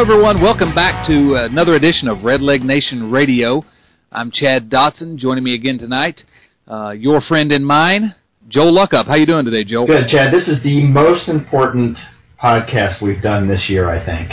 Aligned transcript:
Hello, 0.00 0.14
everyone. 0.14 0.40
Welcome 0.40 0.74
back 0.74 1.06
to 1.08 1.34
another 1.34 1.74
edition 1.74 2.08
of 2.08 2.20
Redleg 2.20 2.62
Nation 2.62 3.10
Radio. 3.10 3.62
I'm 4.10 4.30
Chad 4.30 4.70
Dotson. 4.70 5.18
Joining 5.18 5.44
me 5.44 5.52
again 5.52 5.76
tonight, 5.76 6.24
uh, 6.66 6.94
your 6.96 7.20
friend 7.20 7.52
and 7.52 7.66
mine, 7.66 8.14
Joel 8.48 8.72
Luckhaupt. 8.72 9.08
How 9.08 9.16
you 9.16 9.26
doing 9.26 9.44
today, 9.44 9.62
Joel? 9.62 9.86
Good, 9.86 10.08
Chad. 10.08 10.32
This 10.32 10.48
is 10.48 10.62
the 10.62 10.86
most 10.86 11.28
important 11.28 11.98
podcast 12.42 13.02
we've 13.02 13.20
done 13.20 13.46
this 13.46 13.68
year, 13.68 13.90
I 13.90 14.02
think. 14.02 14.30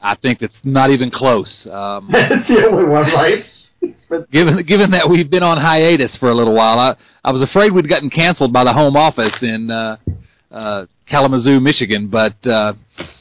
I 0.00 0.14
think 0.14 0.40
it's 0.40 0.58
not 0.64 0.88
even 0.88 1.10
close. 1.10 1.68
Um, 1.70 2.08
it's 2.14 2.48
the 2.48 2.66
only 2.66 2.84
one, 2.84 3.02
right? 3.12 3.44
given 4.32 4.62
given 4.62 4.90
that 4.92 5.06
we've 5.06 5.30
been 5.30 5.42
on 5.42 5.58
hiatus 5.60 6.16
for 6.16 6.30
a 6.30 6.34
little 6.34 6.54
while, 6.54 6.78
I 6.78 6.96
I 7.22 7.30
was 7.30 7.42
afraid 7.42 7.72
we'd 7.72 7.90
gotten 7.90 8.08
canceled 8.08 8.54
by 8.54 8.64
the 8.64 8.72
home 8.72 8.96
office 8.96 9.36
in 9.42 9.70
uh, 9.70 9.98
uh, 10.50 10.86
Kalamazoo, 11.06 11.60
Michigan, 11.60 12.08
but 12.08 12.36
uh, 12.46 12.72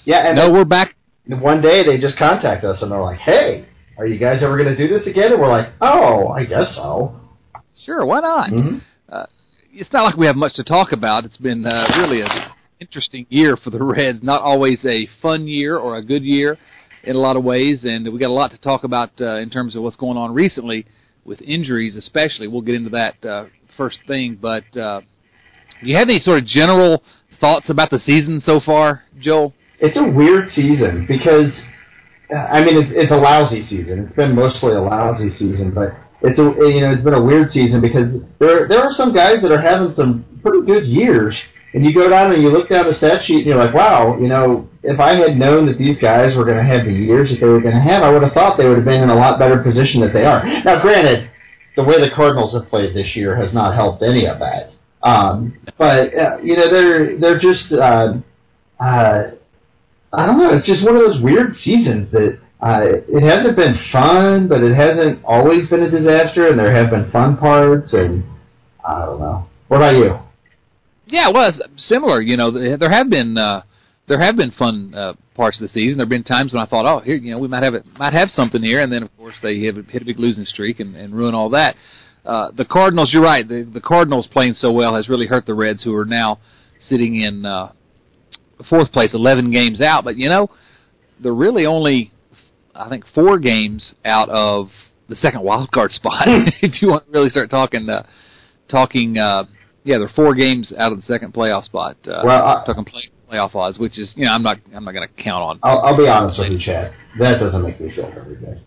yeah, 0.05 0.30
and 0.30 0.38
no, 0.38 0.49
we're 0.49 0.63
back. 0.63 0.95
One 1.40 1.62
day 1.62 1.84
they 1.84 1.98
just 1.98 2.17
contact 2.17 2.63
us 2.63 2.81
and 2.81 2.91
they're 2.91 3.02
like, 3.02 3.20
"Hey, 3.20 3.66
are 3.98 4.05
you 4.05 4.20
guys 4.20 4.44
ever 4.44 4.58
going 4.58 4.76
to 4.76 4.76
do 4.76 4.88
this 4.88 5.08
again?" 5.08 5.31
And 5.31 5.41
we're 5.41 5.48
like, 5.48 5.70
"Oh, 5.80 6.27
I 6.27 6.45
guess 6.45 6.76
so." 6.76 7.20
Sure, 7.85 8.05
why 8.05 8.20
not? 8.20 8.50
Mm-hmm. 8.50 8.78
Uh, 9.09 9.25
it's 9.72 9.92
not 9.94 10.03
like 10.03 10.17
we 10.17 10.25
have 10.25 10.36
much 10.36 10.53
to 10.55 10.64
talk 10.64 10.92
about. 10.92 11.23
It's 11.25 11.38
been 11.38 11.66
uh, 11.66 11.88
really 11.97 12.22
an 12.22 12.28
interesting 12.80 13.25
year 13.30 13.55
for 13.55 13.70
the 13.70 13.81
Reds. 13.81 14.22
Not 14.22 14.42
always 14.42 14.83
a 14.86 15.08
fun 15.22 15.47
year 15.47 15.78
or 15.78 15.97
a 15.97 16.03
good 16.03 16.23
year 16.23 16.58
in 17.03 17.16
a 17.16 17.20
lot 17.20 17.38
of 17.38 17.44
ways, 17.44 17.83
and 17.83 18.11
we 18.11 18.20
got 18.20 18.30
a 18.30 18.33
lot 18.33 18.52
to 18.52 18.58
talk 18.58 18.83
about 18.83 19.09
uh, 19.22 19.38
in 19.38 19.50
terms 19.50 19.75
of 19.75 19.83
what's 19.83 19.95
going 19.95 20.17
on 20.17 20.33
recently 20.33 20.86
with 21.23 21.42
injuries, 21.42 21.95
especially. 21.95 22.48
We'll 22.48 22.61
get 22.61 22.75
into 22.75 22.89
that 22.92 23.25
uh, 23.25 23.45
first 23.77 24.00
thing, 24.05 24.38
but 24.39 24.66
uh, 24.77 25.02
do 25.81 25.88
you 25.88 25.95
have 25.95 26.09
any 26.09 26.20
sort 26.20 26.39
of 26.39 26.45
general 26.45 27.03
thoughts 27.39 27.70
about 27.70 27.89
the 27.89 28.00
season 28.00 28.42
so 28.45 28.59
far, 28.59 29.03
Joel? 29.20 29.53
It's 29.81 29.97
a 29.97 30.07
weird 30.07 30.51
season 30.51 31.05
because, 31.07 31.51
I 32.31 32.63
mean, 32.63 32.77
it's, 32.77 32.91
it's 32.93 33.11
a 33.11 33.19
lousy 33.19 33.65
season. 33.67 34.05
It's 34.05 34.15
been 34.15 34.35
mostly 34.35 34.73
a 34.73 34.81
lousy 34.81 35.29
season, 35.35 35.73
but 35.73 35.91
it's 36.21 36.39
a 36.39 36.43
you 36.69 36.81
know 36.81 36.91
it's 36.91 37.03
been 37.03 37.15
a 37.15 37.23
weird 37.23 37.49
season 37.51 37.81
because 37.81 38.21
there 38.39 38.67
there 38.67 38.79
are 38.79 38.93
some 38.93 39.13
guys 39.13 39.41
that 39.41 39.52
are 39.52 39.59
having 39.61 39.95
some 39.95 40.23
pretty 40.43 40.65
good 40.65 40.85
years, 40.85 41.35
and 41.73 41.83
you 41.83 41.93
go 41.93 42.09
down 42.09 42.31
and 42.31 42.41
you 42.41 42.49
look 42.49 42.69
down 42.69 42.85
the 42.85 42.93
stat 42.93 43.21
sheet 43.25 43.37
and 43.37 43.45
you're 43.47 43.57
like, 43.57 43.73
wow, 43.73 44.17
you 44.19 44.27
know, 44.27 44.69
if 44.83 44.99
I 44.99 45.13
had 45.13 45.35
known 45.35 45.65
that 45.65 45.77
these 45.77 45.97
guys 45.99 46.35
were 46.35 46.45
going 46.45 46.57
to 46.57 46.63
have 46.63 46.85
the 46.85 46.93
years 46.93 47.29
that 47.29 47.39
they 47.39 47.47
were 47.47 47.61
going 47.61 47.73
to 47.73 47.81
have, 47.81 48.03
I 48.03 48.11
would 48.11 48.21
have 48.23 48.33
thought 48.33 48.57
they 48.57 48.67
would 48.67 48.77
have 48.77 48.85
been 48.85 49.02
in 49.02 49.09
a 49.09 49.15
lot 49.15 49.39
better 49.39 49.57
position 49.57 50.02
than 50.02 50.13
they 50.13 50.25
are. 50.25 50.43
Now, 50.63 50.81
granted, 50.81 51.29
the 51.75 51.83
way 51.83 51.99
the 51.99 52.09
Cardinals 52.09 52.53
have 52.53 52.69
played 52.69 52.95
this 52.95 53.15
year 53.15 53.35
has 53.35 53.53
not 53.53 53.73
helped 53.73 54.03
any 54.03 54.27
of 54.27 54.39
that. 54.39 54.71
Um, 55.03 55.57
but 55.77 56.15
uh, 56.15 56.37
you 56.43 56.55
know, 56.55 56.67
they're 56.67 57.17
they're 57.17 57.39
just 57.39 57.71
uh, 57.73 58.17
uh, 58.79 59.23
I 60.14 60.26
don't 60.26 60.40
know. 60.40 60.54
It's 60.54 60.67
just 60.67 60.84
one 60.86 60.95
of 60.95 61.02
those 61.02 61.22
weird 61.22 61.56
seasons 61.56 62.12
that 62.12 62.40
uh, 62.62 62.81
it 63.08 63.23
hasn't 63.23 63.58
been 63.58 63.78
fun, 63.92 64.48
but 64.48 64.62
it 64.62 64.76
hasn't 64.76 65.23
always 65.23 65.67
been 65.70 65.84
a 65.84 65.90
disaster, 65.90 66.50
and 66.50 66.59
there 66.59 66.73
have 66.73 66.90
been 66.90 67.09
fun 67.12 67.38
parts, 67.38 67.94
and 67.94 68.23
I 68.86 69.06
don't 69.06 69.20
know. 69.20 69.48
What 69.67 69.78
about 69.78 69.95
you? 69.95 70.20
Yeah, 71.08 71.30
well, 71.30 71.50
it's 71.50 71.62
similar. 71.88 72.21
You 72.21 72.38
know, 72.38 72.52
there 72.52 72.89
have 72.89 73.10
been 73.10 73.38
uh, 73.38 73.64
there 74.08 74.20
have 74.20 74.36
been 74.36 74.52
fun 74.52 74.94
uh, 74.94 75.14
parts 75.33 75.60
of 75.60 75.67
the 75.67 75.73
season. 75.73 75.98
There 75.98 76.05
have 76.05 76.10
been 76.10 76.23
times 76.23 76.54
when 76.54 76.61
I 76.61 76.66
thought, 76.66 76.86
oh, 76.86 77.00
here, 77.00 77.16
you 77.16 77.32
know, 77.32 77.39
we 77.39 77.48
might 77.48 77.64
have 77.64 77.73
it, 77.73 77.86
might 77.98 78.14
have 78.14 78.30
something 78.30 78.61
here, 78.61 78.82
and 78.82 78.92
then 78.92 79.04
of 79.04 79.17
course 79.17 79.36
they 79.42 79.58
hit, 79.58 79.76
hit 79.89 80.02
a 80.02 80.05
big 80.05 80.20
losing 80.20 80.45
streak 80.45 80.80
and, 80.80 80.95
and 80.95 81.16
ruin 81.16 81.33
all 81.33 81.50
that. 81.50 81.76
Uh, 82.26 82.52
the 82.52 82.66
Cardinals, 82.66 83.10
you're 83.11 83.23
right. 83.23 83.48
The, 83.48 83.64
the 83.64 83.82
Cardinals 83.82 84.27
playing 84.27 84.54
so 84.54 84.71
well 84.71 84.95
has 84.95 85.10
really 85.10 85.26
hurt 85.26 85.45
the 85.45 85.55
Reds, 85.55 85.83
who 85.83 85.95
are 85.95 86.05
now 86.05 86.39
sitting 86.80 87.21
in 87.21 87.45
uh, 87.45 87.71
fourth 88.64 88.92
place, 88.92 89.14
11 89.14 89.52
games 89.52 89.82
out. 89.82 90.04
But 90.04 90.17
you 90.17 90.30
know, 90.30 90.49
they're 91.20 91.33
really 91.33 91.66
only, 91.66 92.11
I 92.76 92.89
think, 92.89 93.05
four 93.14 93.39
games 93.39 93.95
out 94.05 94.30
of 94.30 94.70
the 95.08 95.16
second 95.16 95.42
wild 95.42 95.72
card 95.72 95.92
spot. 95.94 96.23
if 96.27 96.82
you 96.82 96.89
want 96.89 97.05
to 97.05 97.11
really 97.11 97.30
start 97.30 97.50
talking, 97.50 97.89
uh, 97.89 98.05
talking, 98.70 99.17
uh, 99.17 99.45
yeah, 99.83 99.98
they're 99.98 100.10
four 100.10 100.33
games 100.36 100.73
out 100.77 100.92
of 100.92 101.00
the 101.00 101.04
second 101.05 101.33
playoff 101.33 101.64
spot. 101.64 101.98
Uh, 102.05 102.21
well, 102.23 102.45
I, 102.45 102.66
talking 102.66 102.86
play, 102.86 103.10
playoff 103.30 103.55
odds, 103.55 103.80
which 103.80 103.98
is, 103.98 104.14
you 104.16 104.26
know, 104.26 104.33
I'm 104.33 104.44
not, 104.44 104.60
I'm 104.73 104.83
not 104.83 104.94
going 104.94 105.08
to 105.08 105.23
count 105.23 105.44
on. 105.44 105.60
I'll, 105.64 105.80
I'll 105.80 105.98
be 105.98 106.08
honest 106.08 106.38
with 106.38 106.50
you, 106.50 106.60
Chad. 106.60 106.94
That 107.20 107.39
doesn't 107.39 107.61
make 107.61 107.80
me 107.80 107.94
feel 107.94 108.11
very 108.11 108.36
good. 108.36 108.61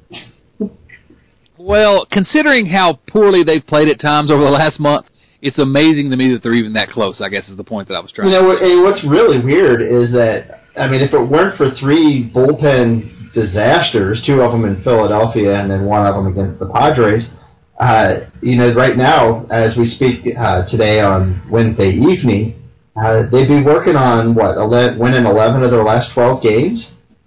Well, 1.56 2.04
considering 2.10 2.66
how 2.66 2.94
poorly 3.08 3.42
they've 3.42 3.64
played 3.64 3.88
at 3.88 4.00
times 4.00 4.30
over 4.30 4.42
the 4.42 4.50
last 4.50 4.80
month, 4.80 5.06
it's 5.44 5.58
amazing 5.58 6.10
to 6.10 6.16
me 6.16 6.32
that 6.32 6.42
they're 6.42 6.54
even 6.54 6.72
that 6.72 6.90
close. 6.90 7.20
I 7.20 7.28
guess 7.28 7.48
is 7.48 7.56
the 7.56 7.64
point 7.64 7.86
that 7.88 7.96
I 7.96 8.00
was 8.00 8.10
trying. 8.10 8.28
You 8.28 8.40
know, 8.40 8.82
what's 8.82 9.04
really 9.04 9.40
weird 9.40 9.82
is 9.82 10.10
that 10.12 10.62
I 10.76 10.88
mean, 10.88 11.02
if 11.02 11.12
it 11.12 11.20
weren't 11.20 11.56
for 11.56 11.70
three 11.76 12.30
bullpen 12.34 13.32
disasters, 13.34 14.22
two 14.26 14.40
of 14.40 14.52
them 14.52 14.64
in 14.64 14.82
Philadelphia 14.82 15.60
and 15.60 15.70
then 15.70 15.84
one 15.84 16.06
of 16.06 16.14
them 16.14 16.26
against 16.26 16.58
the 16.58 16.68
Padres, 16.70 17.28
uh, 17.78 18.20
you 18.40 18.56
know, 18.56 18.72
right 18.72 18.96
now 18.96 19.46
as 19.50 19.76
we 19.76 19.86
speak 19.86 20.26
uh, 20.38 20.64
today 20.70 21.00
on 21.00 21.42
Wednesday 21.50 21.90
evening, 21.90 22.62
uh, 22.96 23.24
they'd 23.30 23.48
be 23.48 23.62
working 23.62 23.96
on 23.96 24.34
what 24.34 24.56
11, 24.56 24.98
winning 24.98 25.26
eleven 25.26 25.62
of 25.62 25.70
their 25.70 25.84
last 25.84 26.12
twelve 26.14 26.42
games. 26.42 26.86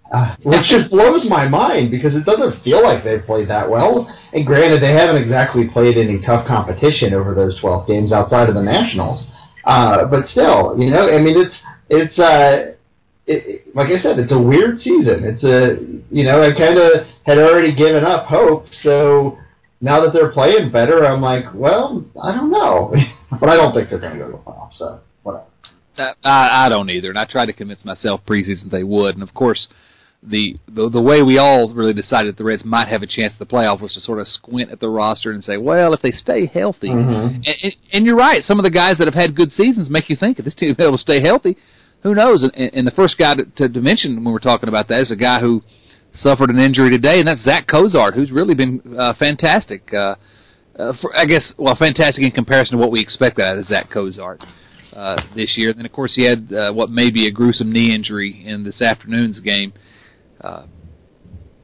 Uh, 0.09 0.35
which 0.43 0.63
just 0.63 0.89
blows 0.89 1.25
my 1.27 1.47
mind 1.47 1.91
because 1.91 2.15
it 2.15 2.23
doesn't 2.23 2.63
feel 2.63 2.81
like 2.81 3.03
they've 3.03 3.25
played 3.25 3.49
that 3.49 3.69
well. 3.69 4.07
And 4.31 4.45
granted, 4.45 4.81
they 4.81 4.93
haven't 4.93 5.21
exactly 5.21 5.67
played 5.67 5.97
any 5.97 6.21
tough 6.21 6.47
competition 6.47 7.13
over 7.13 7.33
those 7.33 7.59
12 7.59 7.87
games 7.87 8.13
outside 8.13 8.47
of 8.47 8.55
the 8.55 8.61
Nationals. 8.61 9.25
Uh, 9.65 10.05
but 10.05 10.29
still, 10.29 10.79
you 10.79 10.89
know, 10.91 11.09
I 11.09 11.19
mean, 11.19 11.35
it's 11.35 11.59
it's 11.89 12.17
uh, 12.17 12.75
it, 13.25 13.75
like 13.75 13.87
I 13.87 14.01
said, 14.01 14.17
it's 14.17 14.31
a 14.31 14.41
weird 14.41 14.79
season. 14.79 15.25
It's 15.25 15.43
a 15.43 15.83
you 16.09 16.23
know, 16.23 16.41
I 16.41 16.53
kind 16.57 16.77
of 16.77 17.05
had 17.25 17.37
already 17.37 17.75
given 17.75 18.05
up 18.05 18.27
hope, 18.27 18.67
so 18.83 19.37
now 19.81 19.99
that 19.99 20.13
they're 20.13 20.31
playing 20.31 20.71
better, 20.71 21.05
I'm 21.05 21.21
like, 21.21 21.53
well, 21.53 22.05
I 22.23 22.33
don't 22.33 22.49
know, 22.49 22.95
but 23.41 23.49
I 23.49 23.57
don't 23.57 23.73
think 23.73 23.89
they're 23.89 23.99
going 23.99 24.13
to 24.13 24.19
go 24.19 24.25
to 24.27 24.31
the 24.31 24.37
playoffs. 24.37 24.77
So 24.77 25.01
whatever. 25.23 25.47
I, 26.23 26.65
I 26.65 26.69
don't 26.69 26.89
either, 26.89 27.09
and 27.09 27.19
I 27.19 27.25
tried 27.25 27.47
to 27.47 27.53
convince 27.53 27.83
myself 27.83 28.21
preseason 28.25 28.71
they 28.71 28.83
would, 28.83 29.15
and 29.15 29.23
of 29.23 29.33
course 29.33 29.67
the, 30.29 30.55
the 30.67 30.89
the 30.89 31.01
way 31.01 31.21
we 31.21 31.37
all 31.37 31.73
really 31.73 31.93
decided 31.93 32.33
that 32.33 32.37
the 32.37 32.43
Reds 32.43 32.65
might 32.65 32.87
have 32.87 33.01
a 33.01 33.07
chance 33.07 33.33
at 33.33 33.39
the 33.39 33.45
playoff 33.45 33.81
was 33.81 33.93
to 33.93 34.01
sort 34.01 34.19
of 34.19 34.27
squint 34.27 34.71
at 34.71 34.79
the 34.79 34.89
roster 34.89 35.31
and 35.31 35.43
say, 35.43 35.57
well, 35.57 35.93
if 35.93 36.01
they 36.01 36.11
stay 36.11 36.45
healthy, 36.45 36.89
mm-hmm. 36.89 37.35
and, 37.35 37.57
and, 37.63 37.75
and, 37.93 38.05
you're 38.05 38.15
right, 38.15 38.41
some 38.43 38.59
of 38.59 38.65
the 38.65 38.71
guys 38.71 38.97
that 38.97 39.05
have 39.05 39.13
had 39.13 39.35
good 39.35 39.51
seasons 39.53 39.89
make 39.89 40.09
you 40.09 40.15
think 40.15 40.39
if 40.39 40.45
this 40.45 40.55
team 40.55 40.71
is 40.71 40.79
able 40.79 40.93
to 40.93 41.01
stay 41.01 41.21
healthy, 41.21 41.57
who 42.03 42.13
knows? 42.13 42.43
And, 42.55 42.73
and 42.73 42.87
the 42.87 42.91
first 42.91 43.17
guy 43.17 43.35
to, 43.35 43.45
to, 43.57 43.69
to, 43.69 43.81
mention 43.81 44.23
when 44.23 44.33
we're 44.33 44.39
talking 44.39 44.69
about 44.69 44.87
that 44.89 45.07
is 45.07 45.11
a 45.11 45.17
guy 45.17 45.39
who 45.39 45.61
suffered 46.13 46.49
an 46.49 46.59
injury 46.59 46.89
today, 46.89 47.19
and 47.19 47.27
that's 47.27 47.43
Zach 47.43 47.67
Cozart, 47.67 48.13
who's 48.13 48.31
really 48.31 48.55
been 48.55 48.81
uh, 48.97 49.13
fantastic. 49.19 49.93
Uh, 49.93 50.15
uh, 50.77 50.93
for, 51.01 51.15
I 51.15 51.25
guess, 51.25 51.53
well, 51.57 51.75
fantastic 51.75 52.23
in 52.23 52.31
comparison 52.31 52.77
to 52.77 52.81
what 52.81 52.91
we 52.91 52.99
expected 52.99 53.43
out 53.43 53.57
of 53.57 53.65
Zach 53.65 53.89
Cozart. 53.89 54.41
Uh, 54.93 55.15
this 55.35 55.55
year, 55.57 55.69
and 55.69 55.77
then 55.77 55.85
of 55.85 55.91
course 55.91 56.15
he 56.15 56.23
had 56.23 56.51
uh, 56.51 56.73
what 56.73 56.89
may 56.89 57.11
be 57.11 57.27
a 57.27 57.31
gruesome 57.31 57.71
knee 57.71 57.93
injury 57.93 58.43
in 58.47 58.63
this 58.63 58.81
afternoon's 58.81 59.39
game. 59.39 59.71
Uh, 59.75 59.79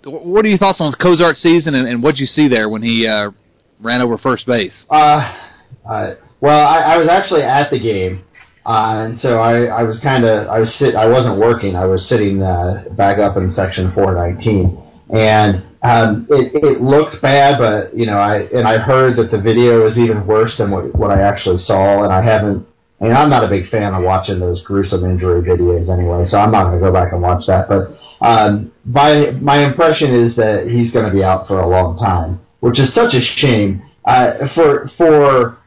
what 0.06 0.46
are 0.46 0.50
your 0.50 0.58
thoughts 0.58 0.82
on 0.82 0.92
Cozart's 0.94 1.42
season, 1.42 1.76
and, 1.76 1.88
and 1.88 2.04
what 2.04 2.16
did 2.16 2.22
you 2.22 2.28
see 2.28 2.48
there 2.48 2.70
when 2.70 2.82
he 2.82 3.08
uh, 3.08 3.32
ran 3.80 4.02
over 4.02 4.18
first 4.18 4.46
base? 4.46 4.86
Uh, 4.90 5.38
uh 5.86 6.16
well, 6.42 6.68
I, 6.68 6.96
I, 6.96 6.98
was 6.98 7.08
actually 7.08 7.44
at 7.44 7.72
the 7.72 7.80
game, 7.80 8.26
uh, 8.66 9.06
and 9.08 9.20
so 9.22 9.40
I, 9.40 9.64
I 9.66 9.84
was 9.84 9.98
kind 10.04 10.26
of 10.26 10.48
I 10.50 10.60
was 10.60 10.76
sit 10.78 10.94
I 10.96 11.06
wasn't 11.06 11.40
working. 11.40 11.76
I 11.76 11.86
was 11.86 12.08
sitting 12.10 12.42
uh, 12.42 12.86
back 12.98 13.18
up 13.18 13.38
in 13.38 13.54
section 13.54 13.94
419, 13.94 14.78
and 15.16 15.64
um, 15.84 16.28
it, 16.30 16.52
it 16.64 16.82
looked 16.82 17.22
bad, 17.22 17.60
but 17.60 17.98
you 17.98 18.06
know 18.06 18.18
I 18.18 18.42
and 18.54 18.68
I 18.68 18.78
heard 18.78 19.18
that 19.18 19.32
the 19.32 19.40
video 19.40 19.88
is 19.88 19.98
even 19.98 20.28
worse 20.28 20.58
than 20.58 20.70
what 20.70 20.94
what 20.96 21.12
I 21.12 21.22
actually 21.22 21.64
saw, 21.64 22.04
and 22.04 22.12
I 22.12 22.22
haven't. 22.22 22.68
I 23.00 23.06
mean, 23.06 23.16
I'm 23.16 23.30
not 23.30 23.44
a 23.44 23.50
big 23.50 23.70
fan 23.70 23.94
of 23.94 24.04
watching 24.04 24.40
those 24.40 24.62
gruesome 24.64 25.04
injury 25.04 25.42
videos 25.42 25.92
anyway, 25.92 26.26
so 26.30 26.40
I'm 26.40 26.52
not 26.52 26.66
going 26.66 26.80
to 26.80 26.86
go 26.86 26.92
back 26.92 27.12
and 27.12 27.22
watch 27.22 27.46
that. 27.48 27.68
But 27.68 27.98
um, 28.24 28.72
my 28.86 29.32
my 29.42 29.66
impression 29.66 30.14
is 30.14 30.36
that 30.38 30.68
he's 30.68 30.92
going 30.92 31.06
to 31.06 31.12
be 31.12 31.24
out 31.24 31.46
for 31.48 31.60
a 31.60 31.68
long 31.68 31.98
time, 31.98 32.40
which 32.62 32.80
is 32.80 32.90
such 32.96 33.14
a 33.14 33.22
shame. 33.22 33.84
Uh, 34.06 34.48
for 34.56 34.90
for 34.98 35.58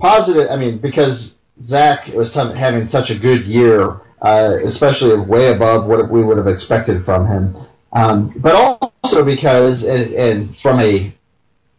positive, 0.00 0.48
I 0.50 0.56
mean, 0.56 0.78
because 0.78 1.34
Zach 1.64 2.08
was 2.08 2.34
having 2.34 2.88
such 2.88 3.10
a 3.10 3.18
good 3.18 3.44
year, 3.44 4.00
uh, 4.22 4.54
especially 4.66 5.20
way 5.20 5.50
above 5.50 5.86
what 5.86 6.10
we 6.10 6.24
would 6.24 6.36
have 6.36 6.48
expected 6.48 7.04
from 7.04 7.26
him. 7.26 7.56
Um, 7.92 8.34
but 8.38 8.54
also 8.54 9.24
because, 9.24 9.82
and, 9.82 10.12
and 10.14 10.56
from 10.62 10.80
a 10.80 11.14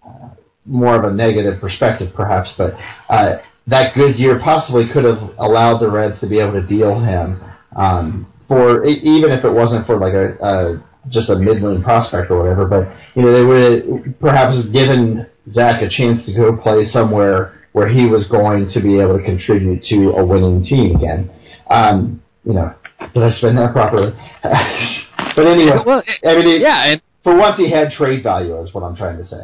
uh, 0.06 0.30
more 0.66 0.96
of 0.96 1.04
a 1.04 1.14
negative 1.14 1.60
perspective, 1.60 2.14
perhaps, 2.14 2.50
but 2.58 2.74
uh, 3.10 3.38
that 3.68 3.96
good 3.96 4.18
year 4.18 4.40
possibly 4.40 4.88
could 4.92 5.04
have 5.04 5.34
allowed 5.40 5.80
the 5.80 5.90
Reds 5.90 6.20
to 6.22 6.28
be 6.28 6.40
able 6.40 6.54
to 6.54 6.66
deal 6.66 7.00
him 7.00 7.42
um, 7.76 8.31
for 8.52 8.84
even 8.84 9.32
if 9.32 9.46
it 9.46 9.50
wasn't 9.50 9.86
for 9.86 9.96
like 9.96 10.12
a, 10.12 10.36
a 10.44 10.84
just 11.08 11.30
a 11.30 11.38
middling 11.38 11.82
prospect 11.82 12.30
or 12.30 12.40
whatever. 12.44 12.66
But 12.66 12.92
you 13.16 13.22
know, 13.22 13.32
they 13.32 13.46
would 13.46 14.20
perhaps 14.20 14.62
given 14.74 15.26
Zach 15.54 15.82
a 15.82 15.88
chance 15.88 16.26
to 16.26 16.34
go 16.34 16.58
play 16.58 16.86
somewhere 16.92 17.54
where 17.72 17.88
he 17.88 18.08
was 18.08 18.28
going 18.28 18.68
to 18.74 18.82
be 18.82 19.00
able 19.00 19.18
to 19.18 19.24
contribute 19.24 19.82
to 19.84 20.12
a 20.18 20.26
winning 20.26 20.62
team 20.66 20.98
again. 20.98 21.32
Um, 21.70 22.22
you 22.44 22.52
know, 22.52 22.76
did 23.14 23.24
I 23.24 23.32
spend 23.38 23.58
that 23.58 23.72
properly? 23.72 24.12
but 24.44 25.48
anyway, 25.48 25.78
well, 25.86 26.04
I 26.28 26.36
mean, 26.36 26.48
it, 26.48 26.62
yeah, 26.62 26.92
and 26.92 27.02
for 27.24 27.38
once 27.38 27.56
he 27.56 27.72
had 27.72 27.94
trade 27.94 28.22
value, 28.22 28.62
is 28.62 28.74
what 28.74 28.84
I'm 28.84 28.98
trying 28.98 29.16
to 29.16 29.24
say. 29.24 29.44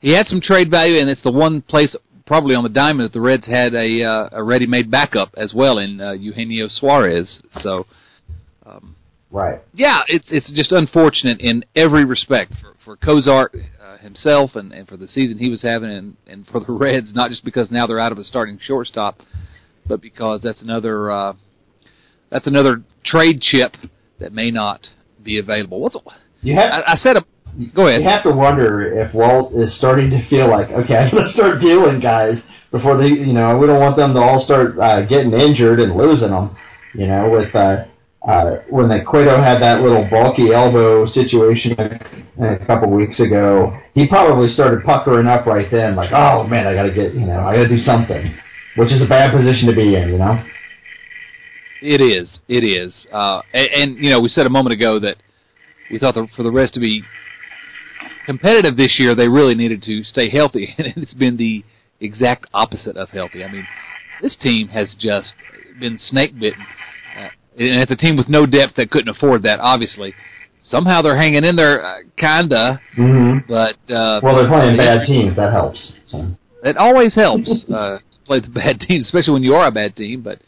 he 0.00 0.12
had 0.12 0.26
some 0.28 0.40
trade 0.40 0.70
value, 0.70 0.98
and 0.98 1.10
it's 1.10 1.22
the 1.22 1.30
one 1.32 1.60
place 1.60 1.94
probably 2.28 2.54
on 2.54 2.62
the 2.62 2.68
diamond 2.68 3.06
that 3.06 3.12
the 3.12 3.20
Reds 3.20 3.46
had 3.46 3.74
a 3.74 4.04
uh, 4.04 4.28
a 4.32 4.42
ready-made 4.42 4.90
backup 4.90 5.30
as 5.36 5.52
well 5.54 5.78
in 5.78 6.00
uh, 6.00 6.12
Eugenio 6.12 6.68
Suarez. 6.68 7.42
So, 7.52 7.86
um, 8.64 8.94
Right. 9.30 9.60
yeah, 9.74 10.02
it's 10.06 10.26
it's 10.30 10.52
just 10.52 10.70
unfortunate 10.70 11.40
in 11.40 11.64
every 11.74 12.04
respect 12.04 12.52
for 12.60 12.74
for 12.84 12.96
Cozart 12.96 13.54
uh, 13.82 13.96
himself 13.98 14.54
and, 14.54 14.72
and 14.72 14.86
for 14.86 14.96
the 14.96 15.08
season 15.08 15.38
he 15.38 15.50
was 15.50 15.62
having, 15.62 15.90
and, 15.90 16.16
and 16.26 16.46
for 16.46 16.60
the 16.60 16.72
Reds, 16.84 17.12
not 17.14 17.30
just 17.30 17.44
because 17.44 17.70
now 17.70 17.86
they're 17.86 17.98
out 17.98 18.12
of 18.12 18.18
a 18.18 18.24
starting 18.24 18.58
shortstop, 18.62 19.20
but 19.86 20.00
because 20.00 20.40
that's 20.42 20.62
another 20.62 21.10
uh, 21.10 21.32
that's 22.30 22.46
another 22.46 22.82
trade 23.04 23.40
chip 23.40 23.74
that 24.18 24.32
may 24.32 24.50
not 24.50 24.86
be 25.22 25.38
available. 25.38 25.80
What's 25.80 25.96
You 26.42 26.54
have 26.56 26.72
I, 26.72 26.92
I 26.92 26.96
said 27.02 27.16
a 27.16 27.24
go 27.74 27.86
ahead. 27.86 28.02
you 28.02 28.08
have 28.08 28.22
to 28.22 28.32
wonder 28.32 29.00
if 29.00 29.12
Walt 29.14 29.52
is 29.54 29.74
starting 29.76 30.10
to 30.10 30.28
feel 30.28 30.48
like, 30.48 30.70
okay, 30.70 30.96
I'm 30.98 31.10
going 31.10 31.24
to 31.24 31.32
start 31.32 31.60
dealing 31.60 32.00
guys 32.00 32.36
before 32.70 32.96
they, 32.96 33.08
you 33.08 33.32
know, 33.32 33.56
we 33.58 33.66
don't 33.66 33.80
want 33.80 33.96
them 33.96 34.14
to 34.14 34.20
all 34.20 34.44
start 34.44 34.78
uh, 34.78 35.02
getting 35.06 35.32
injured 35.32 35.80
and 35.80 35.96
losing 35.96 36.30
them. 36.30 36.56
You 36.94 37.06
know, 37.06 37.28
with 37.30 37.54
uh, 37.54 37.84
uh, 38.26 38.56
when 38.68 38.88
the 38.88 39.04
Cueto 39.04 39.40
had 39.40 39.62
that 39.62 39.82
little 39.82 40.08
bulky 40.10 40.52
elbow 40.52 41.06
situation 41.06 41.78
a, 41.78 42.58
couple 42.66 42.90
weeks 42.90 43.20
ago, 43.20 43.78
he 43.94 44.06
probably 44.06 44.50
started 44.52 44.84
puckering 44.84 45.26
up 45.26 45.46
right 45.46 45.70
then, 45.70 45.94
like, 45.94 46.10
oh 46.12 46.44
man, 46.44 46.66
I 46.66 46.74
got 46.74 46.84
to 46.84 46.92
get, 46.92 47.14
you 47.14 47.26
know, 47.26 47.40
I 47.40 47.56
got 47.56 47.62
to 47.64 47.68
do 47.68 47.80
something, 47.84 48.34
which 48.76 48.92
is 48.92 49.02
a 49.02 49.08
bad 49.08 49.32
position 49.32 49.68
to 49.68 49.74
be 49.74 49.96
in, 49.96 50.08
you 50.08 50.18
know. 50.18 50.42
It 51.80 52.00
is. 52.00 52.38
It 52.48 52.64
is. 52.64 53.06
Uh, 53.12 53.42
and, 53.52 53.68
and 53.70 54.04
you 54.04 54.10
know, 54.10 54.20
we 54.20 54.28
said 54.28 54.46
a 54.46 54.50
moment 54.50 54.74
ago 54.74 54.98
that 54.98 55.16
we 55.90 55.98
thought 55.98 56.14
the, 56.14 56.26
for 56.36 56.42
the 56.42 56.50
Reds 56.50 56.72
to 56.72 56.80
be 56.80 57.04
competitive 58.28 58.76
this 58.76 58.98
year, 59.00 59.14
they 59.14 59.28
really 59.28 59.54
needed 59.54 59.82
to 59.84 60.04
stay 60.04 60.28
healthy, 60.30 60.74
and 60.78 60.86
it's 60.96 61.14
been 61.14 61.36
the 61.38 61.64
exact 62.00 62.46
opposite 62.52 62.96
of 62.96 63.08
healthy. 63.08 63.42
I 63.42 63.50
mean, 63.50 63.66
this 64.20 64.36
team 64.36 64.68
has 64.68 64.94
just 65.00 65.32
been 65.80 65.98
snake 65.98 66.38
bitten, 66.38 66.60
uh, 67.18 67.30
and 67.58 67.82
it's 67.82 67.90
a 67.90 67.96
team 67.96 68.16
with 68.16 68.28
no 68.28 68.44
depth 68.46 68.76
that 68.76 68.90
couldn't 68.90 69.08
afford 69.16 69.42
that. 69.44 69.58
Obviously, 69.60 70.14
somehow 70.62 71.00
they're 71.00 71.16
hanging 71.16 71.44
in 71.44 71.56
there, 71.56 71.84
uh, 71.84 71.98
kinda, 72.18 72.80
Mm-hmm. 72.96 73.38
but 73.48 73.76
uh, 73.90 74.20
Well, 74.22 74.36
they're 74.36 74.48
playing 74.48 74.76
bad 74.76 75.06
teams. 75.06 75.34
That 75.36 75.52
helps. 75.52 75.92
So. 76.06 76.26
it 76.64 76.76
always 76.76 77.14
helps 77.14 77.64
uh, 77.72 77.98
to 77.98 78.18
play 78.26 78.40
the 78.40 78.48
bad 78.48 78.78
teams, 78.88 79.06
especially 79.06 79.32
when 79.32 79.42
you 79.42 79.54
are 79.54 79.68
a 79.68 79.72
bad 79.72 79.96
team. 79.96 80.20
But 80.20 80.42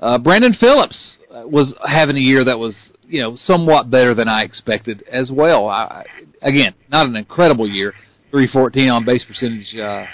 uh, 0.00 0.18
Brandon 0.18 0.54
Phillips 0.54 1.18
uh, 1.30 1.46
was 1.46 1.74
having 1.86 2.16
a 2.16 2.20
year 2.20 2.42
that 2.44 2.58
was, 2.58 2.91
you 3.12 3.20
know, 3.20 3.36
somewhat 3.36 3.90
better 3.90 4.14
than 4.14 4.26
I 4.26 4.42
expected 4.42 5.04
as 5.10 5.30
well. 5.30 5.68
I, 5.68 6.02
again, 6.40 6.72
not 6.90 7.06
an 7.06 7.14
incredible 7.14 7.68
year, 7.68 7.92
314 8.30 8.88
on 8.88 9.04
base 9.04 9.22
percentage, 9.22 9.68
uh, 9.74 10.06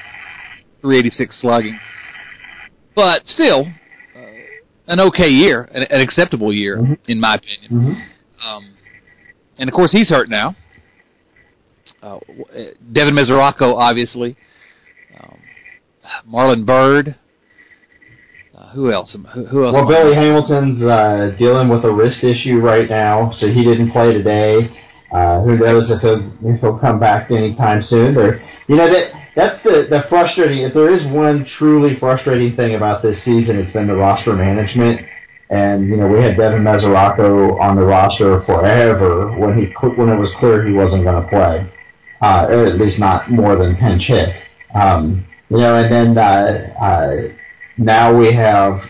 386 0.81 1.41
slugging, 1.41 1.79
but 2.97 3.25
still 3.25 3.69
uh, 4.17 4.21
an 4.89 4.99
okay 4.99 5.29
year, 5.29 5.69
an, 5.73 5.85
an 5.91 6.01
acceptable 6.01 6.53
year 6.53 6.79
Mhm. 6.79 6.99
in 7.07 7.21
my 7.21 7.35
opinion. 7.35 7.71
Mm-hmm. 7.71 8.47
Um, 8.49 8.65
and 9.59 9.71
of 9.71 9.75
course, 9.75 9.93
he's 9.93 10.09
hurt 10.09 10.29
now. 10.29 10.57
Uh, 12.03 12.17
uh, 12.17 12.21
Devin 12.93 13.15
Mesoraco, 13.15 13.75
obviously. 13.77 14.37
Um, 15.21 15.39
Marlon 16.29 16.65
Byrd. 16.67 17.15
Who 18.75 18.91
else? 18.91 19.17
Who, 19.35 19.45
who 19.47 19.65
else? 19.65 19.75
Well, 19.75 19.87
Billy? 19.87 20.15
Hamilton's 20.15 20.83
uh, 20.83 21.35
dealing 21.39 21.69
with 21.69 21.85
a 21.85 21.93
wrist 21.93 22.23
issue 22.23 22.59
right 22.61 22.89
now, 22.89 23.33
so 23.39 23.49
he 23.49 23.65
didn't 23.65 23.91
play 23.93 24.13
today. 24.13 24.71
Uh, 25.11 25.43
who 25.43 25.57
knows 25.57 25.91
if 25.91 26.03
he'll 26.03 26.33
if 26.43 26.61
he'll 26.61 26.79
come 26.79 27.01
back 27.01 27.31
anytime 27.31 27.83
soon? 27.83 28.17
Or 28.17 28.43
you 28.67 28.77
know 28.77 28.89
that 28.89 29.13
that's 29.35 29.63
the 29.65 29.87
the 29.89 30.05
frustrating. 30.09 30.65
If 30.65 30.75
there 30.75 30.91
is 30.91 31.05
one 31.13 31.47
truly 31.59 31.99
frustrating 31.99 32.57
thing 32.57 32.75
about 32.75 33.03
this 33.03 33.17
season, 33.25 33.59
it's 33.59 33.73
been 33.73 33.87
the 33.87 33.97
roster 33.97 34.35
management. 34.35 35.01
And 35.51 35.89
you 35.89 35.97
know 35.97 36.07
we 36.07 36.23
had 36.23 36.37
Devin 36.37 36.63
Mesoraco 36.63 37.59
on 37.59 37.77
the 37.77 37.85
roster 37.85 38.45
forever 38.45 39.31
when 39.39 39.57
he 39.57 39.73
when 39.97 40.11
it 40.11 40.19
was 40.19 40.31
clear 40.39 40.67
he 40.67 40.73
wasn't 40.73 41.05
going 41.05 41.23
to 41.23 41.29
play, 41.31 41.73
uh, 42.21 42.49
at 42.51 42.79
least 42.79 42.99
not 42.99 43.31
more 43.31 43.57
than 43.57 43.77
pinch 43.77 44.03
hit. 44.03 44.29
Um, 44.75 45.25
you 45.49 45.57
know, 45.57 45.75
and 45.77 45.91
then 45.91 46.19
uh, 46.19 46.75
uh, 46.79 47.29
now 47.79 48.17
we 48.17 48.33
have 48.33 48.81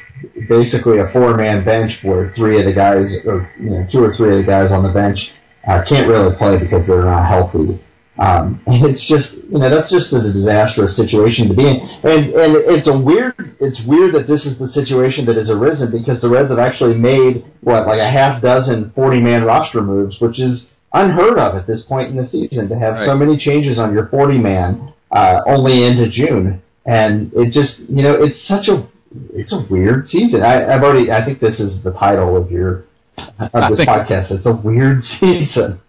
basically 0.48 0.98
a 0.98 1.10
four-man 1.12 1.64
bench 1.64 1.92
where 2.02 2.32
three 2.34 2.58
of 2.58 2.64
the 2.64 2.72
guys, 2.72 3.06
or 3.26 3.50
you 3.60 3.70
know, 3.70 3.86
two 3.92 4.02
or 4.02 4.16
three 4.16 4.38
of 4.38 4.38
the 4.38 4.50
guys 4.50 4.72
on 4.72 4.82
the 4.82 4.92
bench 4.92 5.18
uh, 5.66 5.84
can't 5.88 6.08
really 6.08 6.34
play 6.36 6.58
because 6.58 6.86
they're 6.86 7.04
not 7.04 7.28
healthy. 7.28 7.80
Um, 8.18 8.60
and 8.66 8.84
it's 8.84 9.06
just, 9.08 9.34
you 9.48 9.58
know, 9.58 9.70
that's 9.70 9.90
just 9.90 10.12
a 10.12 10.20
disastrous 10.20 10.96
situation 10.96 11.48
to 11.48 11.54
be 11.54 11.68
in. 11.68 11.76
And 12.02 12.34
and 12.34 12.56
it's 12.56 12.88
a 12.88 12.98
weird, 12.98 13.56
it's 13.60 13.80
weird 13.86 14.14
that 14.14 14.26
this 14.26 14.44
is 14.44 14.58
the 14.58 14.68
situation 14.72 15.24
that 15.26 15.36
has 15.36 15.50
arisen 15.50 15.90
because 15.92 16.20
the 16.20 16.28
Reds 16.28 16.50
have 16.50 16.58
actually 16.58 16.94
made 16.94 17.44
what 17.60 17.86
like 17.86 18.00
a 18.00 18.10
half 18.10 18.42
dozen 18.42 18.90
40-man 18.96 19.44
roster 19.44 19.82
moves, 19.82 20.20
which 20.20 20.40
is 20.40 20.66
unheard 20.92 21.38
of 21.38 21.54
at 21.54 21.66
this 21.66 21.82
point 21.82 22.08
in 22.08 22.16
the 22.16 22.26
season 22.26 22.68
to 22.68 22.78
have 22.78 23.04
so 23.04 23.14
many 23.14 23.36
changes 23.36 23.78
on 23.78 23.92
your 23.92 24.06
40-man 24.06 24.92
uh, 25.10 25.40
only 25.46 25.84
into 25.84 26.08
June. 26.10 26.62
And 26.88 27.30
it 27.34 27.52
just, 27.52 27.80
you 27.80 28.02
know, 28.02 28.14
it's 28.14 28.40
such 28.48 28.68
a 28.68 28.88
it's 29.34 29.52
a 29.52 29.66
weird 29.70 30.06
season. 30.08 30.42
I, 30.42 30.74
I've 30.74 30.82
already. 30.82 31.12
I 31.12 31.22
think 31.24 31.38
this 31.38 31.60
is 31.60 31.82
the 31.84 31.92
title 31.92 32.34
of 32.36 32.50
your 32.50 32.84
of 33.18 33.50
I 33.54 33.68
this 33.68 33.78
think- 33.78 33.90
podcast. 33.90 34.30
It's 34.30 34.46
a 34.46 34.56
weird 34.56 35.04
season. 35.20 35.80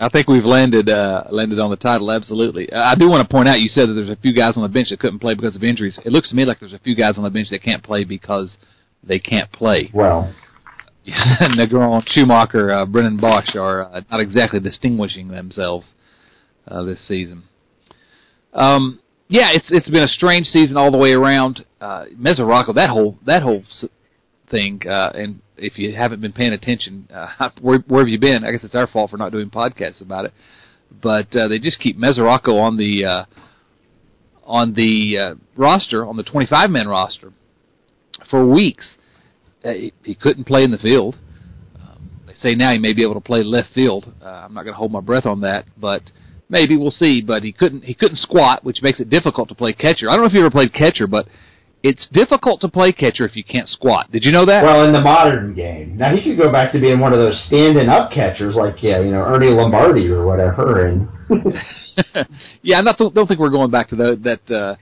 I 0.00 0.08
think 0.08 0.28
we've 0.28 0.44
landed 0.46 0.88
uh, 0.88 1.24
landed 1.30 1.58
on 1.60 1.68
the 1.70 1.76
title. 1.76 2.10
Absolutely. 2.10 2.72
Uh, 2.72 2.82
I 2.82 2.94
do 2.94 3.08
want 3.08 3.22
to 3.22 3.28
point 3.28 3.48
out. 3.48 3.60
You 3.60 3.68
said 3.68 3.88
that 3.88 3.92
there's 3.92 4.08
a 4.08 4.16
few 4.16 4.32
guys 4.32 4.56
on 4.56 4.62
the 4.62 4.68
bench 4.68 4.88
that 4.88 4.98
couldn't 4.98 5.18
play 5.18 5.34
because 5.34 5.56
of 5.56 5.62
injuries. 5.62 5.98
It 6.06 6.10
looks 6.12 6.30
to 6.30 6.34
me 6.34 6.46
like 6.46 6.58
there's 6.58 6.72
a 6.72 6.78
few 6.78 6.94
guys 6.94 7.18
on 7.18 7.24
the 7.24 7.30
bench 7.30 7.50
that 7.50 7.62
can't 7.62 7.82
play 7.82 8.04
because 8.04 8.56
they 9.04 9.18
can't 9.18 9.50
play. 9.52 9.90
Well, 9.92 10.34
Negron, 11.06 12.02
Schumaker, 12.08 12.72
uh, 12.72 12.86
Brennan 12.86 13.18
Boesch 13.18 13.54
are 13.56 13.82
uh, 13.82 14.00
not 14.10 14.20
exactly 14.20 14.58
distinguishing 14.60 15.28
themselves 15.28 15.88
uh, 16.66 16.82
this 16.82 17.06
season. 17.06 17.42
Um, 18.54 19.00
yeah, 19.30 19.52
it's 19.52 19.70
it's 19.70 19.88
been 19.88 20.02
a 20.02 20.08
strange 20.08 20.48
season 20.48 20.76
all 20.76 20.90
the 20.90 20.98
way 20.98 21.12
around. 21.12 21.64
Uh, 21.80 22.06
Mesoraco, 22.18 22.74
that 22.74 22.90
whole 22.90 23.16
that 23.24 23.44
whole 23.44 23.62
thing, 24.50 24.82
uh, 24.88 25.12
and 25.14 25.40
if 25.56 25.78
you 25.78 25.94
haven't 25.94 26.20
been 26.20 26.32
paying 26.32 26.52
attention, 26.52 27.08
uh, 27.14 27.50
where, 27.60 27.78
where 27.86 28.02
have 28.02 28.08
you 28.08 28.18
been? 28.18 28.44
I 28.44 28.50
guess 28.50 28.64
it's 28.64 28.74
our 28.74 28.88
fault 28.88 29.12
for 29.12 29.18
not 29.18 29.30
doing 29.30 29.48
podcasts 29.48 30.02
about 30.02 30.24
it. 30.24 30.32
But 31.00 31.34
uh, 31.36 31.46
they 31.46 31.60
just 31.60 31.78
keep 31.78 31.96
Mesoraco 31.96 32.60
on 32.60 32.76
the 32.76 33.04
uh, 33.04 33.24
on 34.44 34.74
the 34.74 35.16
uh, 35.16 35.34
roster, 35.56 36.04
on 36.04 36.16
the 36.16 36.24
25 36.24 36.68
man 36.68 36.88
roster, 36.88 37.32
for 38.28 38.44
weeks. 38.44 38.96
Uh, 39.64 39.74
he, 39.74 39.92
he 40.02 40.16
couldn't 40.16 40.44
play 40.44 40.64
in 40.64 40.72
the 40.72 40.78
field. 40.78 41.16
Um, 41.80 42.10
they 42.26 42.34
say 42.34 42.56
now 42.56 42.72
he 42.72 42.78
may 42.78 42.94
be 42.94 43.04
able 43.04 43.14
to 43.14 43.20
play 43.20 43.44
left 43.44 43.72
field. 43.74 44.12
Uh, 44.20 44.42
I'm 44.44 44.54
not 44.54 44.64
going 44.64 44.74
to 44.74 44.78
hold 44.78 44.90
my 44.90 45.00
breath 45.00 45.26
on 45.26 45.40
that, 45.42 45.66
but 45.78 46.02
maybe 46.50 46.76
we'll 46.76 46.90
see. 46.90 47.22
But 47.22 47.42
he 47.42 47.52
couldn't 47.52 47.84
he 47.84 47.94
couldn't 47.94 48.18
squat, 48.18 48.64
which 48.64 48.82
makes 48.82 49.00
it 49.00 49.08
difficult 49.08 49.48
to 49.48 49.54
play 49.54 49.72
catcher. 49.72 50.08
I 50.10 50.12
don't 50.12 50.22
know 50.22 50.26
if 50.26 50.34
you 50.34 50.40
ever 50.40 50.50
played 50.50 50.74
catcher, 50.74 51.06
but 51.06 51.26
it's 51.82 52.06
difficult 52.08 52.60
to 52.60 52.68
play 52.68 52.92
catcher 52.92 53.24
if 53.24 53.34
you 53.34 53.44
can't 53.44 53.68
squat. 53.68 54.10
Did 54.10 54.24
you 54.24 54.32
know 54.32 54.44
that? 54.44 54.62
well, 54.62 54.84
in 54.84 54.92
the 54.92 55.00
modern 55.00 55.54
game, 55.54 55.96
now 55.96 56.14
he 56.14 56.22
could 56.22 56.36
go 56.36 56.52
back 56.52 56.72
to 56.72 56.80
being 56.80 57.00
one 57.00 57.12
of 57.12 57.18
those 57.18 57.42
standing 57.46 57.88
up 57.88 58.12
catchers, 58.12 58.54
like 58.54 58.82
yeah, 58.82 59.00
you 59.00 59.10
know 59.10 59.22
Ernie 59.22 59.48
Lombardi 59.48 60.08
or 60.08 60.26
whatever. 60.26 60.86
And 60.86 61.08
yeah, 62.62 62.78
I 62.78 62.82
don't, 62.82 63.14
don't 63.14 63.26
think 63.26 63.40
we're 63.40 63.48
going 63.48 63.70
back 63.70 63.88
to 63.88 63.96
the, 63.96 64.16
that 64.16 64.54
uh, 64.54 64.76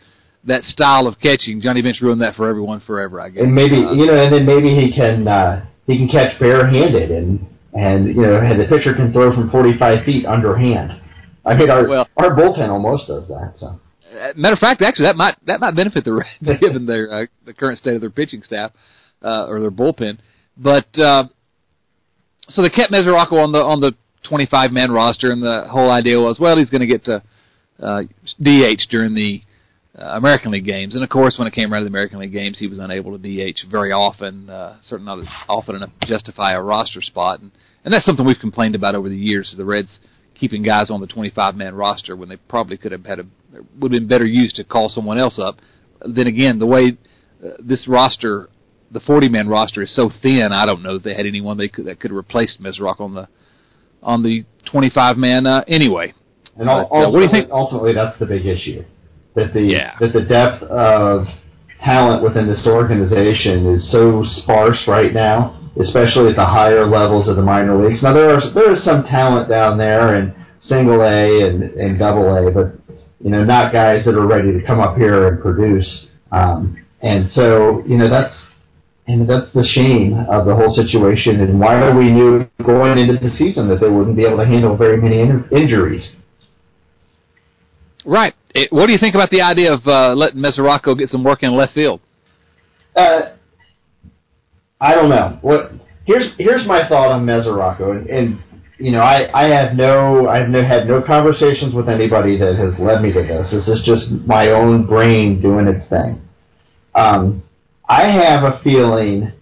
that 0.44 0.64
style 0.64 1.06
of 1.06 1.18
catching. 1.20 1.60
Johnny 1.60 1.82
Bench 1.82 2.00
ruined 2.00 2.22
that 2.22 2.34
for 2.34 2.48
everyone 2.48 2.80
forever. 2.80 3.20
I 3.20 3.28
guess. 3.28 3.44
and 3.44 3.54
maybe 3.54 3.84
Uh, 3.84 3.92
you 3.92 4.06
know, 4.06 4.14
and 4.14 4.32
then 4.32 4.44
maybe 4.44 4.74
he 4.74 4.92
can 4.92 5.28
uh, 5.28 5.66
he 5.86 5.96
can 5.96 6.08
catch 6.08 6.38
barehanded, 6.40 7.10
and 7.12 7.46
and 7.74 8.08
you 8.08 8.22
know, 8.22 8.40
and 8.40 8.58
the 8.60 8.66
pitcher 8.66 8.94
can 8.94 9.12
throw 9.12 9.32
from 9.32 9.50
45 9.50 10.04
feet 10.04 10.26
underhand. 10.26 11.00
I 11.48 11.56
mean, 11.56 11.70
our 11.70 11.86
Well- 11.86 12.08
our 12.16 12.36
bullpen 12.36 12.68
almost 12.68 13.06
does 13.08 13.26
that. 13.28 13.54
So 13.56 13.80
Uh, 14.10 14.32
matter 14.36 14.54
of 14.54 14.58
fact, 14.58 14.82
actually, 14.82 15.04
that 15.04 15.16
might 15.16 15.36
that 15.46 15.60
might 15.60 15.74
benefit 15.74 16.04
the 16.04 16.12
Reds 16.14 16.60
given 16.60 16.86
their 16.86 17.12
uh, 17.12 17.26
the 17.44 17.54
current 17.54 17.78
state 17.78 17.94
of 17.94 18.00
their 18.00 18.10
pitching 18.10 18.42
staff 18.42 18.72
uh, 19.22 19.46
or 19.48 19.60
their 19.60 19.70
bullpen. 19.70 20.18
But 20.56 20.86
uh, 20.98 21.24
so 22.48 22.62
they 22.62 22.68
kept 22.70 22.92
Mesoraco 22.92 23.42
on 23.42 23.52
the 23.52 23.62
on 23.62 23.80
the 23.80 23.94
25 24.24 24.72
man 24.72 24.90
roster, 24.90 25.30
and 25.30 25.42
the 25.42 25.66
whole 25.68 25.90
idea 25.90 26.20
was, 26.20 26.38
well, 26.40 26.56
he's 26.56 26.70
going 26.70 26.80
to 26.80 26.86
get 26.86 27.04
to 27.04 27.22
uh, 27.80 28.02
DH 28.42 28.88
during 28.90 29.14
the 29.14 29.42
uh, 29.98 30.16
American 30.16 30.50
League 30.52 30.64
games. 30.66 30.94
And 30.94 31.04
of 31.04 31.10
course, 31.10 31.36
when 31.38 31.46
it 31.46 31.54
came 31.54 31.72
around 31.72 31.82
to 31.82 31.84
the 31.84 31.90
American 31.90 32.18
League 32.18 32.32
games, 32.32 32.58
he 32.58 32.66
was 32.66 32.78
unable 32.78 33.16
to 33.16 33.18
DH 33.18 33.64
very 33.70 33.92
often, 33.92 34.50
uh, 34.50 34.76
certainly 34.84 35.24
not 35.24 35.32
often 35.48 35.76
enough 35.76 35.90
to 36.00 36.08
justify 36.08 36.52
a 36.52 36.60
roster 36.62 37.00
spot. 37.00 37.40
And 37.40 37.52
and 37.84 37.94
that's 37.94 38.04
something 38.04 38.26
we've 38.26 38.38
complained 38.38 38.74
about 38.74 38.94
over 38.94 39.08
the 39.08 39.16
years. 39.16 39.54
The 39.56 39.64
Reds 39.64 40.00
keeping 40.38 40.62
guys 40.62 40.90
on 40.90 41.00
the 41.00 41.06
25 41.06 41.56
man 41.56 41.74
roster 41.74 42.16
when 42.16 42.28
they 42.28 42.36
probably 42.36 42.76
could 42.76 42.92
have 42.92 43.04
had 43.04 43.20
a 43.20 43.26
would 43.78 43.92
have 43.92 44.00
been 44.00 44.06
better 44.06 44.26
used 44.26 44.56
to 44.56 44.64
call 44.64 44.88
someone 44.88 45.18
else 45.18 45.38
up. 45.38 45.60
Then 46.04 46.26
again, 46.26 46.58
the 46.58 46.66
way 46.66 46.98
uh, 47.44 47.50
this 47.58 47.88
roster 47.88 48.50
the 48.90 49.00
40 49.00 49.28
man 49.28 49.48
roster 49.48 49.82
is 49.82 49.94
so 49.94 50.10
thin. 50.22 50.52
I 50.52 50.64
don't 50.64 50.82
know 50.82 50.96
if 50.96 51.02
they 51.02 51.14
had 51.14 51.26
anyone 51.26 51.58
they 51.58 51.68
could 51.68 51.86
that 51.86 52.00
could 52.00 52.12
replace 52.12 52.56
Mesoraco 52.60 53.00
on 53.00 53.14
the 53.14 53.28
on 54.02 54.22
the 54.22 54.44
25 54.66 55.16
man 55.16 55.46
uh, 55.46 55.64
anyway. 55.66 56.14
And 56.56 56.68
uh, 56.68 56.86
what 56.86 57.12
do 57.12 57.20
you 57.20 57.28
think? 57.28 57.50
Ultimately, 57.50 57.92
that's 57.92 58.18
the 58.18 58.26
big 58.26 58.46
issue 58.46 58.84
that 59.34 59.52
the 59.54 59.62
yeah. 59.62 59.96
that 60.00 60.12
the 60.12 60.22
depth 60.22 60.62
of 60.64 61.26
talent 61.82 62.22
within 62.22 62.46
this 62.46 62.66
organization 62.66 63.66
is 63.66 63.90
so 63.92 64.24
sparse 64.42 64.82
right 64.88 65.12
now, 65.12 65.67
especially 65.78 66.30
at 66.30 66.36
the 66.36 66.44
higher 66.44 66.86
levels 66.86 67.28
of 67.28 67.36
the 67.36 67.42
minor 67.42 67.76
leagues. 67.76 68.02
Now 68.02 68.12
there 68.12 68.30
are 68.30 68.54
there 68.54 68.76
is 68.76 68.84
some 68.84 69.04
talent 69.04 69.48
down 69.48 69.78
there 69.78 70.16
in 70.16 70.34
single 70.60 71.02
A 71.02 71.48
and, 71.48 71.62
and 71.62 71.98
double 71.98 72.34
A, 72.34 72.52
but 72.52 72.74
you 73.20 73.30
know 73.30 73.44
not 73.44 73.72
guys 73.72 74.04
that 74.04 74.14
are 74.14 74.26
ready 74.26 74.52
to 74.52 74.64
come 74.66 74.80
up 74.80 74.96
here 74.96 75.28
and 75.28 75.40
produce. 75.40 76.06
Um, 76.32 76.84
and 77.02 77.30
so 77.32 77.84
you 77.86 77.96
know 77.96 78.08
that's 78.08 78.34
and 79.06 79.28
that's 79.28 79.52
the 79.54 79.64
shame 79.64 80.14
of 80.28 80.46
the 80.46 80.54
whole 80.54 80.74
situation 80.76 81.40
and 81.40 81.58
why 81.58 81.90
we 81.96 82.10
knew 82.10 82.46
going 82.62 82.98
into 82.98 83.14
the 83.14 83.30
season 83.38 83.66
that 83.68 83.80
they 83.80 83.88
wouldn't 83.88 84.16
be 84.16 84.24
able 84.24 84.36
to 84.36 84.44
handle 84.44 84.76
very 84.76 84.98
many 84.98 85.20
in- 85.20 85.48
injuries. 85.50 86.12
Right. 88.04 88.34
It, 88.54 88.70
what 88.70 88.86
do 88.86 88.92
you 88.92 88.98
think 88.98 89.14
about 89.14 89.30
the 89.30 89.40
idea 89.40 89.72
of 89.72 89.86
uh, 89.86 90.14
letting 90.14 90.42
Mesoraco 90.42 90.96
get 90.96 91.08
some 91.08 91.24
work 91.24 91.42
in 91.42 91.54
left 91.54 91.74
field? 91.74 92.00
Uh, 92.94 93.30
I 94.80 94.94
don't 94.94 95.10
know. 95.10 95.38
What 95.42 95.72
here's 96.04 96.26
here's 96.38 96.66
my 96.66 96.88
thought 96.88 97.10
on 97.10 97.26
Mesoraco, 97.26 97.90
and, 97.96 98.08
and 98.08 98.38
you 98.78 98.92
know, 98.92 99.00
I, 99.00 99.28
I 99.34 99.48
have 99.48 99.76
no 99.76 100.28
I've 100.28 100.48
no, 100.48 100.62
had 100.62 100.86
no 100.86 101.02
conversations 101.02 101.74
with 101.74 101.88
anybody 101.88 102.38
that 102.38 102.56
has 102.56 102.78
led 102.78 103.02
me 103.02 103.12
to 103.12 103.22
this. 103.22 103.50
This 103.50 103.68
is 103.68 103.82
just 103.84 104.10
my 104.26 104.50
own 104.50 104.86
brain 104.86 105.40
doing 105.40 105.66
its 105.66 105.88
thing. 105.88 106.20
Um, 106.94 107.42
I 107.88 108.02
have 108.04 108.44
a 108.44 108.60
feeling 108.62 109.32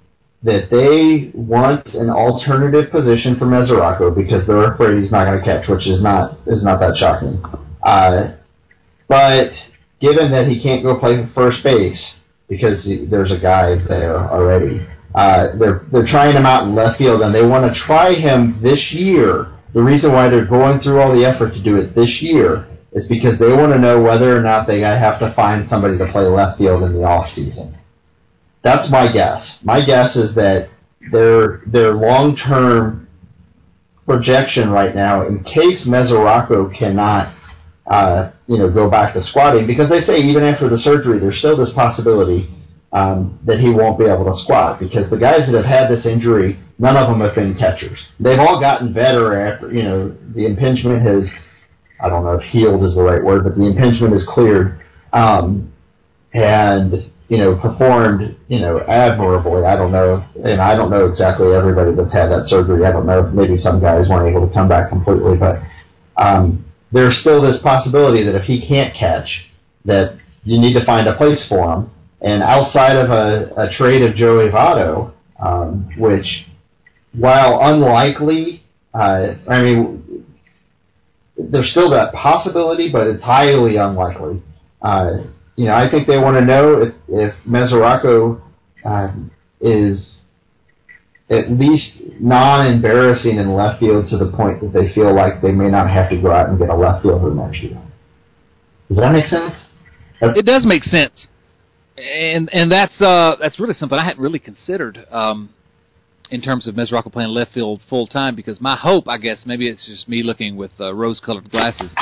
that 0.43 0.71
they 0.71 1.33
want 1.35 1.87
an 1.95 2.09
alternative 2.09 2.91
position 2.91 3.37
for 3.37 3.47
Mesoraco 3.47 4.15
because 4.15 4.47
they're 4.47 4.73
afraid 4.73 5.03
he's 5.03 5.11
not 5.11 5.27
going 5.27 5.39
to 5.39 5.45
catch, 5.45 5.69
which 5.69 5.87
is 5.87 6.01
not 6.01 6.39
is 6.47 6.63
not 6.63 6.81
that 6.81 6.97
shocking. 6.97 7.43
Uh, 7.83 8.37
but 9.09 9.51
given 10.01 10.31
that 10.33 10.47
he 10.47 10.63
can't 10.63 10.83
go 10.83 10.99
play 10.99 11.27
first 11.35 11.63
base 11.63 12.15
because 12.49 12.85
he, 12.85 13.07
there's 13.07 13.33
a 13.33 13.39
guy 13.39 13.77
there 13.89 14.17
already, 14.17 14.87
uh, 15.17 15.57
they're 15.59 15.87
they're 15.91 16.07
trying 16.07 16.37
him 16.37 16.45
out 16.45 16.65
in 16.65 16.75
left 16.75 16.99
field, 16.99 17.23
and 17.23 17.35
they 17.35 17.45
want 17.45 17.65
to 17.65 17.81
try 17.81 18.15
him 18.15 18.61
this 18.63 18.93
year. 18.93 19.53
The 19.73 19.83
reason 19.83 20.13
why 20.13 20.29
they're 20.29 20.47
going 20.47 20.81
through 20.81 21.01
all 21.01 21.15
the 21.15 21.25
effort 21.25 21.55
to 21.55 21.63
do 21.63 21.77
it 21.77 21.95
this 21.95 22.21
year 22.21 22.69
is 22.93 23.09
because 23.09 23.39
they 23.39 23.49
want 23.49 23.73
to 23.73 23.79
know 23.79 24.01
whether 24.01 24.37
or 24.37 24.43
not 24.43 24.67
they 24.67 24.81
have 24.81 25.19
to 25.21 25.33
find 25.35 25.69
somebody 25.69 25.99
to 25.99 26.11
play 26.13 26.25
left 26.25 26.59
field 26.59 26.83
in 26.83 26.93
the 26.93 27.03
off 27.03 27.35
season. 27.35 27.77
That's 28.63 28.91
my 28.91 29.11
guess. 29.11 29.59
My 29.63 29.85
guess 29.85 30.17
is 30.17 30.35
that 30.35 30.69
their 31.11 31.63
their 31.67 31.95
long 31.95 32.37
term 32.37 33.09
projection 34.07 34.71
right 34.71 34.95
now, 34.95 35.27
in 35.27 35.43
case 35.45 35.87
Mesoraco 35.87 36.77
cannot 36.79 37.35
uh, 37.87 38.33
you 38.47 38.59
know, 38.59 38.71
go 38.71 38.91
back 38.91 39.15
to 39.15 39.23
squatting 39.25 39.67
because 39.67 39.89
they 39.89 40.01
say 40.01 40.19
even 40.19 40.43
after 40.43 40.69
the 40.69 40.79
surgery, 40.79 41.19
there's 41.19 41.39
still 41.39 41.57
this 41.57 41.73
possibility 41.75 42.51
um, 42.93 43.39
that 43.45 43.61
he 43.61 43.71
won't 43.71 43.99
be 43.99 44.05
able 44.05 44.25
to 44.25 44.37
squat 44.43 44.81
because 44.81 45.11
the 45.11 45.17
guys 45.17 45.41
that 45.41 45.55
have 45.55 45.65
had 45.65 45.89
this 45.91 46.07
injury, 46.07 46.59
none 46.79 46.97
of 46.97 47.09
them 47.09 47.21
have 47.21 47.35
been 47.35 47.55
catchers. 47.57 47.99
They've 48.21 48.39
all 48.39 48.61
gotten 48.61 48.93
better 48.93 49.35
after, 49.35 49.73
you 49.73 49.83
know, 49.83 50.17
the 50.35 50.47
impingement 50.47 51.03
has, 51.03 51.29
I 52.01 52.09
don't 52.09 52.25
know 52.25 52.35
if 52.35 52.43
healed 52.43 52.85
is 52.85 52.95
the 52.95 53.03
right 53.03 53.23
word, 53.23 53.45
but 53.45 53.57
the 53.57 53.67
impingement 53.67 54.15
is 54.15 54.25
cleared 54.29 54.81
um, 55.13 55.73
and, 56.33 57.11
you 57.29 57.39
know, 57.39 57.57
performed, 57.57 58.37
you 58.49 58.61
know, 58.61 58.81
admirably. 58.83 59.65
I 59.65 59.77
don't 59.77 59.91
know, 59.93 60.25
and 60.45 60.61
I 60.61 60.77
don't 60.77 60.91
know 60.91 61.07
exactly 61.07 61.53
everybody 61.53 61.95
that's 61.95 62.13
had 62.13 62.31
that 62.31 62.47
surgery. 62.49 62.85
I 62.85 62.93
don't 62.93 63.07
know 63.07 63.27
if 63.27 63.35
maybe 63.35 63.57
some 63.57 63.81
guys 63.81 64.09
weren't 64.09 64.29
able 64.35 64.47
to 64.47 64.55
come 64.55 64.69
back 64.69 64.91
completely, 64.91 65.37
but 65.37 65.57
um, 66.17 66.65
there's 66.93 67.19
still 67.19 67.43
this 67.43 67.61
possibility 67.63 68.23
that 68.23 68.37
if 68.37 68.45
he 68.45 68.67
can't 68.67 68.95
catch, 68.95 69.51
that 69.85 70.19
you 70.45 70.61
need 70.61 70.75
to 70.75 70.85
find 70.85 71.09
a 71.09 71.17
place 71.17 71.45
for 71.49 71.73
him. 71.73 71.91
And 72.27 72.43
outside 72.43 72.97
of 72.97 73.11
a, 73.11 73.53
a 73.57 73.73
trade 73.77 74.03
of 74.03 74.17
Joey 74.17 74.49
Votto, 74.49 75.13
um, 75.39 75.89
which, 75.97 76.27
while 77.13 77.61
unlikely, 77.63 78.65
uh, 78.93 79.35
I 79.49 79.63
mean, 79.63 80.27
there's 81.39 81.71
still 81.71 81.89
that 81.91 82.13
possibility, 82.13 82.91
but 82.91 83.07
it's 83.07 83.23
highly 83.23 83.77
unlikely. 83.77 84.43
Uh, 84.83 85.19
you 85.55 85.67
know, 85.67 85.75
I 85.75 85.89
think 85.89 86.09
they 86.09 86.19
want 86.19 86.37
to 86.37 86.45
know 86.45 86.83
if, 86.83 86.95
if 87.07 87.35
Mesoraco 87.47 88.43
uh, 88.85 89.13
is 89.61 90.23
at 91.31 91.49
least 91.53 92.03
non-embarrassing 92.19 93.37
in 93.37 93.55
left 93.55 93.79
field 93.79 94.09
to 94.09 94.19
the 94.19 94.33
point 94.33 94.61
that 94.63 94.73
they 94.73 94.93
feel 94.95 95.15
like 95.15 95.41
they 95.41 95.53
may 95.53 95.71
not 95.71 95.89
have 95.89 96.11
to 96.11 96.17
go 96.21 96.33
out 96.33 96.49
and 96.49 96.59
get 96.59 96.71
a 96.71 96.75
left 96.75 97.05
fielder 97.05 97.33
next 97.33 97.63
year. 97.63 97.81
Does 98.89 98.99
that 98.99 99.13
make 99.13 99.27
sense? 99.27 99.55
It 100.21 100.45
does 100.45 100.67
make 100.67 100.83
sense, 100.83 101.29
and 101.99 102.51
and 102.53 102.71
that's 102.71 103.01
uh, 103.01 103.37
that's 103.41 103.59
really 103.59 103.75
something 103.75 103.99
I 103.99 104.05
hadn't 104.05 104.23
really 104.23 104.39
considered 104.39 105.07
um, 105.11 105.51
in 106.31 106.41
terms 106.41 106.67
of 106.67 106.75
Mesoraco 106.75 107.13
playing 107.13 107.31
left 107.31 107.55
field 107.55 107.81
full 107.89 108.07
time. 108.07 108.35
Because 108.35 108.61
my 108.61 108.77
hope, 108.77 109.09
I 109.09 109.19
guess, 109.19 109.45
maybe 109.47 109.69
it's 109.69 109.87
just 109.87 110.09
me 110.09 110.23
looking 110.23 110.57
with 110.57 110.73
uh, 110.81 110.95
rose-colored 110.95 111.51
glasses 111.51 111.95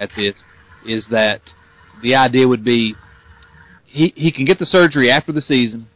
at 0.00 0.10
this, 0.16 0.34
is 0.86 1.06
that 1.10 1.40
the 2.02 2.14
idea 2.14 2.48
would 2.48 2.64
be 2.64 2.94
he 3.84 4.12
he 4.16 4.32
can 4.32 4.44
get 4.44 4.58
the 4.58 4.66
surgery 4.66 5.10
after 5.10 5.32
the 5.32 5.42
season 5.42 5.88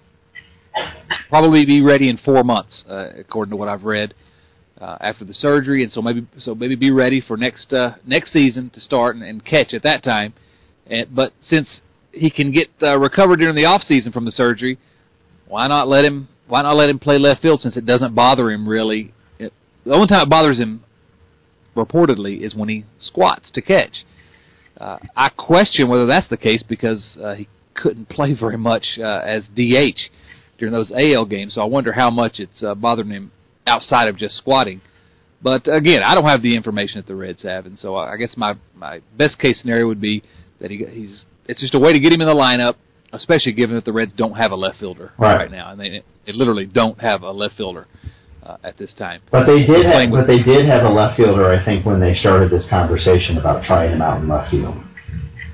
probably 1.29 1.65
be 1.65 1.83
ready 1.83 2.09
in 2.09 2.17
four 2.19 2.45
months, 2.45 2.85
uh, 2.89 3.11
according 3.17 3.51
to 3.51 3.57
what 3.57 3.69
I've 3.69 3.85
read. 3.85 4.15
Uh, 4.81 4.97
after 5.01 5.25
the 5.25 5.35
surgery, 5.35 5.83
and 5.83 5.91
so 5.91 6.01
maybe 6.01 6.25
so 6.39 6.55
maybe 6.55 6.77
be 6.77 6.93
ready 6.93 7.21
for 7.21 7.37
next 7.37 7.73
uh, 7.73 7.97
next 8.07 8.33
season 8.33 8.71
to 8.71 8.79
start 8.79 9.17
and, 9.17 9.25
and 9.25 9.45
catch 9.45 9.75
at 9.75 9.83
that 9.83 10.05
time. 10.05 10.33
And, 10.87 11.13
but 11.13 11.33
since 11.43 11.81
he 12.19 12.31
can 12.31 12.51
get 12.51 12.69
uh, 12.83 12.99
recovered 12.99 13.39
during 13.39 13.55
the 13.55 13.65
off 13.65 13.83
season 13.83 14.13
from 14.13 14.25
the 14.25 14.33
surgery, 14.33 14.79
why 15.47 15.67
not 15.67 15.89
let 15.89 16.05
him 16.05 16.29
why 16.47 16.63
not 16.63 16.77
let 16.77 16.89
him 16.89 16.99
play 16.99 17.19
left 17.19 17.43
field 17.43 17.61
since 17.61 17.77
it 17.77 17.87
doesn't 17.87 18.15
bother 18.15 18.51
him 18.51 18.69
really? 18.69 19.13
It, 19.39 19.53
the 19.85 19.93
only 19.93 20.07
time 20.07 20.23
it 20.23 20.31
bothers 20.31 20.59
him, 20.59 20.83
reportedly, 21.77 22.41
is 22.41 22.55
when 22.55 22.69
he 22.69 22.85
squats 22.99 23.51
to 23.53 23.63
catch. 23.63 24.05
Uh, 24.81 24.99
I 25.17 25.29
question 25.29 25.89
whether 25.89 26.07
that's 26.07 26.29
the 26.29 26.37
case 26.37 26.63
because 26.63 27.19
uh, 27.23 27.35
he 27.35 27.49
couldn't 27.75 28.09
play 28.11 28.35
very 28.39 28.59
much 28.59 28.99
uh, 28.99 29.21
as 29.25 29.49
DH 29.55 30.11
during 30.59 30.73
those 30.73 30.93
AL 30.93 31.27
games. 31.27 31.55
So 31.55 31.61
I 31.61 31.65
wonder 31.65 31.93
how 31.93 32.11
much 32.11 32.39
it's 32.39 32.63
uh, 32.63 32.75
bothering 32.75 33.11
him 33.11 33.31
outside 33.67 34.09
of 34.09 34.17
just 34.17 34.37
squatting. 34.37 34.81
But 35.41 35.73
again, 35.73 36.03
I 36.03 36.15
don't 36.15 36.25
have 36.25 36.43
the 36.43 36.57
information 36.57 36.99
that 36.99 37.07
the 37.07 37.15
Reds 37.15 37.43
have, 37.43 37.67
and 37.67 37.79
so 37.79 37.95
I 37.95 38.17
guess 38.17 38.37
my 38.37 38.57
my 38.75 39.01
best 39.17 39.39
case 39.39 39.61
scenario 39.61 39.87
would 39.87 40.01
be 40.01 40.25
that 40.61 40.71
he 40.71 40.85
he's 40.85 41.25
it's 41.49 41.61
just 41.61 41.75
a 41.75 41.79
way 41.79 41.93
to 41.93 41.99
get 41.99 42.13
him 42.13 42.21
in 42.21 42.29
the 42.29 42.35
lineup, 42.35 42.77
especially 43.13 43.53
given 43.53 43.75
that 43.75 43.85
the 43.85 43.93
Reds 43.93 44.13
don't 44.17 44.37
have 44.37 44.53
a 44.53 44.57
left 44.57 44.79
fielder 44.79 45.13
right, 45.19 45.37
right 45.37 45.51
now, 45.51 45.73
and 45.73 45.81
they 45.81 46.03
they 46.27 46.33
literally 46.33 46.67
don't 46.67 47.01
have 47.01 47.23
a 47.23 47.31
left 47.31 47.57
fielder. 47.57 47.87
Uh, 48.41 48.57
at 48.65 48.79
this 48.79 48.95
time, 48.95 49.21
but 49.31 49.47
they 49.47 49.67
did 49.67 49.85
have, 49.85 50.11
but 50.11 50.27
they 50.27 50.43
did 50.43 50.65
have 50.65 50.85
a 50.85 50.89
left 50.89 51.19
fielder. 51.19 51.51
I 51.51 51.63
think 51.63 51.85
when 51.85 52.01
they 52.01 52.15
started 52.15 52.51
this 52.51 52.67
conversation 52.71 53.37
about 53.37 53.63
trying 53.65 53.93
him 53.93 54.01
out 54.01 54.23
in 54.23 54.29
left 54.29 54.51
field. 54.51 54.75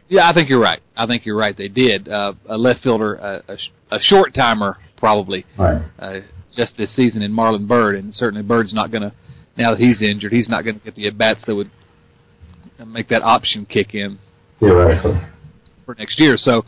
Yeah, 0.09 0.29
I 0.29 0.33
think 0.33 0.49
you're 0.49 0.61
right. 0.61 0.81
I 0.97 1.05
think 1.07 1.27
you're 1.27 1.37
right. 1.37 1.57
They 1.57 1.67
did 1.67 2.09
uh, 2.09 2.35
a 2.47 2.57
left 2.57 2.85
fielder, 2.85 3.21
uh, 3.21 3.41
a, 3.49 3.97
a 3.97 4.01
short 4.01 4.33
timer 4.33 4.79
probably 4.97 5.45
right. 5.59 5.83
uh, 5.99 6.21
just 6.57 6.77
this 6.77 6.95
season 6.95 7.23
in 7.23 7.33
Marlon 7.33 7.67
Byrd, 7.67 7.97
and 7.97 8.15
certainly 8.15 8.43
Byrd's 8.43 8.73
not 8.73 8.93
going 8.93 9.03
to. 9.03 9.13
Now 9.57 9.71
that 9.71 9.81
he's 9.81 10.01
injured, 10.01 10.33
he's 10.33 10.49
not 10.49 10.65
going 10.65 10.79
to 10.79 10.85
get 10.85 10.95
the 10.95 11.07
at 11.07 11.19
bats 11.19 11.43
that 11.47 11.55
would 11.55 11.71
make 12.87 13.09
that 13.09 13.23
option 13.23 13.67
kick 13.67 13.95
in. 13.95 14.19
Theoretically. 14.61 15.21
For 15.85 15.95
next 15.95 16.19
year, 16.19 16.37
so 16.37 16.65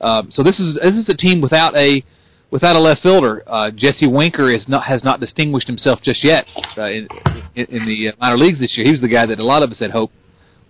um, 0.00 0.30
so 0.30 0.42
this 0.42 0.58
is 0.58 0.74
this 0.74 0.92
is 0.92 1.08
a 1.08 1.16
team 1.16 1.40
without 1.40 1.76
a 1.76 2.02
without 2.50 2.76
a 2.76 2.78
left 2.78 3.02
fielder. 3.02 3.42
Uh, 3.46 3.70
Jesse 3.70 4.06
Winker 4.06 4.50
is 4.50 4.68
not 4.68 4.84
has 4.84 5.02
not 5.04 5.20
distinguished 5.20 5.66
himself 5.66 6.00
just 6.02 6.22
yet 6.24 6.46
uh, 6.76 6.84
in, 6.84 7.08
in, 7.54 7.86
the 7.86 8.08
uh, 8.08 8.12
minor 8.20 8.36
leagues 8.36 8.60
this 8.60 8.76
year. 8.76 8.86
He 8.86 8.92
was 8.92 9.00
the 9.00 9.08
guy 9.08 9.26
that 9.26 9.38
a 9.38 9.44
lot 9.44 9.62
of 9.62 9.70
us 9.70 9.78
had 9.78 9.90
hoped 9.90 10.14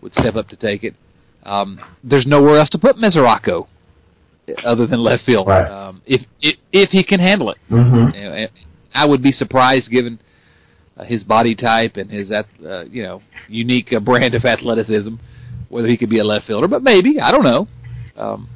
would 0.01 0.13
step 0.13 0.37
up 0.37 0.49
to 0.49 0.57
take 0.57 0.85
it. 0.85 0.95
Um, 1.43 1.81
there's 2.05 2.27
nowhere 2.27 2.57
else 2.57 2.69
to 2.71 2.79
put 2.79 2.97
Mesoraco 2.97 3.67
other 4.65 4.87
than 4.87 5.01
left 5.01 5.25
field. 5.25 5.47
Right. 5.47 5.71
Um, 5.71 6.03
if, 6.07 6.23
if 6.41 6.57
if 6.73 6.91
he 6.91 7.03
can 7.03 7.21
handle 7.21 7.51
it, 7.51 7.59
mm-hmm. 7.71 8.45
I 8.95 9.07
would 9.07 9.23
be 9.23 9.33
surprised 9.33 9.91
given 9.91 10.21
uh, 10.97 11.05
his 11.05 11.25
body 11.25 11.55
type 11.55 11.97
and 11.97 12.11
his 12.11 12.31
uh, 12.31 12.45
you 12.91 13.03
know 13.03 13.23
unique 13.49 13.93
uh, 13.93 14.01
brand 14.01 14.35
of 14.35 14.45
athleticism 14.45 15.17
whether 15.69 15.89
he 15.89 15.97
could 15.97 16.09
be 16.09 16.19
a 16.19 16.25
left 16.25 16.47
fielder. 16.47 16.69
But 16.69 16.83
maybe 16.83 17.21
I 17.21 17.31
don't 17.31 17.45
know. 17.45 17.69
Um, 18.19 18.49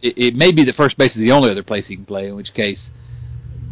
it, 0.00 0.14
it 0.16 0.34
may 0.34 0.52
be 0.52 0.64
that 0.64 0.76
first 0.76 0.96
base 0.96 1.10
is 1.10 1.18
the 1.18 1.32
only 1.32 1.50
other 1.50 1.62
place 1.62 1.88
he 1.88 1.96
can 1.96 2.04
play, 2.04 2.28
in 2.28 2.36
which 2.36 2.54
case 2.54 2.90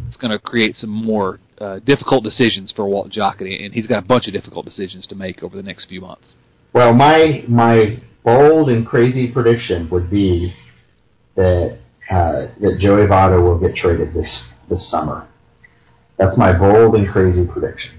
it's 0.07 0.17
going 0.17 0.31
to 0.31 0.39
create 0.39 0.75
some 0.75 0.89
more 0.89 1.39
uh, 1.59 1.79
difficult 1.79 2.23
decisions 2.23 2.71
for 2.75 2.85
Walt 2.85 3.11
Jocketty, 3.11 3.63
and 3.63 3.73
he's 3.73 3.87
got 3.87 3.99
a 4.03 4.05
bunch 4.05 4.27
of 4.27 4.33
difficult 4.33 4.65
decisions 4.65 5.07
to 5.07 5.15
make 5.15 5.43
over 5.43 5.55
the 5.55 5.63
next 5.63 5.87
few 5.87 6.01
months. 6.01 6.35
Well, 6.73 6.93
my 6.93 7.43
my 7.47 8.01
bold 8.23 8.69
and 8.69 8.85
crazy 8.85 9.31
prediction 9.31 9.89
would 9.89 10.09
be 10.09 10.53
that 11.35 11.79
uh, 12.09 12.47
that 12.59 12.77
Joey 12.79 13.07
Votto 13.07 13.41
will 13.41 13.57
get 13.57 13.75
traded 13.75 14.13
this 14.13 14.43
this 14.69 14.89
summer. 14.91 15.27
That's 16.17 16.37
my 16.37 16.57
bold 16.57 16.95
and 16.95 17.07
crazy 17.07 17.47
prediction. 17.47 17.91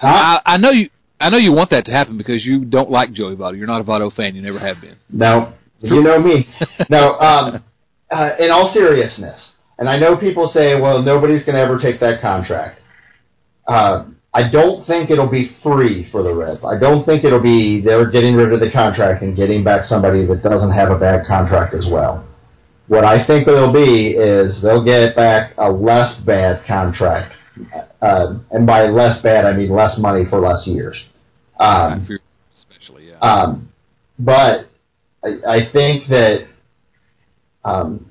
I, 0.00 0.40
I 0.46 0.56
know 0.56 0.70
you. 0.70 0.88
I 1.22 1.30
know 1.30 1.38
you 1.38 1.52
want 1.52 1.70
that 1.70 1.84
to 1.84 1.92
happen 1.92 2.18
because 2.18 2.44
you 2.44 2.64
don't 2.64 2.90
like 2.90 3.12
Joey 3.12 3.36
Votto. 3.36 3.56
You're 3.56 3.68
not 3.68 3.80
a 3.80 3.84
Votto 3.84 4.12
fan. 4.12 4.34
You 4.34 4.42
never 4.42 4.58
have 4.58 4.80
been. 4.80 4.96
No, 5.08 5.52
you 5.78 6.02
know 6.02 6.18
me. 6.18 6.48
no, 6.90 7.16
um, 7.20 7.62
uh, 8.10 8.30
in 8.40 8.50
all 8.50 8.74
seriousness, 8.74 9.52
and 9.78 9.88
I 9.88 9.96
know 9.96 10.16
people 10.16 10.50
say, 10.52 10.80
"Well, 10.80 11.00
nobody's 11.00 11.44
going 11.44 11.54
to 11.54 11.62
ever 11.62 11.78
take 11.78 12.00
that 12.00 12.20
contract." 12.20 12.80
Uh, 13.68 14.06
I 14.34 14.48
don't 14.48 14.84
think 14.84 15.10
it'll 15.10 15.28
be 15.28 15.56
free 15.62 16.10
for 16.10 16.24
the 16.24 16.34
Reds. 16.34 16.64
I 16.64 16.76
don't 16.76 17.06
think 17.06 17.22
it'll 17.22 17.40
be 17.40 17.80
they're 17.80 18.10
getting 18.10 18.34
rid 18.34 18.52
of 18.52 18.58
the 18.58 18.72
contract 18.72 19.22
and 19.22 19.36
getting 19.36 19.62
back 19.62 19.84
somebody 19.84 20.26
that 20.26 20.42
doesn't 20.42 20.72
have 20.72 20.90
a 20.90 20.98
bad 20.98 21.26
contract 21.28 21.72
as 21.72 21.86
well. 21.88 22.26
What 22.88 23.04
I 23.04 23.24
think 23.24 23.46
it'll 23.46 23.72
be 23.72 24.08
is 24.08 24.60
they'll 24.60 24.84
get 24.84 25.14
back 25.14 25.52
a 25.58 25.70
less 25.70 26.18
bad 26.22 26.66
contract, 26.66 27.32
uh, 28.00 28.38
and 28.50 28.66
by 28.66 28.86
less 28.86 29.22
bad 29.22 29.44
I 29.44 29.52
mean 29.52 29.70
less 29.70 29.96
money 29.98 30.24
for 30.28 30.40
less 30.40 30.66
years. 30.66 31.00
Um, 31.62 32.08
especially, 32.56 33.10
yeah. 33.10 33.18
Um, 33.18 33.70
but 34.18 34.68
I, 35.24 35.28
I, 35.46 35.72
think 35.72 36.08
that, 36.08 36.48
um, 37.64 38.10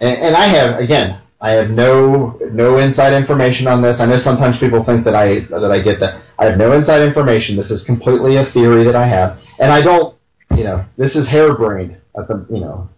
and, 0.00 0.18
and 0.18 0.36
I 0.36 0.46
have 0.48 0.78
again, 0.78 1.22
I 1.40 1.52
have 1.52 1.70
no 1.70 2.38
no 2.52 2.78
inside 2.78 3.14
information 3.14 3.66
on 3.66 3.82
this. 3.82 3.96
I 4.00 4.06
know 4.06 4.20
sometimes 4.22 4.58
people 4.58 4.84
think 4.84 5.04
that 5.04 5.14
I 5.14 5.40
that 5.50 5.70
I 5.70 5.80
get 5.80 5.98
that. 6.00 6.22
I 6.38 6.46
have 6.46 6.58
no 6.58 6.72
inside 6.72 7.00
information. 7.02 7.56
This 7.56 7.70
is 7.70 7.82
completely 7.84 8.36
a 8.36 8.50
theory 8.52 8.84
that 8.84 8.96
I 8.96 9.06
have, 9.06 9.38
and 9.58 9.72
I 9.72 9.82
don't. 9.82 10.16
You 10.54 10.64
know, 10.64 10.84
this 10.96 11.14
is 11.14 11.26
harebrained. 11.28 11.96
At 12.16 12.28
the 12.28 12.46
you 12.50 12.60
know, 12.60 12.88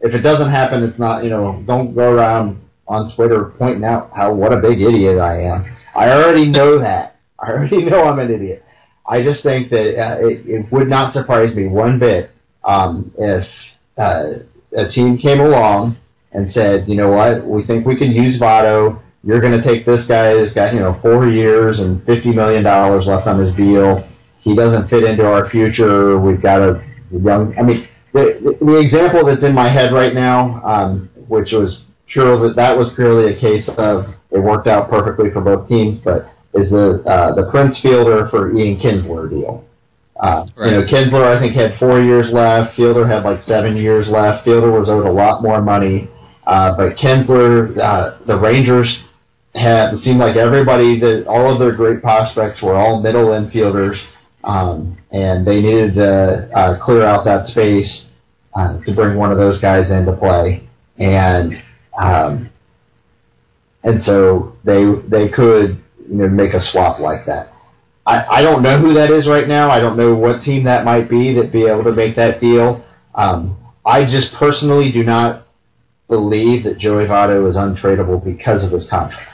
if 0.00 0.12
it 0.12 0.20
doesn't 0.20 0.50
happen, 0.50 0.82
it's 0.82 0.98
not. 0.98 1.22
You 1.22 1.30
know, 1.30 1.62
don't 1.66 1.94
go 1.94 2.12
around 2.12 2.60
on 2.88 3.14
Twitter 3.14 3.46
pointing 3.58 3.84
out 3.84 4.10
how 4.14 4.32
what 4.34 4.52
a 4.52 4.56
big 4.56 4.80
idiot 4.80 5.18
I 5.18 5.42
am. 5.42 5.76
I 5.94 6.10
already 6.10 6.48
know 6.48 6.78
that. 6.78 7.16
I 7.38 7.50
already 7.50 7.84
know 7.84 8.04
I'm 8.04 8.18
an 8.18 8.30
idiot. 8.32 8.64
I 9.08 9.22
just 9.22 9.42
think 9.42 9.70
that 9.70 9.98
uh, 9.98 10.16
it, 10.20 10.42
it, 10.46 10.72
would 10.72 10.88
not 10.88 11.12
surprise 11.12 11.54
me 11.54 11.68
one 11.68 11.98
bit 11.98 12.30
um, 12.64 13.12
if 13.16 13.46
uh, 13.96 14.24
a 14.76 14.88
team 14.88 15.16
came 15.18 15.40
along 15.40 15.96
and 16.32 16.52
said, 16.52 16.88
you 16.88 16.96
know 16.96 17.10
what, 17.10 17.46
we 17.46 17.64
think 17.66 17.86
we 17.86 17.96
can 17.96 18.10
use 18.10 18.40
Votto. 18.40 19.00
You're 19.22 19.40
going 19.40 19.60
to 19.60 19.62
take 19.62 19.86
this 19.86 20.06
guy. 20.06 20.34
This 20.34 20.52
guy, 20.52 20.72
you 20.72 20.80
know, 20.80 20.98
four 21.02 21.28
years 21.28 21.80
and 21.80 22.04
fifty 22.06 22.32
million 22.32 22.62
dollars 22.62 23.06
left 23.06 23.26
on 23.26 23.40
his 23.40 23.54
deal. 23.56 24.06
He 24.40 24.54
doesn't 24.54 24.88
fit 24.88 25.02
into 25.02 25.26
our 25.26 25.50
future. 25.50 26.18
We've 26.18 26.40
got 26.40 26.62
a 26.62 26.84
young. 27.10 27.52
I 27.58 27.62
mean, 27.62 27.88
the, 28.12 28.56
the, 28.60 28.78
example 28.78 29.24
that's 29.26 29.42
in 29.42 29.52
my 29.52 29.68
head 29.68 29.92
right 29.92 30.14
now, 30.14 30.62
um, 30.64 31.10
which 31.26 31.50
was 31.50 31.82
purely 32.06 32.54
that 32.54 32.76
was 32.76 32.92
purely 32.94 33.34
a 33.34 33.40
case 33.40 33.68
of 33.78 34.14
it 34.30 34.38
worked 34.38 34.68
out 34.68 34.90
perfectly 34.90 35.30
for 35.32 35.40
both 35.40 35.68
teams, 35.68 36.00
but 36.04 36.30
is 36.56 36.70
the 36.70 37.02
uh, 37.06 37.34
the 37.34 37.50
Prince 37.50 37.78
Fielder 37.80 38.28
for 38.28 38.52
Ian 38.52 38.78
Kinsler 38.80 39.28
deal. 39.28 39.64
Uh, 40.18 40.46
right. 40.56 40.72
You 40.72 40.80
know, 40.80 40.82
Kinsler 40.86 41.24
I 41.24 41.38
think 41.38 41.54
had 41.54 41.78
four 41.78 42.00
years 42.00 42.32
left. 42.32 42.76
Fielder 42.76 43.06
had 43.06 43.24
like 43.24 43.42
seven 43.42 43.76
years 43.76 44.08
left. 44.08 44.44
Fielder 44.44 44.70
was 44.70 44.88
owed 44.88 45.06
a 45.06 45.12
lot 45.12 45.42
more 45.42 45.60
money, 45.60 46.08
uh, 46.46 46.76
but 46.76 46.96
Kinsler, 46.96 47.78
uh, 47.78 48.18
the 48.26 48.38
Rangers 48.38 48.96
had 49.54 49.94
it 49.94 50.02
seemed 50.04 50.18
like 50.18 50.36
everybody 50.36 51.00
that 51.00 51.26
all 51.26 51.52
of 51.52 51.58
their 51.58 51.72
great 51.72 52.02
prospects 52.02 52.62
were 52.62 52.74
all 52.74 53.02
middle 53.02 53.28
infielders, 53.28 53.98
um, 54.44 54.96
and 55.12 55.46
they 55.46 55.60
needed 55.60 55.94
to 55.94 56.50
uh, 56.54 56.84
clear 56.84 57.04
out 57.04 57.24
that 57.24 57.46
space 57.48 58.06
uh, 58.54 58.80
to 58.84 58.94
bring 58.94 59.16
one 59.16 59.32
of 59.32 59.38
those 59.38 59.60
guys 59.60 59.90
into 59.90 60.12
play, 60.16 60.66
and 60.98 61.62
um, 61.98 62.48
and 63.84 64.02
so 64.04 64.56
they 64.64 64.84
they 65.08 65.28
could 65.28 65.82
you 66.08 66.16
know, 66.16 66.28
make 66.28 66.54
a 66.54 66.64
swap 66.64 67.00
like 67.00 67.26
that. 67.26 67.52
I, 68.06 68.38
I 68.38 68.42
don't 68.42 68.62
know 68.62 68.78
who 68.78 68.94
that 68.94 69.10
is 69.10 69.26
right 69.26 69.48
now. 69.48 69.70
I 69.70 69.80
don't 69.80 69.96
know 69.96 70.14
what 70.14 70.42
team 70.42 70.64
that 70.64 70.84
might 70.84 71.10
be 71.10 71.34
that 71.34 71.52
be 71.52 71.64
able 71.66 71.84
to 71.84 71.92
make 71.92 72.16
that 72.16 72.40
deal. 72.40 72.84
Um, 73.14 73.56
I 73.84 74.04
just 74.04 74.28
personally 74.38 74.92
do 74.92 75.02
not 75.02 75.46
believe 76.08 76.64
that 76.64 76.78
Joey 76.78 77.04
Votto 77.04 77.48
is 77.48 77.56
untradeable 77.56 78.24
because 78.24 78.64
of 78.64 78.70
his 78.70 78.86
contract. 78.88 79.32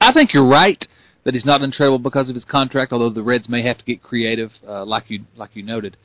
I 0.00 0.12
think 0.12 0.32
you're 0.32 0.48
right 0.48 0.82
that 1.24 1.34
he's 1.34 1.44
not 1.44 1.60
untradeable 1.60 2.02
because 2.02 2.28
of 2.28 2.34
his 2.34 2.44
contract. 2.44 2.92
Although 2.92 3.10
the 3.10 3.22
Reds 3.22 3.48
may 3.48 3.62
have 3.62 3.78
to 3.78 3.84
get 3.84 4.02
creative, 4.02 4.52
uh, 4.66 4.84
like 4.84 5.04
you 5.08 5.24
like 5.36 5.50
you 5.54 5.62
noted, 5.62 5.96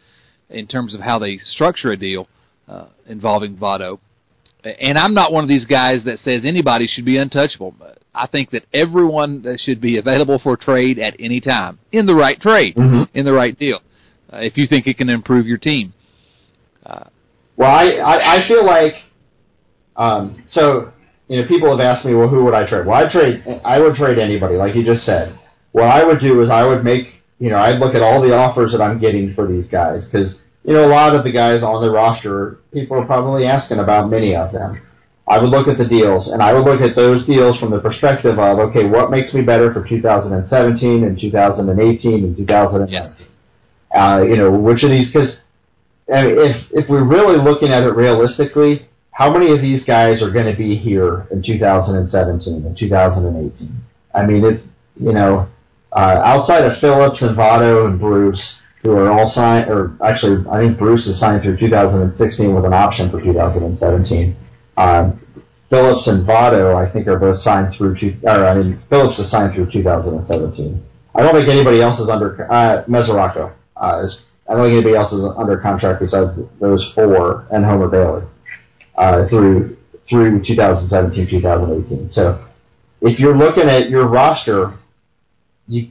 in 0.50 0.68
terms 0.68 0.94
of 0.94 1.02
how 1.02 1.20
they 1.20 1.38
structure 1.38 1.92
a 1.92 1.98
deal 1.98 2.28
uh, 2.68 2.88
involving 3.08 3.58
Votto 3.58 4.00
and 4.64 4.98
I'm 4.98 5.14
not 5.14 5.32
one 5.32 5.44
of 5.44 5.50
these 5.50 5.66
guys 5.66 6.04
that 6.06 6.20
says 6.20 6.42
anybody 6.44 6.88
should 6.88 7.06
be 7.06 7.18
untouchable. 7.18 7.76
I 8.14 8.28
think 8.28 8.52
that 8.52 8.66
everyone 8.74 9.46
should 9.60 9.80
be 9.80 9.98
available 9.98 10.40
for 10.40 10.58
trade 10.58 11.00
at 11.00 11.16
any 11.20 11.40
time 11.40 11.80
in 11.92 12.06
the 12.06 12.16
right 12.16 12.40
trade, 12.40 12.76
mm-hmm. 12.76 13.04
in 13.18 13.26
the 13.26 13.34
right 13.34 13.58
deal, 13.58 13.80
uh, 14.32 14.38
if 14.38 14.58
you 14.58 14.68
think 14.68 14.88
it 14.88 14.98
can 14.98 15.10
improve 15.10 15.48
your 15.48 15.58
team. 15.58 15.94
Uh, 16.86 17.06
well, 17.56 17.72
I, 17.72 17.92
I, 17.98 18.38
I, 18.38 18.48
feel 18.48 18.66
like 18.66 18.94
um, 19.96 20.44
so 20.50 20.92
you 21.28 21.42
know 21.42 21.48
people 21.48 21.70
have 21.70 21.80
asked 21.80 22.06
me, 22.06 22.14
well, 22.16 22.28
who 22.28 22.44
would 22.44 22.54
I 22.54 22.68
trade? 22.68 22.86
Well, 22.86 23.06
I 23.06 23.12
trade 23.12 23.44
I 23.64 23.80
would 23.80 23.96
trade 23.96 24.20
anybody, 24.20 24.56
like 24.56 24.76
you 24.76 24.84
just 24.84 25.06
said. 25.06 25.38
What 25.72 25.86
I 25.86 26.04
would 26.04 26.20
do 26.20 26.42
is 26.42 26.50
I 26.50 26.66
would 26.66 26.84
make 26.84 27.22
you 27.40 27.50
know 27.50 27.58
I'd 27.58 27.80
look 27.80 27.96
at 27.96 28.02
all 28.02 28.22
the 28.22 28.36
offers 28.36 28.72
that 28.72 28.82
I'm 28.82 29.00
getting 29.00 29.34
for 29.34 29.48
these 29.48 29.68
guys 29.68 30.06
because 30.12 30.36
you 30.64 30.74
know, 30.74 30.86
a 30.86 30.88
lot 30.88 31.16
of 31.16 31.24
the 31.24 31.32
guys 31.32 31.64
on 31.64 31.82
the 31.82 31.92
roster, 31.92 32.60
people 32.72 32.98
are 32.98 33.06
probably 33.06 33.46
asking 33.46 33.80
about 33.80 34.10
many 34.10 34.36
of 34.36 34.52
them. 34.52 34.82
I 35.32 35.40
would 35.40 35.50
look 35.50 35.70
at 35.70 35.78
the 35.78 35.88
deals, 35.88 36.28
and 36.28 36.44
I 36.44 36.52
would 36.52 36.66
look 36.66 36.82
at 36.82 36.94
those 36.94 37.26
deals 37.26 37.58
from 37.58 37.72
the 37.72 37.80
perspective 37.80 38.38
of, 38.38 38.60
okay, 38.60 38.86
what 38.86 39.10
makes 39.10 39.34
me 39.34 39.42
better 39.42 39.72
for 39.74 39.88
2017 39.88 41.06
and 41.06 41.18
2018 41.18 42.24
and 42.26 42.36
2019? 42.36 42.92
Yes. 42.92 43.22
Uh, 43.96 44.26
you 44.28 44.36
know, 44.36 44.52
which 44.52 44.84
of 44.84 44.90
these, 44.90 45.06
because 45.06 45.38
I 46.14 46.24
mean, 46.24 46.38
if, 46.38 46.56
if 46.72 46.90
we're 46.90 47.06
really 47.08 47.38
looking 47.38 47.70
at 47.70 47.84
it 47.84 47.96
realistically, 47.96 48.90
how 49.12 49.32
many 49.32 49.54
of 49.54 49.62
these 49.62 49.86
guys 49.86 50.22
are 50.22 50.32
going 50.32 50.52
to 50.52 50.58
be 50.58 50.76
here 50.76 51.28
in 51.32 51.42
2017 51.42 52.66
and 52.66 52.78
2018? 52.78 53.82
I 54.14 54.26
mean, 54.26 54.44
it's, 54.44 54.64
you 54.96 55.14
know, 55.14 55.48
uh, 55.94 56.22
outside 56.26 56.66
of 56.66 56.78
Phillips 56.82 57.22
and 57.22 57.38
Votto 57.38 57.86
and 57.86 57.98
Bruce, 57.98 58.56
who 58.84 58.92
are 58.92 59.10
all 59.10 59.32
signed, 59.34 59.70
or 59.70 59.96
actually, 60.04 60.44
I 60.52 60.60
think 60.60 60.78
Bruce 60.78 61.08
is 61.08 61.22
signed 61.22 61.44
through 61.44 61.56
2016 61.56 62.54
with 62.54 62.66
an 62.66 62.74
option 62.74 63.10
for 63.10 63.22
2017. 63.22 64.36
Um, 64.76 65.21
Phillips 65.72 66.06
and 66.08 66.28
Votto, 66.28 66.76
I 66.76 66.92
think, 66.92 67.08
are 67.08 67.18
both 67.18 67.42
signed 67.44 67.74
through, 67.78 67.98
two, 67.98 68.18
or 68.24 68.46
I 68.46 68.54
mean, 68.54 68.82
Phillips 68.90 69.18
is 69.18 69.32
signed 69.32 69.56
through 69.56 69.72
2017. 69.72 70.84
I 71.16 71.24
don't 71.24 71.34
think 71.34 71.48
anybody 71.48 71.82
else 71.82 71.98
is 71.98 72.10
under, 72.10 72.46
uh, 72.52 72.84
Mesoraco, 72.90 73.54
uh, 73.78 74.02
is, 74.04 74.20
I 74.50 74.54
don't 74.54 74.66
think 74.66 74.74
anybody 74.74 74.96
else 74.96 75.14
is 75.14 75.24
under 75.38 75.58
contract 75.58 76.02
besides 76.02 76.38
those 76.60 76.92
four 76.94 77.48
and 77.52 77.64
Homer 77.64 77.88
Bailey, 77.88 78.24
uh, 78.98 79.30
through, 79.30 79.78
through 80.10 80.44
2017, 80.44 81.30
2018. 81.30 82.10
So, 82.12 82.46
if 83.00 83.18
you're 83.18 83.36
looking 83.36 83.70
at 83.70 83.90
your 83.90 84.08
roster, 84.08 84.78
you, 85.68 85.90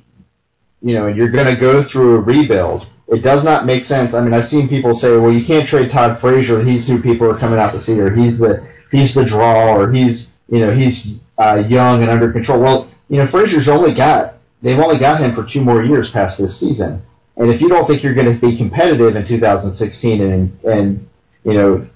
you 0.82 0.94
know, 0.94 1.06
you're 1.06 1.30
going 1.30 1.46
to 1.46 1.58
go 1.58 1.88
through 1.90 2.16
a 2.16 2.20
rebuild, 2.20 2.86
it 3.08 3.24
does 3.24 3.42
not 3.42 3.64
make 3.64 3.84
sense. 3.84 4.14
I 4.14 4.20
mean, 4.20 4.34
I've 4.34 4.50
seen 4.50 4.68
people 4.68 4.98
say, 5.00 5.16
well, 5.16 5.32
you 5.32 5.46
can't 5.46 5.66
trade 5.66 5.90
Todd 5.90 6.20
Frazier. 6.20 6.62
He's 6.62 6.86
who 6.86 7.02
people 7.02 7.28
are 7.30 7.38
coming 7.38 7.58
out 7.58 7.72
to 7.72 7.82
see, 7.82 7.98
or 7.98 8.14
he's 8.14 8.38
the 8.38 8.68
he's 8.90 9.14
the 9.14 9.24
draw, 9.24 9.74
or 9.74 9.90
he's 9.92 10.29
you 10.48 10.61
know 10.61 10.74
he's 10.74 11.18
uh, 11.38 11.62
young 11.68 12.03
and 12.03 12.11
under 12.11 12.33
control. 12.33 12.61
Well, 12.61 12.90
you 13.09 13.18
know, 13.18 13.31
Frazier's 13.31 13.68
only 13.68 13.94
got 13.94 14.35
they've 14.62 14.79
only 14.79 14.98
got 14.98 15.20
him 15.20 15.35
for 15.35 15.46
two 15.50 15.61
more 15.61 15.85
years 15.85 16.11
past 16.12 16.38
this 16.38 16.59
season. 16.61 17.03
And 17.37 17.50
if 17.50 17.61
you 17.61 17.68
don't 17.68 17.87
think 17.87 18.03
you're 18.03 18.14
going 18.14 18.33
to 18.33 18.40
be 18.40 18.57
competitive 18.57 19.16
in 19.16 19.26
2016, 19.26 20.20
and 20.20 20.64
and 20.64 21.09
you 21.44 21.55
know 21.55 21.88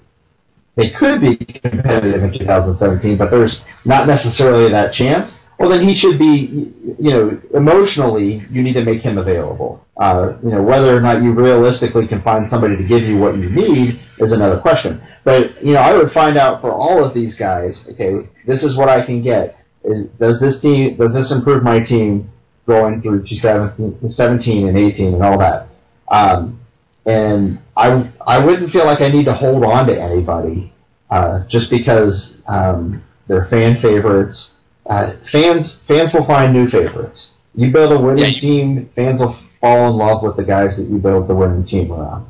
they 0.75 0.89
could 0.89 1.21
be 1.21 1.37
competitive 1.37 2.23
in 2.23 2.37
2017, 2.37 3.17
but 3.17 3.31
there's 3.31 3.55
not 3.85 4.07
necessarily 4.07 4.69
that 4.71 4.93
chance 4.93 5.31
well, 5.57 5.69
then 5.69 5.87
he 5.87 5.95
should 5.95 6.19
be, 6.19 6.73
you 6.99 7.11
know, 7.11 7.41
emotionally, 7.53 8.45
you 8.49 8.61
need 8.61 8.73
to 8.73 8.83
make 8.83 9.01
him 9.01 9.17
available. 9.17 9.85
Uh, 9.97 10.37
you 10.43 10.49
know, 10.49 10.61
whether 10.61 10.95
or 10.95 10.99
not 10.99 11.23
you 11.23 11.33
realistically 11.33 12.07
can 12.07 12.21
find 12.23 12.49
somebody 12.49 12.75
to 12.75 12.83
give 12.83 13.03
you 13.03 13.17
what 13.17 13.37
you 13.37 13.49
need 13.49 14.01
is 14.19 14.33
another 14.33 14.59
question. 14.59 15.01
But, 15.23 15.63
you 15.63 15.73
know, 15.73 15.79
I 15.79 15.95
would 15.95 16.11
find 16.11 16.37
out 16.37 16.59
for 16.59 16.73
all 16.73 17.03
of 17.03 17.13
these 17.13 17.35
guys, 17.35 17.85
okay, 17.91 18.29
this 18.45 18.63
is 18.63 18.75
what 18.75 18.89
I 18.89 19.05
can 19.05 19.21
get. 19.21 19.57
Is, 19.85 20.07
does 20.19 20.39
this 20.41 20.59
team, 20.61 20.97
does 20.97 21.13
this 21.13 21.31
improve 21.31 21.63
my 21.63 21.79
team 21.79 22.29
going 22.67 23.01
through 23.01 23.25
17 23.27 24.67
and 24.67 24.77
18 24.77 25.13
and 25.13 25.23
all 25.23 25.39
that? 25.39 25.69
Um, 26.09 26.59
and 27.05 27.59
I, 27.77 28.11
I 28.27 28.43
wouldn't 28.43 28.71
feel 28.71 28.85
like 28.85 29.01
I 29.01 29.07
need 29.07 29.25
to 29.25 29.33
hold 29.33 29.63
on 29.63 29.87
to 29.87 30.01
anybody 30.01 30.73
uh, 31.09 31.45
just 31.47 31.69
because 31.69 32.37
um, 32.47 33.03
they're 33.27 33.47
fan 33.49 33.81
favorites 33.81 34.54
uh, 34.87 35.13
fans 35.31 35.77
fans 35.87 36.11
will 36.13 36.25
find 36.25 36.53
new 36.53 36.69
favorites. 36.69 37.31
You 37.53 37.71
build 37.71 37.93
a 37.93 37.99
winning 37.99 38.23
yeah. 38.23 38.39
team, 38.39 38.89
fans 38.95 39.19
will 39.19 39.39
fall 39.61 39.89
in 39.89 39.95
love 39.95 40.21
with 40.21 40.35
the 40.37 40.43
guys 40.43 40.75
that 40.77 40.83
you 40.83 40.97
build 40.97 41.27
the 41.27 41.35
winning 41.35 41.65
team 41.65 41.91
around. 41.91 42.27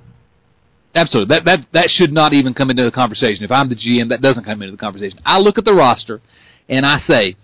Absolutely. 0.96 1.36
That 1.36 1.46
that 1.46 1.68
that 1.74 1.90
should 1.90 2.14
not 2.14 2.34
even 2.34 2.54
come 2.54 2.70
into 2.70 2.84
the 2.84 2.92
conversation. 2.92 3.44
If 3.44 3.52
I'm 3.52 3.68
the 3.68 3.76
GM, 3.76 4.10
that 4.10 4.22
doesn't 4.22 4.46
come 4.46 4.62
into 4.62 4.72
the 4.72 4.78
conversation. 4.78 5.20
I 5.26 5.40
look 5.40 5.58
at 5.58 5.66
the 5.66 5.74
roster 5.74 6.22
and 6.70 6.86
I 6.86 7.00
say, 7.00 7.36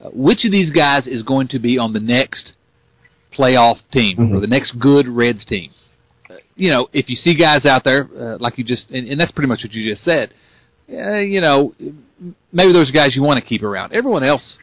uh, 0.00 0.10
which 0.12 0.44
of 0.44 0.52
these 0.52 0.70
guys 0.70 1.06
is 1.06 1.22
going 1.22 1.48
to 1.48 1.58
be 1.58 1.78
on 1.78 1.92
the 1.92 2.00
next 2.00 2.54
playoff 3.36 3.78
team 3.92 4.16
mm-hmm. 4.16 4.36
or 4.36 4.40
the 4.40 4.48
next 4.48 4.72
good 4.80 5.06
Reds 5.08 5.44
team? 5.46 5.70
Uh, 6.28 6.34
you 6.56 6.70
know, 6.70 6.88
if 6.92 7.08
you 7.08 7.16
see 7.16 7.34
guys 7.34 7.64
out 7.64 7.84
there 7.84 8.08
uh, 8.18 8.38
like 8.38 8.58
you 8.58 8.64
just, 8.64 8.90
and, 8.90 9.08
and, 9.08 9.20
that's 9.20 9.30
pretty 9.30 9.48
much 9.48 9.60
what 9.62 9.72
you 9.72 9.88
just 9.88 10.04
said. 10.04 10.34
Uh, 10.92 11.18
you 11.18 11.40
know, 11.40 11.74
maybe 12.52 12.72
those 12.72 12.90
are 12.90 12.92
guys 12.92 13.14
you 13.14 13.22
want 13.22 13.38
to 13.38 13.44
keep 13.44 13.62
around. 13.62 13.92
Everyone 13.92 14.24
else, 14.24 14.58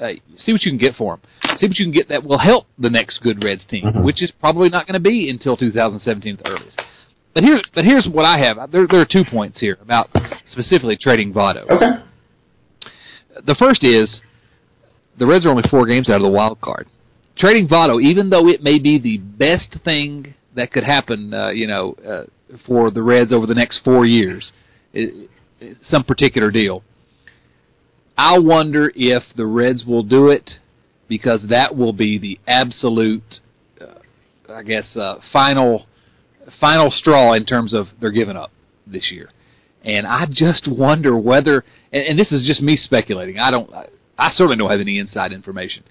uh, 0.00 0.12
see 0.36 0.52
what 0.52 0.62
you 0.62 0.70
can 0.70 0.78
get 0.78 0.94
for 0.96 1.16
them. 1.16 1.58
See 1.58 1.68
what 1.68 1.78
you 1.78 1.84
can 1.84 1.92
get 1.92 2.08
that 2.08 2.24
will 2.24 2.38
help 2.38 2.66
the 2.78 2.90
next 2.90 3.22
good 3.22 3.42
Reds 3.44 3.66
team, 3.66 3.84
mm-hmm. 3.84 4.02
which 4.02 4.22
is 4.22 4.32
probably 4.40 4.68
not 4.68 4.86
going 4.86 4.94
to 4.94 5.00
be 5.00 5.30
until 5.30 5.56
2017 5.56 6.38
at 6.38 6.44
the 6.44 6.50
earliest. 6.50 6.82
But 7.34 7.44
here's 7.44 7.62
but 7.74 7.84
here's 7.84 8.08
what 8.08 8.26
I 8.26 8.38
have. 8.38 8.70
There 8.72 8.86
there 8.86 9.00
are 9.00 9.06
two 9.06 9.24
points 9.24 9.60
here 9.60 9.78
about 9.80 10.10
specifically 10.46 10.96
trading 10.96 11.32
Votto. 11.32 11.68
Okay. 11.70 12.02
The 13.46 13.54
first 13.54 13.84
is 13.84 14.20
the 15.16 15.26
Reds 15.26 15.46
are 15.46 15.50
only 15.50 15.62
four 15.70 15.86
games 15.86 16.10
out 16.10 16.16
of 16.16 16.22
the 16.22 16.30
wild 16.30 16.60
card. 16.60 16.88
Trading 17.36 17.68
Votto, 17.68 18.02
even 18.02 18.30
though 18.30 18.48
it 18.48 18.62
may 18.62 18.78
be 18.78 18.98
the 18.98 19.18
best 19.18 19.78
thing 19.84 20.34
that 20.54 20.72
could 20.72 20.82
happen, 20.82 21.32
uh, 21.32 21.50
you 21.50 21.66
know, 21.66 21.94
uh, 22.06 22.24
for 22.66 22.90
the 22.90 23.02
Reds 23.02 23.32
over 23.32 23.46
the 23.46 23.54
next 23.54 23.84
four 23.84 24.04
years, 24.04 24.50
it, 24.92 25.30
some 25.82 26.04
particular 26.04 26.50
deal. 26.50 26.82
I 28.16 28.38
wonder 28.38 28.92
if 28.94 29.22
the 29.36 29.46
Reds 29.46 29.84
will 29.84 30.02
do 30.02 30.28
it 30.28 30.58
because 31.08 31.46
that 31.48 31.76
will 31.76 31.92
be 31.92 32.18
the 32.18 32.38
absolute, 32.46 33.40
uh, 33.80 33.94
I 34.48 34.62
guess, 34.62 34.96
uh, 34.96 35.20
final 35.32 35.86
final 36.60 36.90
straw 36.90 37.34
in 37.34 37.44
terms 37.44 37.72
of 37.72 37.86
they're 38.00 38.10
giving 38.10 38.36
up 38.36 38.50
this 38.86 39.10
year. 39.10 39.30
And 39.84 40.06
I 40.06 40.26
just 40.30 40.68
wonder 40.68 41.16
whether, 41.18 41.64
and, 41.92 42.04
and 42.04 42.18
this 42.18 42.32
is 42.32 42.42
just 42.42 42.60
me 42.60 42.76
speculating. 42.76 43.38
I 43.38 43.50
don't, 43.50 43.72
I, 43.72 43.86
I 44.18 44.30
certainly 44.32 44.56
don't 44.56 44.70
have 44.70 44.80
any 44.80 44.98
inside 44.98 45.32
information, 45.32 45.84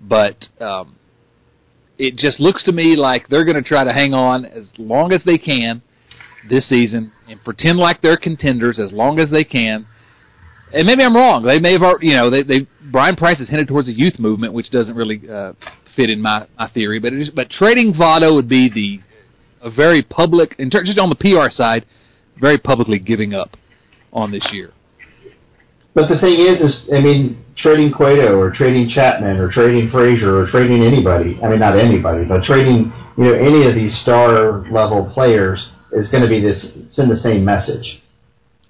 but 0.00 0.48
um, 0.60 0.96
it 1.98 2.16
just 2.16 2.40
looks 2.40 2.62
to 2.64 2.72
me 2.72 2.96
like 2.96 3.28
they're 3.28 3.44
going 3.44 3.62
to 3.62 3.68
try 3.68 3.84
to 3.84 3.92
hang 3.92 4.14
on 4.14 4.44
as 4.44 4.70
long 4.78 5.12
as 5.12 5.22
they 5.24 5.38
can 5.38 5.82
this 6.48 6.68
season 6.68 7.12
and 7.28 7.42
pretend 7.44 7.78
like 7.78 8.00
they're 8.02 8.16
contenders 8.16 8.78
as 8.78 8.92
long 8.92 9.20
as 9.20 9.30
they 9.30 9.44
can. 9.44 9.86
And 10.72 10.86
maybe 10.86 11.02
I'm 11.02 11.16
wrong. 11.16 11.42
They 11.42 11.58
may 11.58 11.72
have, 11.72 11.82
already, 11.82 12.08
you 12.08 12.14
know, 12.14 12.28
they, 12.28 12.42
they 12.42 12.66
Bryan 12.90 13.16
Price 13.16 13.40
is 13.40 13.48
headed 13.48 13.68
towards 13.68 13.88
a 13.88 13.92
youth 13.92 14.18
movement, 14.18 14.52
which 14.52 14.70
doesn't 14.70 14.94
really 14.94 15.28
uh, 15.28 15.54
fit 15.96 16.10
in 16.10 16.20
my, 16.20 16.46
my 16.58 16.68
theory. 16.68 16.98
But 16.98 17.12
it 17.12 17.20
is, 17.20 17.30
but 17.30 17.50
trading 17.50 17.94
Votto 17.94 18.34
would 18.34 18.48
be 18.48 18.68
the 18.68 19.00
a 19.60 19.70
very 19.70 20.02
public, 20.02 20.54
in 20.58 20.70
terms 20.70 20.88
just 20.88 21.00
on 21.00 21.10
the 21.10 21.16
PR 21.16 21.50
side, 21.50 21.84
very 22.40 22.58
publicly 22.58 22.98
giving 22.98 23.34
up 23.34 23.56
on 24.12 24.30
this 24.30 24.52
year. 24.52 24.72
But 25.94 26.08
the 26.08 26.18
thing 26.20 26.38
is, 26.38 26.56
is 26.58 26.88
I 26.94 27.00
mean, 27.00 27.44
trading 27.56 27.92
Cueto 27.92 28.38
or 28.38 28.52
trading 28.52 28.88
Chapman 28.88 29.38
or 29.38 29.50
trading 29.50 29.90
Frazier 29.90 30.42
or 30.42 30.46
trading 30.46 30.84
anybody. 30.84 31.40
I 31.42 31.48
mean, 31.48 31.58
not 31.58 31.76
anybody, 31.76 32.24
but 32.24 32.44
trading 32.44 32.92
you 33.16 33.24
know 33.24 33.34
any 33.34 33.66
of 33.66 33.74
these 33.74 33.98
star 33.98 34.70
level 34.70 35.10
players 35.12 35.66
is 35.92 36.08
going 36.08 36.22
to 36.22 36.28
be 36.28 36.40
this 36.40 36.66
send 36.90 37.10
the 37.10 37.20
same 37.20 37.44
message. 37.44 38.02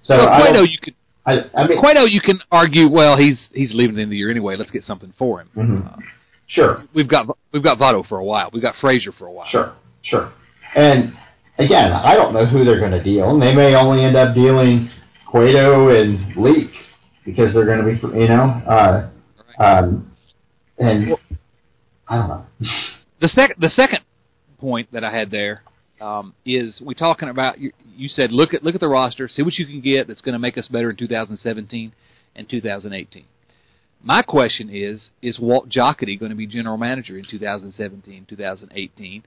So 0.03 0.17
well, 0.17 0.41
Cueto, 0.41 0.63
you 0.63 0.79
could. 0.79 0.95
I, 1.27 1.45
I 1.55 1.67
mean, 1.67 1.81
Cueto, 1.81 2.05
you 2.05 2.21
can 2.21 2.41
argue. 2.51 2.89
Well, 2.89 3.17
he's 3.17 3.49
he's 3.53 3.75
leaving 3.75 3.97
the 3.97 4.03
end 4.03 4.09
of 4.09 4.13
the 4.13 4.17
year 4.17 4.31
anyway. 4.31 4.57
Let's 4.57 4.71
get 4.71 4.85
something 4.85 5.13
for 5.19 5.41
him. 5.41 5.51
Mm-hmm. 5.57 5.87
Uh, 5.87 5.97
sure. 6.47 6.85
We've 6.95 7.09
got 7.09 7.37
we've 7.53 7.63
got 7.63 7.79
Votto 7.79 8.07
for 8.07 8.19
a 8.19 8.25
while. 8.25 8.51
We've 8.53 8.63
got 8.63 8.75
Frazier 8.81 9.13
for 9.13 9.27
a 9.27 9.33
while. 9.33 9.49
Sure. 9.49 9.75
Sure. 10.03 10.33
And 10.75 11.15
again, 11.59 11.93
I 11.93 12.15
don't 12.15 12.33
know 12.33 12.47
who 12.47 12.65
they're 12.65 12.81
going 12.81 12.93
to 12.93 13.03
deal. 13.03 13.31
And 13.31 13.43
they 13.43 13.55
may 13.55 13.75
only 13.75 14.05
end 14.05 14.17
up 14.17 14.35
dealing 14.35 14.91
Cueto 15.27 15.89
and 15.89 16.37
Leake 16.37 16.73
because 17.25 17.53
they're 17.53 17.67
going 17.67 17.79
to 17.79 17.85
be, 17.85 18.21
you 18.21 18.29
know, 18.29 18.63
uh, 18.67 19.11
um, 19.59 20.11
and 20.79 21.09
well, 21.09 21.21
I 22.09 22.17
don't 22.17 22.29
know. 22.29 22.47
The 23.21 23.29
second, 23.29 23.57
the 23.61 23.71
second 23.71 24.01
point 24.59 24.91
that 24.93 25.05
I 25.05 25.11
had 25.11 25.31
there 25.31 25.63
um, 26.01 26.35
is 26.45 26.81
we 26.85 26.95
talking 26.95 27.29
about. 27.29 27.59
You, 27.59 27.73
you 27.97 28.09
said 28.09 28.33
look 28.33 28.55
at 28.55 28.63
look 28.63 28.75
at 28.75 28.81
the 28.81 28.89
roster, 28.89 29.29
see 29.29 29.43
what 29.43 29.55
you 29.55 29.67
can 29.67 29.81
get 29.81 30.07
that's 30.07 30.21
going 30.21 30.35
to 30.35 30.39
make 30.39 30.57
us 30.57 30.69
better 30.69 30.91
in 30.91 30.97
2017 30.97 31.93
and 32.37 32.49
2018. 32.49 33.25
My 34.03 34.23
question 34.23 34.71
is: 34.71 35.11
Is 35.23 35.39
Walt 35.41 35.69
Jocketty 35.69 36.19
going 36.19 36.31
to 36.31 36.37
be 36.37 36.47
general 36.47 36.77
manager 36.77 37.19
in 37.19 37.25
2017, 37.29 38.27
2018? 38.29 39.23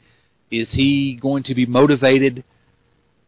Is 0.50 0.70
he 0.74 1.18
going 1.22 1.44
to 1.44 1.56
be 1.56 1.66
motivated 1.66 2.44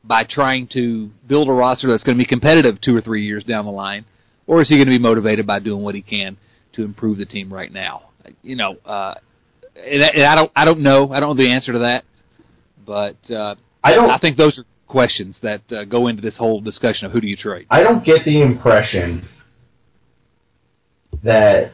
by 0.04 0.24
trying 0.24 0.68
to 0.74 1.10
build 1.28 1.48
a 1.48 1.52
roster 1.52 1.88
that's 1.88 2.04
going 2.04 2.18
to 2.18 2.22
be 2.24 2.28
competitive 2.28 2.80
two 2.82 2.96
or 2.96 3.02
three 3.02 3.26
years 3.26 3.44
down 3.44 3.66
the 3.66 3.72
line, 3.72 4.06
or 4.48 4.62
is 4.62 4.68
he 4.68 4.76
going 4.76 4.88
to 4.88 4.98
be 4.98 5.00
motivated 5.00 5.48
by 5.48 5.60
doing 5.60 5.82
what 5.84 5.96
he 5.96 6.02
can 6.02 6.38
to 6.74 6.84
improve 6.84 7.18
the 7.18 7.26
team 7.26 7.54
right 7.54 7.72
now? 7.72 8.10
You 8.42 8.56
know, 8.56 8.78
uh, 8.86 9.16
and, 9.76 10.04
I 10.04 10.36
don't, 10.36 10.52
I 10.56 10.66
don't 10.66 10.80
know, 10.80 11.12
I 11.12 11.20
don't 11.20 11.36
know 11.36 11.44
the 11.44 11.52
answer 11.52 11.72
to 11.74 11.80
that, 11.80 12.04
but 12.86 13.18
uh, 13.32 13.56
I 13.84 13.96
don't. 13.96 14.10
I 14.10 14.18
think 14.18 14.38
those 14.38 14.60
are 14.60 14.66
questions 14.88 15.40
that 15.42 15.62
uh, 15.72 15.86
go 15.86 16.08
into 16.08 16.22
this 16.22 16.38
whole 16.38 16.62
discussion 16.62 17.06
of 17.06 17.12
who 17.12 17.22
do 17.22 17.28
you 17.28 17.36
trade. 17.36 17.68
I 17.70 17.84
don't 17.84 18.06
get 18.06 18.26
the 18.26 18.42
impression 18.42 19.28
that 21.24 21.72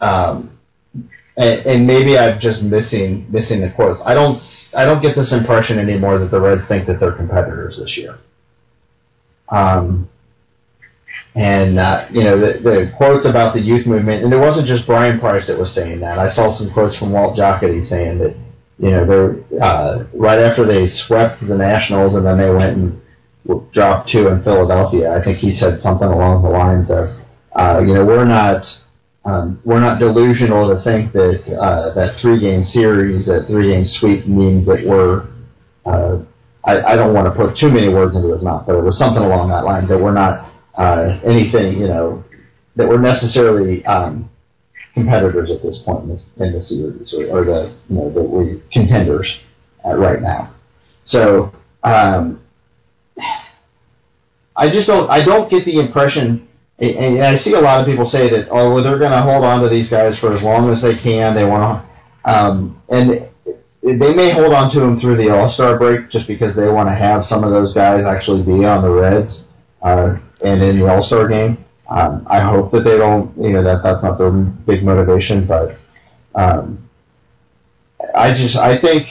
um, 0.00 0.58
and, 1.36 1.60
and 1.66 1.86
maybe 1.86 2.18
I'm 2.18 2.38
just 2.40 2.62
missing 2.62 3.26
missing 3.30 3.60
the 3.60 3.70
quotes. 3.74 4.00
I 4.04 4.14
don't 4.14 4.38
I 4.76 4.84
don't 4.84 5.02
get 5.02 5.16
this 5.16 5.32
impression 5.32 5.78
anymore 5.78 6.18
that 6.18 6.30
the 6.30 6.40
Reds 6.40 6.62
think 6.68 6.86
that 6.88 7.00
they're 7.00 7.12
competitors 7.12 7.78
this 7.78 7.96
year. 7.96 8.18
Um, 9.48 10.08
and 11.34 11.78
uh, 11.78 12.08
you 12.10 12.24
know 12.24 12.38
the, 12.38 12.60
the 12.60 12.92
quotes 12.96 13.26
about 13.26 13.54
the 13.54 13.60
youth 13.60 13.86
movement, 13.86 14.24
and 14.24 14.32
it 14.32 14.38
wasn't 14.38 14.66
just 14.66 14.86
Bryan 14.86 15.20
Price 15.20 15.46
that 15.46 15.58
was 15.58 15.74
saying 15.74 16.00
that. 16.00 16.18
I 16.18 16.34
saw 16.34 16.56
some 16.58 16.72
quotes 16.72 16.96
from 16.98 17.12
Walt 17.12 17.38
Jocketty 17.38 17.88
saying 17.88 18.18
that 18.18 18.36
you 18.78 18.90
know 18.90 19.06
they're 19.06 19.62
uh, 19.62 20.04
right 20.14 20.38
after 20.38 20.66
they 20.66 20.88
swept 21.06 21.46
the 21.46 21.56
Nationals 21.56 22.16
and 22.16 22.26
then 22.26 22.38
they 22.38 22.50
went 22.50 22.76
and 22.76 23.00
dropped 23.72 24.10
two 24.10 24.28
in 24.28 24.42
Philadelphia. 24.42 25.12
I 25.12 25.24
think 25.24 25.38
he 25.38 25.56
said 25.56 25.80
something 25.80 26.08
along 26.08 26.42
the 26.42 26.48
lines 26.48 26.90
of, 26.90 27.08
uh, 27.54 27.80
you 27.80 27.94
know, 27.94 28.04
we're 28.04 28.24
not 28.24 28.64
um, 29.24 29.60
we're 29.64 29.80
not 29.80 30.00
delusional 30.00 30.74
to 30.74 30.82
think 30.82 31.12
that 31.12 31.42
uh, 31.60 31.94
that 31.94 32.20
three 32.20 32.40
game 32.40 32.64
series, 32.64 33.26
that 33.26 33.46
three 33.46 33.72
game 33.72 33.86
sweep 33.86 34.26
means 34.26 34.66
that 34.66 34.84
we're. 34.84 35.28
Uh, 35.84 36.24
I, 36.64 36.92
I 36.92 36.96
don't 36.96 37.12
want 37.12 37.26
to 37.26 37.32
put 37.32 37.58
too 37.58 37.70
many 37.70 37.88
words 37.88 38.14
into 38.14 38.32
his 38.32 38.42
mouth, 38.42 38.64
but 38.66 38.76
it 38.76 38.82
was 38.82 38.96
something 38.96 39.22
along 39.22 39.50
that 39.50 39.64
line 39.64 39.88
that 39.88 39.98
we're 39.98 40.12
not 40.12 40.52
uh, 40.76 41.18
anything, 41.24 41.76
you 41.76 41.88
know, 41.88 42.24
that 42.76 42.88
we're 42.88 43.00
necessarily 43.00 43.84
um, 43.84 44.30
competitors 44.94 45.50
at 45.50 45.62
this 45.62 45.80
point 45.84 46.04
in, 46.04 46.08
this, 46.10 46.24
in 46.38 46.52
the 46.52 46.60
series, 46.60 47.14
or, 47.14 47.38
or 47.38 47.44
the 47.44 47.76
you 47.88 47.96
know 47.96 48.10
that 48.12 48.22
we're 48.22 48.60
contenders 48.72 49.40
right 49.84 50.20
now. 50.20 50.54
So 51.04 51.52
um, 51.82 52.40
I 54.56 54.70
just 54.70 54.86
don't. 54.86 55.10
I 55.10 55.24
don't 55.24 55.50
get 55.50 55.64
the 55.64 55.78
impression 55.78 56.48
and 56.82 57.22
I 57.22 57.38
see 57.44 57.52
a 57.52 57.60
lot 57.60 57.80
of 57.80 57.86
people 57.86 58.10
say 58.10 58.28
that, 58.30 58.48
oh, 58.50 58.74
well, 58.74 58.82
they're 58.82 58.98
going 58.98 59.12
to 59.12 59.22
hold 59.22 59.44
on 59.44 59.62
to 59.62 59.68
these 59.68 59.88
guys 59.88 60.18
for 60.18 60.36
as 60.36 60.42
long 60.42 60.68
as 60.70 60.82
they 60.82 60.98
can. 60.98 61.34
They 61.34 61.44
want 61.44 61.86
to, 62.24 62.32
um, 62.32 62.82
and 62.88 63.28
they 63.82 64.14
may 64.14 64.32
hold 64.32 64.52
on 64.52 64.72
to 64.72 64.80
them 64.80 64.98
through 64.98 65.16
the 65.16 65.30
All 65.30 65.52
Star 65.52 65.78
break 65.78 66.10
just 66.10 66.26
because 66.26 66.56
they 66.56 66.68
want 66.68 66.88
to 66.88 66.94
have 66.94 67.24
some 67.28 67.44
of 67.44 67.52
those 67.52 67.72
guys 67.72 68.04
actually 68.04 68.42
be 68.42 68.64
on 68.64 68.82
the 68.82 68.90
Reds 68.90 69.44
uh, 69.82 70.16
and 70.44 70.62
in 70.62 70.80
the 70.80 70.88
All 70.88 71.06
Star 71.06 71.28
game. 71.28 71.64
Um, 71.92 72.26
I 72.28 72.40
hope 72.40 72.72
that 72.72 72.84
they 72.84 72.96
don't, 72.96 73.36
you 73.36 73.50
know, 73.50 73.62
that 73.62 73.82
that's 73.82 74.02
not 74.02 74.16
their 74.18 74.30
big 74.30 74.82
motivation, 74.82 75.46
but 75.46 75.76
um, 76.34 76.88
I 78.14 78.32
just, 78.32 78.56
I 78.56 78.80
think, 78.80 79.06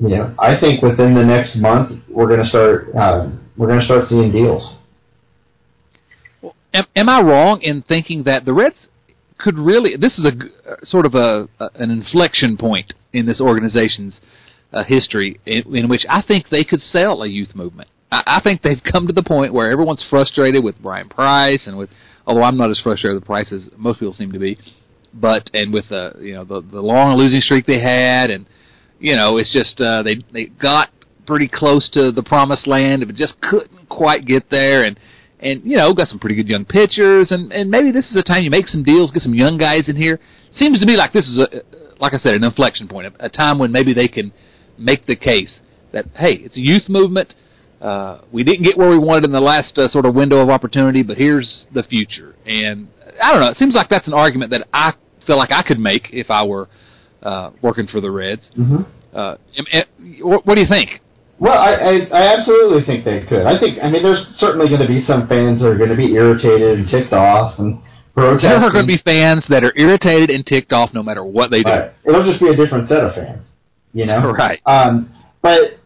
you 0.00 0.08
know, 0.08 0.34
I 0.38 0.58
think 0.58 0.82
within 0.82 1.14
the 1.14 1.24
next 1.24 1.56
month 1.56 2.02
we're 2.08 2.26
going 2.26 2.40
to 2.40 2.48
start, 2.48 2.94
um, 2.96 3.48
we're 3.56 3.68
going 3.68 3.78
to 3.80 3.84
start 3.84 4.08
seeing 4.08 4.32
deals 4.32 4.76
am, 6.76 6.84
am 6.94 7.08
I 7.08 7.20
wrong 7.20 7.60
in 7.62 7.82
thinking 7.82 8.24
that 8.24 8.44
the 8.44 8.54
Reds 8.54 8.88
could 9.38 9.58
really? 9.58 9.96
This 9.96 10.18
is 10.18 10.26
a 10.26 10.86
sort 10.86 11.06
of 11.06 11.14
a, 11.14 11.48
an 11.74 11.90
inflection 11.90 12.56
point 12.56 12.92
in 13.12 13.26
this 13.26 13.40
organization's 13.40 14.20
uh, 14.72 14.84
history, 14.84 15.40
in, 15.46 15.74
in, 15.74 15.88
which 15.88 16.04
I 16.08 16.22
think 16.22 16.48
they 16.48 16.64
could 16.64 16.82
sell 16.82 17.22
a 17.22 17.28
youth 17.28 17.54
movement. 17.54 17.88
I, 18.26 18.40
think 18.40 18.62
they've 18.62 18.82
come 18.82 19.06
to 19.06 19.12
the 19.12 19.22
point 19.22 19.52
where 19.52 19.70
everyone's 19.70 20.04
frustrated 20.08 20.62
with 20.62 20.80
Bryan 20.80 21.08
Price 21.08 21.66
and 21.66 21.76
with, 21.76 21.90
although 22.26 22.42
I'm 22.42 22.56
not 22.56 22.70
as 22.70 22.80
frustrated 22.80 23.16
with 23.16 23.24
Price 23.24 23.52
as 23.52 23.68
most 23.76 23.98
people 23.98 24.12
seem 24.12 24.32
to 24.32 24.38
be, 24.38 24.58
but 25.14 25.50
and 25.54 25.72
with 25.72 25.88
the 25.88 26.16
uh, 26.16 26.18
you 26.20 26.34
know 26.34 26.44
the 26.44 26.60
the 26.60 26.80
long 26.80 27.16
losing 27.16 27.40
streak 27.40 27.66
they 27.66 27.80
had, 27.80 28.30
and 28.30 28.46
you 29.00 29.16
know 29.16 29.38
it's 29.38 29.50
just 29.50 29.80
uh, 29.80 30.02
they 30.02 30.16
they 30.32 30.46
got 30.46 30.90
pretty 31.26 31.48
close 31.48 31.88
to 31.90 32.12
the 32.12 32.22
promised 32.22 32.66
land, 32.66 33.04
but 33.06 33.16
just 33.16 33.40
couldn't 33.40 33.88
quite 33.88 34.24
get 34.24 34.48
there, 34.50 34.84
and 34.84 34.98
and 35.40 35.62
you 35.64 35.76
know 35.76 35.92
got 35.92 36.08
some 36.08 36.18
pretty 36.18 36.36
good 36.36 36.48
young 36.48 36.64
pitchers, 36.64 37.30
and 37.30 37.52
and 37.52 37.70
maybe 37.70 37.90
this 37.90 38.10
is 38.10 38.18
a 38.18 38.22
time 38.22 38.42
you 38.42 38.50
make 38.50 38.68
some 38.68 38.82
deals, 38.82 39.10
get 39.10 39.22
some 39.22 39.34
young 39.34 39.56
guys 39.56 39.88
in 39.88 39.96
here. 39.96 40.20
Seems 40.54 40.80
to 40.80 40.86
me 40.86 40.96
like 40.96 41.12
this 41.12 41.28
is 41.28 41.38
a, 41.38 41.62
like 41.98 42.14
I 42.14 42.18
said, 42.18 42.34
an 42.34 42.44
inflection 42.44 42.88
point, 42.88 43.06
a, 43.06 43.26
a 43.26 43.28
time 43.28 43.58
when 43.58 43.72
maybe 43.72 43.92
they 43.92 44.08
can 44.08 44.32
make 44.78 45.06
the 45.06 45.16
case 45.16 45.60
that 45.92 46.06
hey, 46.14 46.34
it's 46.34 46.56
a 46.56 46.60
youth 46.60 46.88
movement. 46.88 47.34
Uh, 47.80 48.20
we 48.32 48.42
didn't 48.42 48.64
get 48.64 48.76
where 48.76 48.88
we 48.88 48.98
wanted 48.98 49.24
in 49.24 49.32
the 49.32 49.40
last 49.40 49.78
uh, 49.78 49.88
sort 49.88 50.06
of 50.06 50.14
window 50.14 50.40
of 50.40 50.48
opportunity, 50.48 51.02
but 51.02 51.16
here's 51.18 51.66
the 51.74 51.82
future. 51.82 52.34
And 52.46 52.88
I 53.22 53.32
don't 53.32 53.40
know. 53.40 53.50
It 53.50 53.58
seems 53.58 53.74
like 53.74 53.88
that's 53.88 54.06
an 54.06 54.14
argument 54.14 54.50
that 54.52 54.66
I 54.72 54.94
feel 55.26 55.36
like 55.36 55.52
I 55.52 55.62
could 55.62 55.78
make 55.78 56.08
if 56.12 56.30
I 56.30 56.44
were 56.44 56.68
uh, 57.22 57.50
working 57.62 57.86
for 57.86 58.00
the 58.00 58.10
Reds. 58.10 58.50
Mm-hmm. 58.56 58.82
Uh, 59.12 59.36
what 60.22 60.54
do 60.54 60.60
you 60.60 60.68
think? 60.68 61.00
Well, 61.38 61.58
I, 61.58 61.74
I, 61.74 61.92
I 62.12 62.36
absolutely 62.38 62.84
think 62.84 63.04
they 63.04 63.26
could. 63.26 63.46
I 63.46 63.58
think 63.58 63.78
I 63.82 63.90
mean 63.90 64.02
there's 64.02 64.24
certainly 64.36 64.68
going 64.68 64.80
to 64.80 64.88
be 64.88 65.04
some 65.06 65.28
fans 65.28 65.60
that 65.60 65.68
are 65.68 65.76
going 65.76 65.90
to 65.90 65.96
be 65.96 66.14
irritated 66.14 66.78
and 66.78 66.88
ticked 66.88 67.12
off 67.12 67.58
and 67.58 67.82
protesting. 68.14 68.48
There 68.48 68.68
are 68.68 68.72
going 68.72 68.86
to 68.86 68.94
be 68.94 69.02
fans 69.04 69.46
that 69.50 69.62
are 69.62 69.72
irritated 69.76 70.30
and 70.30 70.46
ticked 70.46 70.72
off 70.72 70.94
no 70.94 71.02
matter 71.02 71.24
what 71.24 71.50
they 71.50 71.62
do. 71.62 71.70
Right. 71.70 71.92
It'll 72.04 72.24
just 72.24 72.40
be 72.40 72.48
a 72.48 72.56
different 72.56 72.88
set 72.88 73.04
of 73.04 73.14
fans, 73.14 73.46
you 73.92 74.06
know. 74.06 74.32
Right. 74.32 74.60
Um, 74.64 75.14
but 75.42 75.78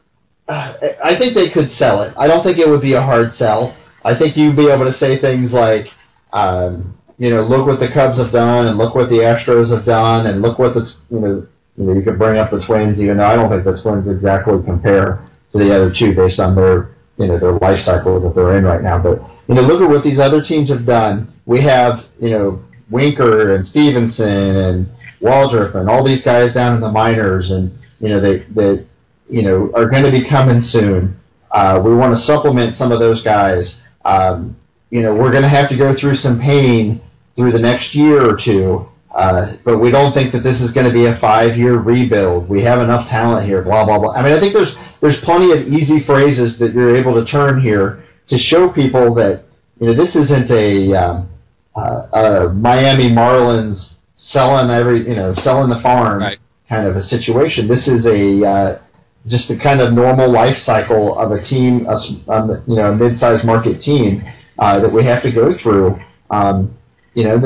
I 1.05 1.17
think 1.19 1.37
they 1.37 1.49
could 1.49 1.71
sell 1.79 2.03
it. 2.03 2.13
I 2.17 2.27
don't 2.27 2.45
think 2.45 2.59
it 2.59 2.69
would 2.69 2.81
be 2.81 2.95
a 2.95 3.03
hard 3.03 3.35
sell. 3.37 3.77
I 4.05 4.19
think 4.19 4.37
you'd 4.37 4.57
be 4.57 4.69
able 4.69 4.91
to 4.91 4.99
say 4.99 5.21
things 5.21 5.53
like, 5.53 5.87
um, 6.33 6.97
you 7.19 7.31
know, 7.31 7.43
look 7.43 7.67
what 7.67 7.81
the 7.81 7.93
Cubs 7.93 8.19
have 8.19 8.33
done, 8.33 8.67
and 8.67 8.79
look 8.79 8.95
what 8.95 9.11
the 9.11 9.19
Astros 9.19 9.75
have 9.75 9.85
done, 9.85 10.27
and 10.27 10.43
look 10.43 10.59
what 10.59 10.75
the 10.75 10.91
you 11.11 11.21
know, 11.21 11.47
you 11.77 11.85
know, 11.85 11.93
you 11.93 12.03
could 12.03 12.19
bring 12.19 12.39
up 12.39 12.51
the 12.51 12.65
Twins, 12.67 12.99
even 12.99 13.19
though 13.19 13.27
I 13.27 13.37
don't 13.37 13.51
think 13.51 13.65
the 13.65 13.81
Twins 13.83 14.09
exactly 14.09 14.63
compare 14.65 15.25
to 15.53 15.59
the 15.59 15.75
other 15.75 15.93
two 15.97 16.15
based 16.15 16.41
on 16.41 16.57
their 16.57 16.97
you 17.19 17.27
know 17.27 17.39
their 17.39 17.53
life 17.53 17.85
cycle 17.85 18.21
that 18.21 18.35
they're 18.35 18.57
in 18.57 18.65
right 18.65 18.83
now. 18.83 18.99
But 18.99 19.23
you 19.49 19.55
know, 19.55 19.63
look 19.63 19.83
at 19.83 19.89
what 19.89 20.03
these 20.03 20.19
other 20.19 20.43
teams 20.43 20.71
have 20.71 20.87
done. 20.87 21.33
We 21.45 21.61
have 21.61 22.07
you 22.19 22.31
know 22.31 22.65
Winker 22.89 23.55
and 23.55 23.67
Stephenson 23.67 24.57
and 24.57 24.89
Waldrep 25.21 25.75
and 25.75 25.91
all 25.91 26.03
these 26.03 26.23
guys 26.23 26.55
down 26.55 26.75
in 26.75 26.81
the 26.81 26.91
minors, 26.91 27.51
and 27.51 27.79
you 28.01 28.09
know 28.09 28.21
they 28.21 28.45
they 28.55 28.87
you 29.31 29.43
know 29.43 29.71
are 29.75 29.89
going 29.89 30.05
to 30.05 30.11
be 30.11 30.29
coming 30.29 30.63
soon. 30.63 31.19
Uh, 31.51 31.81
we 31.85 31.95
want 31.95 32.15
to 32.15 32.23
supplement 32.25 32.77
some 32.77 32.93
of 32.93 33.01
those 33.01 33.23
guys. 33.23 33.77
Um, 34.05 34.57
you 34.91 35.03
know, 35.03 35.15
we're 35.15 35.31
going 35.31 35.43
to 35.43 35.49
have 35.49 35.69
to 35.69 35.77
go 35.77 35.95
through 35.99 36.17
some 36.17 36.41
pain 36.41 37.01
through 37.37 37.53
the 37.53 37.59
next 37.59 37.95
year 37.95 38.23
or 38.23 38.39
two. 38.43 38.87
Uh, 39.15 39.57
but 39.65 39.79
we 39.79 39.91
don't 39.91 40.15
think 40.15 40.33
that 40.33 40.43
this 40.43 40.61
is 40.61 40.71
going 40.73 40.87
to 40.87 40.93
be 40.93 41.07
a 41.07 41.19
five-year 41.19 41.79
rebuild. 41.79 42.49
We 42.49 42.63
have 42.63 42.81
enough 42.81 43.09
talent 43.09 43.47
here. 43.47 43.63
Blah 43.63 43.85
blah 43.85 43.99
blah. 43.99 44.15
I 44.15 44.23
mean, 44.23 44.33
I 44.33 44.41
think 44.41 44.55
there's 44.55 44.75
there's 45.01 45.17
plenty 45.25 45.53
of 45.53 45.67
easy 45.67 46.05
phrases 46.05 46.59
that 46.59 46.73
you're 46.73 46.95
able 46.95 47.15
to 47.15 47.29
turn 47.31 47.61
here 47.61 48.05
to 48.29 48.39
show 48.39 48.69
people 48.69 49.15
that 49.15 49.45
you 49.81 49.89
know 49.89 49.95
this 49.95 50.15
isn't 50.15 50.51
a, 50.51 50.95
um, 50.95 51.29
uh, 51.75 52.07
a 52.13 52.53
Miami 52.55 53.09
Marlins 53.09 53.95
selling 54.15 54.71
every 54.71 55.09
you 55.09 55.17
know 55.17 55.35
selling 55.43 55.71
the 55.71 55.81
farm 55.83 56.21
right. 56.21 56.39
kind 56.69 56.87
of 56.87 56.97
a 56.97 57.03
situation. 57.09 57.67
This 57.67 57.89
is 57.89 58.07
a 58.07 58.47
uh, 58.47 58.83
just 59.27 59.49
the 59.49 59.59
kind 59.59 59.81
of 59.81 59.93
normal 59.93 60.31
life 60.31 60.57
cycle 60.65 61.19
of 61.19 61.31
a 61.31 61.43
team, 61.49 61.87
a, 61.87 62.33
um, 62.33 62.63
you 62.67 62.77
know, 62.77 62.93
a 62.93 62.97
mid-sized 62.97 63.45
market 63.45 63.83
team 63.83 64.23
uh, 64.59 64.79
that 64.81 64.93
we 64.93 65.05
have 65.05 65.23
to 65.23 65.31
go 65.31 65.57
through. 65.63 65.99
Um, 66.31 66.77
you 67.15 67.25
know, 67.25 67.39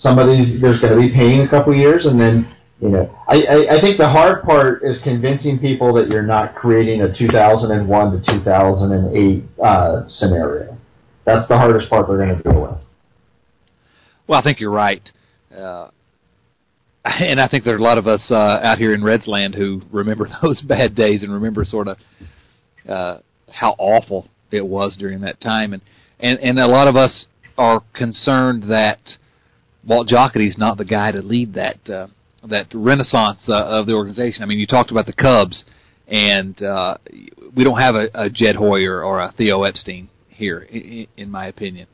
some 0.00 0.18
of 0.18 0.26
these 0.26 0.60
there's 0.60 0.80
going 0.80 0.92
to 0.92 1.00
be 1.00 1.12
pain 1.12 1.42
a 1.42 1.48
couple 1.48 1.74
years, 1.74 2.06
and 2.06 2.20
then 2.20 2.54
you 2.80 2.88
know, 2.88 3.18
I, 3.28 3.42
I, 3.48 3.76
I 3.76 3.80
think 3.80 3.98
the 3.98 4.08
hard 4.08 4.42
part 4.42 4.82
is 4.82 5.00
convincing 5.02 5.58
people 5.58 5.94
that 5.94 6.08
you're 6.08 6.22
not 6.22 6.54
creating 6.54 7.02
a 7.02 7.16
2001 7.16 8.10
to 8.10 8.32
2008 8.32 9.44
uh, 9.62 10.08
scenario. 10.08 10.76
That's 11.24 11.48
the 11.48 11.56
hardest 11.56 11.88
part 11.88 12.08
they're 12.08 12.18
going 12.18 12.36
to 12.36 12.42
deal 12.42 12.60
with. 12.60 12.78
Well, 14.26 14.38
I 14.38 14.42
think 14.42 14.60
you're 14.60 14.70
right. 14.70 15.10
Uh, 15.56 15.88
and 17.04 17.40
I 17.40 17.46
think 17.46 17.64
there 17.64 17.74
are 17.74 17.78
a 17.78 17.82
lot 17.82 17.98
of 17.98 18.06
us 18.06 18.30
uh, 18.30 18.60
out 18.62 18.78
here 18.78 18.94
in 18.94 19.02
Redsland 19.02 19.54
who 19.54 19.82
remember 19.92 20.28
those 20.42 20.60
bad 20.62 20.94
days 20.94 21.22
and 21.22 21.32
remember 21.32 21.64
sort 21.64 21.88
of 21.88 21.98
uh, 22.88 23.18
how 23.52 23.74
awful 23.78 24.28
it 24.50 24.64
was 24.66 24.96
during 24.96 25.20
that 25.20 25.40
time. 25.40 25.72
And, 25.72 25.82
and, 26.20 26.38
and 26.40 26.58
a 26.58 26.66
lot 26.66 26.88
of 26.88 26.96
us 26.96 27.26
are 27.58 27.82
concerned 27.92 28.70
that 28.70 28.98
Walt 29.86 30.08
Jocketty's 30.08 30.56
not 30.56 30.78
the 30.78 30.84
guy 30.84 31.12
to 31.12 31.20
lead 31.20 31.54
that 31.54 31.88
uh, 31.90 32.06
that 32.48 32.66
renaissance 32.74 33.38
uh, 33.48 33.64
of 33.64 33.86
the 33.86 33.94
organization. 33.94 34.42
I 34.42 34.46
mean, 34.46 34.58
you 34.58 34.66
talked 34.66 34.90
about 34.90 35.06
the 35.06 35.12
Cubs, 35.12 35.64
and 36.08 36.60
uh, 36.62 36.98
we 37.54 37.64
don't 37.64 37.80
have 37.80 37.94
a, 37.94 38.08
a 38.14 38.30
Jed 38.30 38.56
Hoyer 38.56 39.02
or 39.02 39.20
a 39.20 39.32
Theo 39.36 39.62
Epstein 39.62 40.08
here, 40.28 40.60
in, 40.60 41.06
in 41.16 41.30
my 41.30 41.46
opinion. 41.46 41.86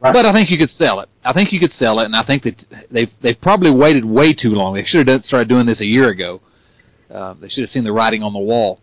Right. 0.00 0.14
But 0.14 0.26
I 0.26 0.32
think 0.32 0.50
you 0.50 0.58
could 0.58 0.70
sell 0.70 1.00
it. 1.00 1.08
I 1.24 1.32
think 1.32 1.52
you 1.52 1.58
could 1.58 1.72
sell 1.72 1.98
it, 2.00 2.04
and 2.04 2.14
I 2.14 2.22
think 2.22 2.44
that 2.44 2.64
they've 2.90 3.10
they've 3.20 3.40
probably 3.40 3.72
waited 3.72 4.04
way 4.04 4.32
too 4.32 4.50
long. 4.50 4.74
They 4.74 4.84
should 4.84 5.08
have 5.08 5.24
started 5.24 5.48
doing 5.48 5.66
this 5.66 5.80
a 5.80 5.86
year 5.86 6.08
ago. 6.08 6.40
Uh, 7.10 7.34
they 7.34 7.48
should 7.48 7.62
have 7.62 7.70
seen 7.70 7.84
the 7.84 7.92
writing 7.92 8.22
on 8.22 8.32
the 8.32 8.38
wall. 8.38 8.80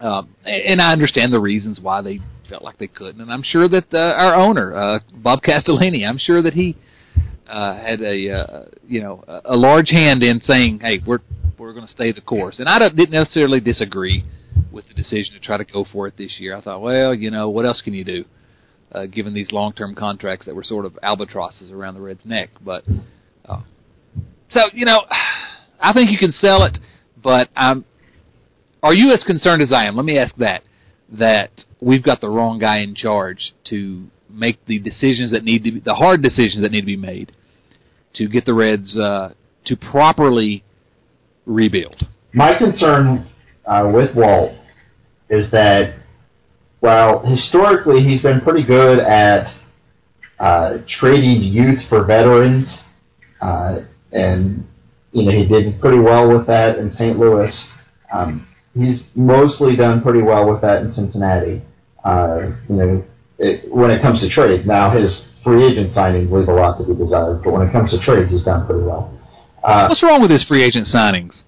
Um, 0.00 0.34
and 0.44 0.80
I 0.80 0.92
understand 0.92 1.34
the 1.34 1.40
reasons 1.40 1.80
why 1.80 2.02
they 2.02 2.20
felt 2.48 2.62
like 2.62 2.78
they 2.78 2.86
couldn't, 2.86 3.20
and 3.20 3.32
I'm 3.32 3.42
sure 3.42 3.66
that 3.68 3.92
uh, 3.92 4.14
our 4.18 4.34
owner, 4.34 4.74
uh, 4.74 4.98
Bob 5.14 5.42
Castellini, 5.42 6.06
I'm 6.06 6.18
sure 6.18 6.40
that 6.40 6.54
he 6.54 6.76
uh, 7.48 7.74
had 7.74 8.00
a 8.00 8.30
uh, 8.30 8.64
you 8.86 9.02
know 9.02 9.24
a 9.44 9.56
large 9.56 9.90
hand 9.90 10.22
in 10.22 10.40
saying, 10.42 10.80
"Hey, 10.80 11.00
we're 11.04 11.20
we're 11.58 11.72
going 11.72 11.86
to 11.86 11.92
stay 11.92 12.12
the 12.12 12.20
course." 12.20 12.60
And 12.60 12.68
I 12.68 12.78
didn't 12.78 13.10
necessarily 13.10 13.60
disagree 13.60 14.24
with 14.70 14.86
the 14.86 14.94
decision 14.94 15.34
to 15.34 15.40
try 15.40 15.56
to 15.56 15.64
go 15.64 15.84
for 15.92 16.06
it 16.06 16.16
this 16.16 16.38
year. 16.38 16.54
I 16.54 16.60
thought, 16.60 16.80
well, 16.80 17.12
you 17.12 17.30
know, 17.30 17.50
what 17.50 17.66
else 17.66 17.82
can 17.82 17.92
you 17.92 18.04
do, 18.04 18.24
uh, 18.92 19.06
given 19.06 19.34
these 19.34 19.52
long-term 19.52 19.94
contracts 19.94 20.46
that 20.46 20.54
were 20.54 20.64
sort 20.64 20.84
of 20.84 20.98
albatrosses 21.02 21.70
around 21.70 21.94
the 21.94 22.00
Reds' 22.00 22.24
neck? 22.24 22.50
But 22.60 22.84
uh, 23.44 23.62
so 24.50 24.62
you 24.72 24.84
know, 24.84 25.04
I 25.80 25.92
think 25.92 26.10
you 26.10 26.18
can 26.18 26.32
sell 26.32 26.64
it, 26.64 26.78
but 27.22 27.48
I'm. 27.56 27.84
Are 28.82 28.94
you 28.94 29.10
as 29.10 29.22
concerned 29.24 29.62
as 29.62 29.72
I 29.72 29.84
am? 29.84 29.96
Let 29.96 30.06
me 30.06 30.18
ask 30.18 30.34
that. 30.36 30.62
That 31.12 31.50
we've 31.80 32.02
got 32.02 32.20
the 32.20 32.28
wrong 32.28 32.58
guy 32.58 32.78
in 32.78 32.94
charge 32.94 33.52
to 33.64 34.06
make 34.28 34.64
the 34.66 34.78
decisions 34.78 35.32
that 35.32 35.44
need 35.44 35.64
to 35.64 35.72
be 35.72 35.80
the 35.80 35.94
hard 35.94 36.22
decisions 36.22 36.62
that 36.62 36.70
need 36.72 36.80
to 36.80 36.86
be 36.86 36.96
made 36.96 37.32
to 38.14 38.28
get 38.28 38.44
the 38.44 38.54
Reds 38.54 38.96
uh, 38.96 39.34
to 39.66 39.76
properly 39.76 40.64
rebuild. 41.46 42.06
My 42.32 42.54
concern 42.54 43.26
uh, 43.66 43.90
with 43.92 44.14
Walt 44.14 44.52
is 45.28 45.50
that 45.50 45.99
while 46.80 47.24
historically 47.24 48.02
he's 48.02 48.22
been 48.22 48.40
pretty 48.40 48.62
good 48.62 48.98
at 48.98 49.54
uh, 50.38 50.78
trading 50.88 51.42
youth 51.42 51.78
for 51.88 52.04
veterans, 52.04 52.66
uh, 53.40 53.80
and 54.12 54.66
you 55.12 55.24
know 55.24 55.30
he 55.30 55.46
did 55.46 55.80
pretty 55.80 55.98
well 55.98 56.28
with 56.28 56.46
that 56.46 56.78
in 56.78 56.92
St. 56.92 57.18
Louis. 57.18 57.52
Um, 58.12 58.46
he's 58.74 59.04
mostly 59.14 59.76
done 59.76 60.02
pretty 60.02 60.22
well 60.22 60.50
with 60.50 60.62
that 60.62 60.82
in 60.82 60.92
Cincinnati. 60.92 61.62
Uh, 62.04 62.52
you 62.68 62.76
know, 62.76 63.04
it, 63.38 63.70
when 63.72 63.90
it 63.90 64.00
comes 64.00 64.20
to 64.20 64.30
trades. 64.30 64.66
Now 64.66 64.90
his 64.90 65.24
free 65.44 65.64
agent 65.64 65.94
signings 65.94 66.30
leave 66.30 66.48
a 66.48 66.52
lot 66.52 66.78
to 66.78 66.84
be 66.84 66.94
desired, 66.94 67.42
but 67.44 67.52
when 67.52 67.66
it 67.66 67.72
comes 67.72 67.90
to 67.90 68.00
trades, 68.00 68.30
he's 68.30 68.44
done 68.44 68.66
pretty 68.66 68.82
well. 68.82 69.16
Uh, 69.62 69.86
What's 69.88 70.02
wrong 70.02 70.22
with 70.22 70.30
his 70.30 70.44
free 70.44 70.62
agent 70.62 70.86
signings? 70.86 71.42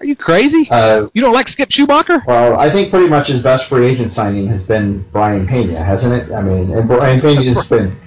Are 0.00 0.06
you 0.06 0.16
crazy? 0.16 0.66
Uh, 0.70 1.08
you 1.12 1.20
don't 1.20 1.34
like 1.34 1.46
Skip 1.48 1.68
Schumaker? 1.68 2.24
Well, 2.26 2.58
I 2.58 2.72
think 2.72 2.90
pretty 2.90 3.06
much 3.06 3.26
his 3.26 3.42
best 3.42 3.64
free 3.68 3.86
agent 3.86 4.14
signing 4.14 4.48
has 4.48 4.64
been 4.64 5.02
Brayan 5.12 5.46
Pena, 5.46 5.84
hasn't 5.84 6.14
it? 6.14 6.32
I 6.32 6.40
mean, 6.40 6.72
and 6.72 6.88
Brayan 6.88 7.20
Pena 7.20 7.42
has 7.52 7.66
been 7.66 8.00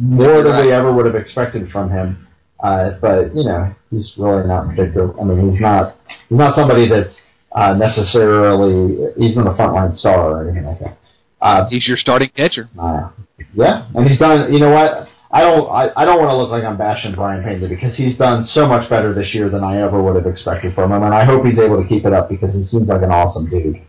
more 0.00 0.42
than 0.42 0.66
we 0.66 0.72
ever 0.72 0.92
would 0.92 1.06
have 1.06 1.14
expected 1.14 1.70
from 1.70 1.90
him. 1.90 2.26
Uh, 2.58 2.98
but 3.00 3.32
you 3.36 3.44
know, 3.44 3.72
he's 3.92 4.12
really 4.18 4.48
not 4.48 4.68
particular. 4.68 5.14
I 5.20 5.22
mean, 5.22 5.52
he's 5.52 5.60
not 5.60 5.94
he's 6.28 6.38
not 6.38 6.56
somebody 6.56 6.88
that's 6.88 7.16
uh, 7.52 7.72
necessarily 7.74 9.12
he's 9.16 9.36
not 9.36 9.46
a 9.46 9.54
frontline 9.56 9.96
star 9.96 10.32
or 10.32 10.42
anything 10.44 10.66
like 10.66 10.80
that. 10.80 10.98
Uh, 11.40 11.68
he's 11.70 11.86
your 11.86 11.98
starting 11.98 12.30
catcher. 12.30 12.68
Uh, 12.76 13.10
yeah, 13.54 13.86
and 13.94 14.08
he's 14.08 14.18
done. 14.18 14.52
You 14.52 14.58
know 14.58 14.72
what? 14.72 15.08
I 15.30 15.42
don't. 15.42 15.68
I, 15.70 15.90
I 15.94 16.04
don't 16.04 16.18
want 16.18 16.30
to 16.30 16.36
look 16.36 16.50
like 16.50 16.64
I'm 16.64 16.78
bashing 16.78 17.14
Brayan 17.14 17.42
Pena 17.42 17.68
because 17.68 17.94
he's 17.96 18.16
done 18.16 18.44
so 18.44 18.66
much 18.66 18.88
better 18.88 19.12
this 19.12 19.34
year 19.34 19.50
than 19.50 19.62
I 19.62 19.82
ever 19.82 20.02
would 20.02 20.16
have 20.16 20.26
expected 20.26 20.74
from 20.74 20.92
him, 20.92 21.02
and 21.02 21.14
I 21.14 21.24
hope 21.24 21.44
he's 21.44 21.60
able 21.60 21.82
to 21.82 21.88
keep 21.88 22.06
it 22.06 22.12
up 22.12 22.28
because 22.28 22.54
he 22.54 22.64
seems 22.64 22.88
like 22.88 23.02
an 23.02 23.10
awesome 23.10 23.48
dude. 23.50 23.82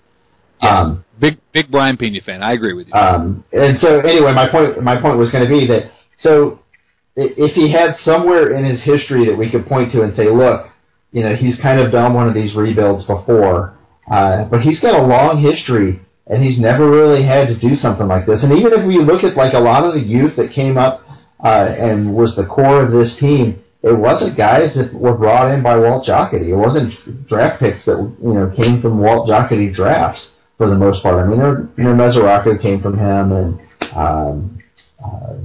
Yes. 0.62 0.86
Um, 0.86 1.06
big 1.19 1.38
big 1.54 1.71
Brayan 1.71 1.97
Pena 1.97 2.19
fan. 2.21 2.43
I 2.43 2.54
agree 2.54 2.73
with 2.73 2.88
you. 2.88 2.93
Um, 2.93 3.45
and 3.54 3.80
so 3.80 4.02
anyway, 4.02 4.34
my 4.34 4.49
point 4.49 4.84
my 4.84 4.99
point 4.99 5.17
was 5.17 5.32
going 5.32 5.45
to 5.45 5.49
be 5.49 5.65
that 5.67 5.91
so 6.17 6.60
if 7.15 7.54
he 7.54 7.69
had 7.71 7.95
somewhere 8.04 8.52
in 8.52 8.63
his 8.63 8.82
history 8.84 9.25
that 9.25 9.38
we 9.38 9.49
could 9.49 9.65
point 9.65 9.91
to 9.91 10.02
and 10.02 10.15
say, 10.15 10.30
look, 10.30 10.67
you 11.12 11.23
know, 11.23 11.36
he's 11.36 11.58
kind 11.62 11.80
of 11.80 11.91
done 11.91 12.13
one 12.13 12.28
of 12.28 12.34
these 12.34 12.56
rebuilds 12.56 13.06
before, 13.06 13.78
uh, 14.12 14.45
but 14.45 14.62
he's 14.62 14.80
got 14.80 14.99
a 14.99 15.06
long 15.06 15.41
history 15.41 15.99
and 16.28 16.43
he's 16.43 16.60
never 16.60 16.89
really 16.89 17.23
had 17.23 17.47
to 17.47 17.60
do 17.60 17.75
something 17.75 18.08
like 18.08 18.25
this. 18.25 18.43
And 18.43 18.54
even 18.54 18.73
if 18.73 18.86
we 18.86 18.99
look 18.99 19.23
at 19.23 19.36
like 19.36 19.54
a 19.54 19.60
lot 19.60 19.84
of 19.84 19.93
the 19.93 19.99
youth 19.99 20.36
that 20.38 20.54
came 20.54 20.78
up 20.78 21.02
uh, 21.43 21.69
and 21.78 22.13
was 22.13 22.36
the 22.36 22.45
core 22.45 22.84
of 22.84 22.91
this 22.91 23.15
team, 23.19 23.63
it 23.82 23.97
wasn't 23.97 24.38
guys 24.38 24.73
that 24.75 24.93
were 24.93 25.15
brought 25.15 25.52
in 25.52 25.63
by 25.63 25.78
Walt 25.78 26.06
Jocketty. 26.06 26.49
It 26.49 26.56
wasn't 26.56 27.28
draft 27.28 27.62
picks 27.62 27.86
that 27.86 27.97
you 28.21 28.34
know 28.34 28.54
came 28.56 28.82
from 28.82 28.99
Walt 28.99 29.30
Jocketty 29.30 29.73
drafts 29.73 30.32
for 30.58 30.67
the 30.67 30.75
most 30.75 31.02
part. 31.02 31.25
I 31.25 31.28
mean, 31.28 31.39
you 31.78 31.84
know, 31.84 31.93
Mesoraco 31.93 32.62
came 32.62 32.82
from 32.82 32.97
him, 32.97 33.32
and 33.32 33.60
um, 33.95 34.63
uh, 35.04 35.36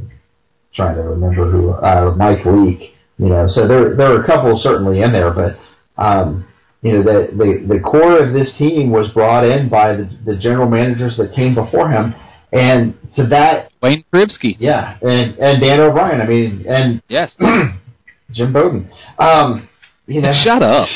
trying 0.75 0.97
to 0.97 1.03
remember 1.03 1.51
who 1.51 1.71
uh, 1.71 2.15
Mike 2.17 2.45
Leake. 2.45 2.95
You 3.19 3.29
know, 3.29 3.47
so 3.47 3.69
there 3.69 3.95
there 3.95 4.13
are 4.13 4.25
a 4.25 4.27
couple 4.27 4.59
certainly 4.61 5.03
in 5.03 5.13
there, 5.13 5.31
but 5.31 5.57
um, 5.97 6.45
you 6.85 6.93
know, 6.93 7.03
the, 7.03 7.33
the, 7.33 7.75
the 7.77 7.81
core 7.81 8.19
of 8.19 8.35
this 8.35 8.53
team 8.59 8.91
was 8.91 9.09
brought 9.13 9.43
in 9.43 9.71
by 9.71 9.95
the, 9.95 10.11
the 10.27 10.37
general 10.37 10.69
managers 10.69 11.17
that 11.17 11.35
came 11.35 11.55
before 11.55 11.89
him. 11.89 12.15
And 12.53 12.95
to 13.17 13.27
that, 13.29 13.73
Wayne 13.85 14.05
Krivsky. 14.11 14.57
Yeah, 14.59 14.97
and, 15.03 15.39
and 15.39 15.61
Dan 15.61 15.79
O'Brien. 15.81 16.23
I 16.23 16.27
mean, 16.27 16.65
and 16.67 17.03
yes, 17.09 17.31
Jim 18.33 18.51
Bowden. 18.51 18.91
Um, 19.19 19.69
you 20.07 20.23
know, 20.23 20.33
shut 20.33 20.63
up. 20.63 20.89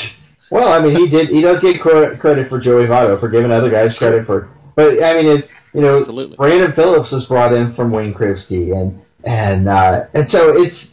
Well, 0.49 0.73
I 0.73 0.83
mean, 0.83 0.95
he 0.95 1.07
did. 1.07 1.29
He 1.29 1.41
does 1.41 1.59
get 1.59 1.79
credit 1.79 2.49
for 2.49 2.59
Joey 2.59 2.85
Votto 2.85 3.19
for 3.19 3.29
giving 3.29 3.51
other 3.51 3.69
guys 3.69 3.95
credit 3.99 4.25
for. 4.25 4.49
But 4.75 5.03
I 5.03 5.13
mean, 5.13 5.27
it's 5.37 5.47
you 5.73 5.81
know, 5.81 5.99
Absolutely. 5.99 6.35
Brandon 6.35 6.73
Phillips 6.73 7.11
was 7.11 7.27
brought 7.27 7.53
in 7.53 7.75
from 7.75 7.91
Wayne 7.91 8.11
Krivsky, 8.11 8.73
and 8.75 8.99
and 9.23 9.69
uh, 9.69 10.05
and 10.15 10.27
so 10.31 10.53
it's 10.57 10.87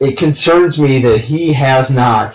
it 0.00 0.18
concerns 0.18 0.76
me 0.76 1.00
that 1.02 1.22
he 1.22 1.54
has 1.54 1.88
not 1.88 2.34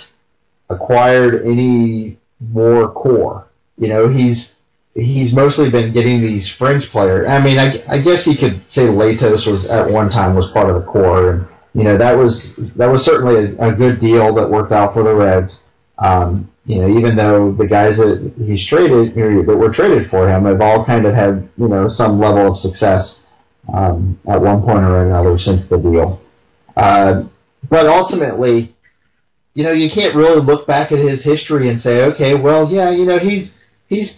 acquired 0.69 1.45
any 1.45 2.17
more 2.39 2.91
core. 2.91 3.47
You 3.77 3.89
know, 3.89 4.09
he's 4.09 4.53
he's 4.93 5.33
mostly 5.33 5.69
been 5.69 5.93
getting 5.93 6.21
these 6.21 6.49
fringe 6.57 6.89
players. 6.91 7.29
I 7.29 7.41
mean, 7.41 7.59
I, 7.59 7.83
I 7.87 7.99
guess 7.99 8.19
you 8.25 8.37
could 8.37 8.63
say 8.73 8.87
Latos 8.87 9.45
was 9.47 9.67
at 9.69 9.89
one 9.89 10.09
time 10.09 10.35
was 10.35 10.51
part 10.51 10.69
of 10.69 10.75
the 10.75 10.91
core, 10.91 11.31
and 11.31 11.47
you 11.73 11.83
know 11.83 11.97
that 11.97 12.17
was 12.17 12.53
that 12.75 12.89
was 12.89 13.03
certainly 13.05 13.55
a, 13.57 13.69
a 13.69 13.75
good 13.75 13.99
deal 13.99 14.33
that 14.35 14.49
worked 14.49 14.71
out 14.71 14.93
for 14.93 15.03
the 15.03 15.13
Reds. 15.13 15.59
Um, 15.97 16.51
you 16.65 16.81
know, 16.81 16.97
even 16.97 17.15
though 17.15 17.51
the 17.51 17.67
guys 17.67 17.97
that 17.97 18.33
he's 18.37 18.67
traded 18.67 19.17
or 19.17 19.43
that 19.43 19.57
were 19.57 19.73
traded 19.73 20.09
for 20.09 20.29
him 20.29 20.45
have 20.45 20.61
all 20.61 20.85
kind 20.85 21.05
of 21.05 21.13
had 21.13 21.49
you 21.57 21.67
know 21.67 21.87
some 21.87 22.19
level 22.19 22.53
of 22.53 22.57
success 22.59 23.19
um, 23.73 24.19
at 24.27 24.41
one 24.41 24.61
point 24.61 24.83
or 24.83 25.05
another 25.05 25.37
since 25.39 25.67
the 25.69 25.77
deal. 25.77 26.21
Uh, 26.75 27.23
but 27.69 27.87
ultimately, 27.87 28.75
you 29.53 29.63
know, 29.63 29.71
you 29.71 29.89
can't 29.89 30.15
really 30.15 30.41
look 30.41 30.65
back 30.65 30.91
at 30.91 30.99
his 30.99 31.23
history 31.23 31.69
and 31.69 31.81
say, 31.81 32.05
okay, 32.05 32.35
well, 32.35 32.69
yeah, 32.69 32.91
you 32.91 33.05
know, 33.05 33.19
he's 33.19 33.51
he's 33.87 34.11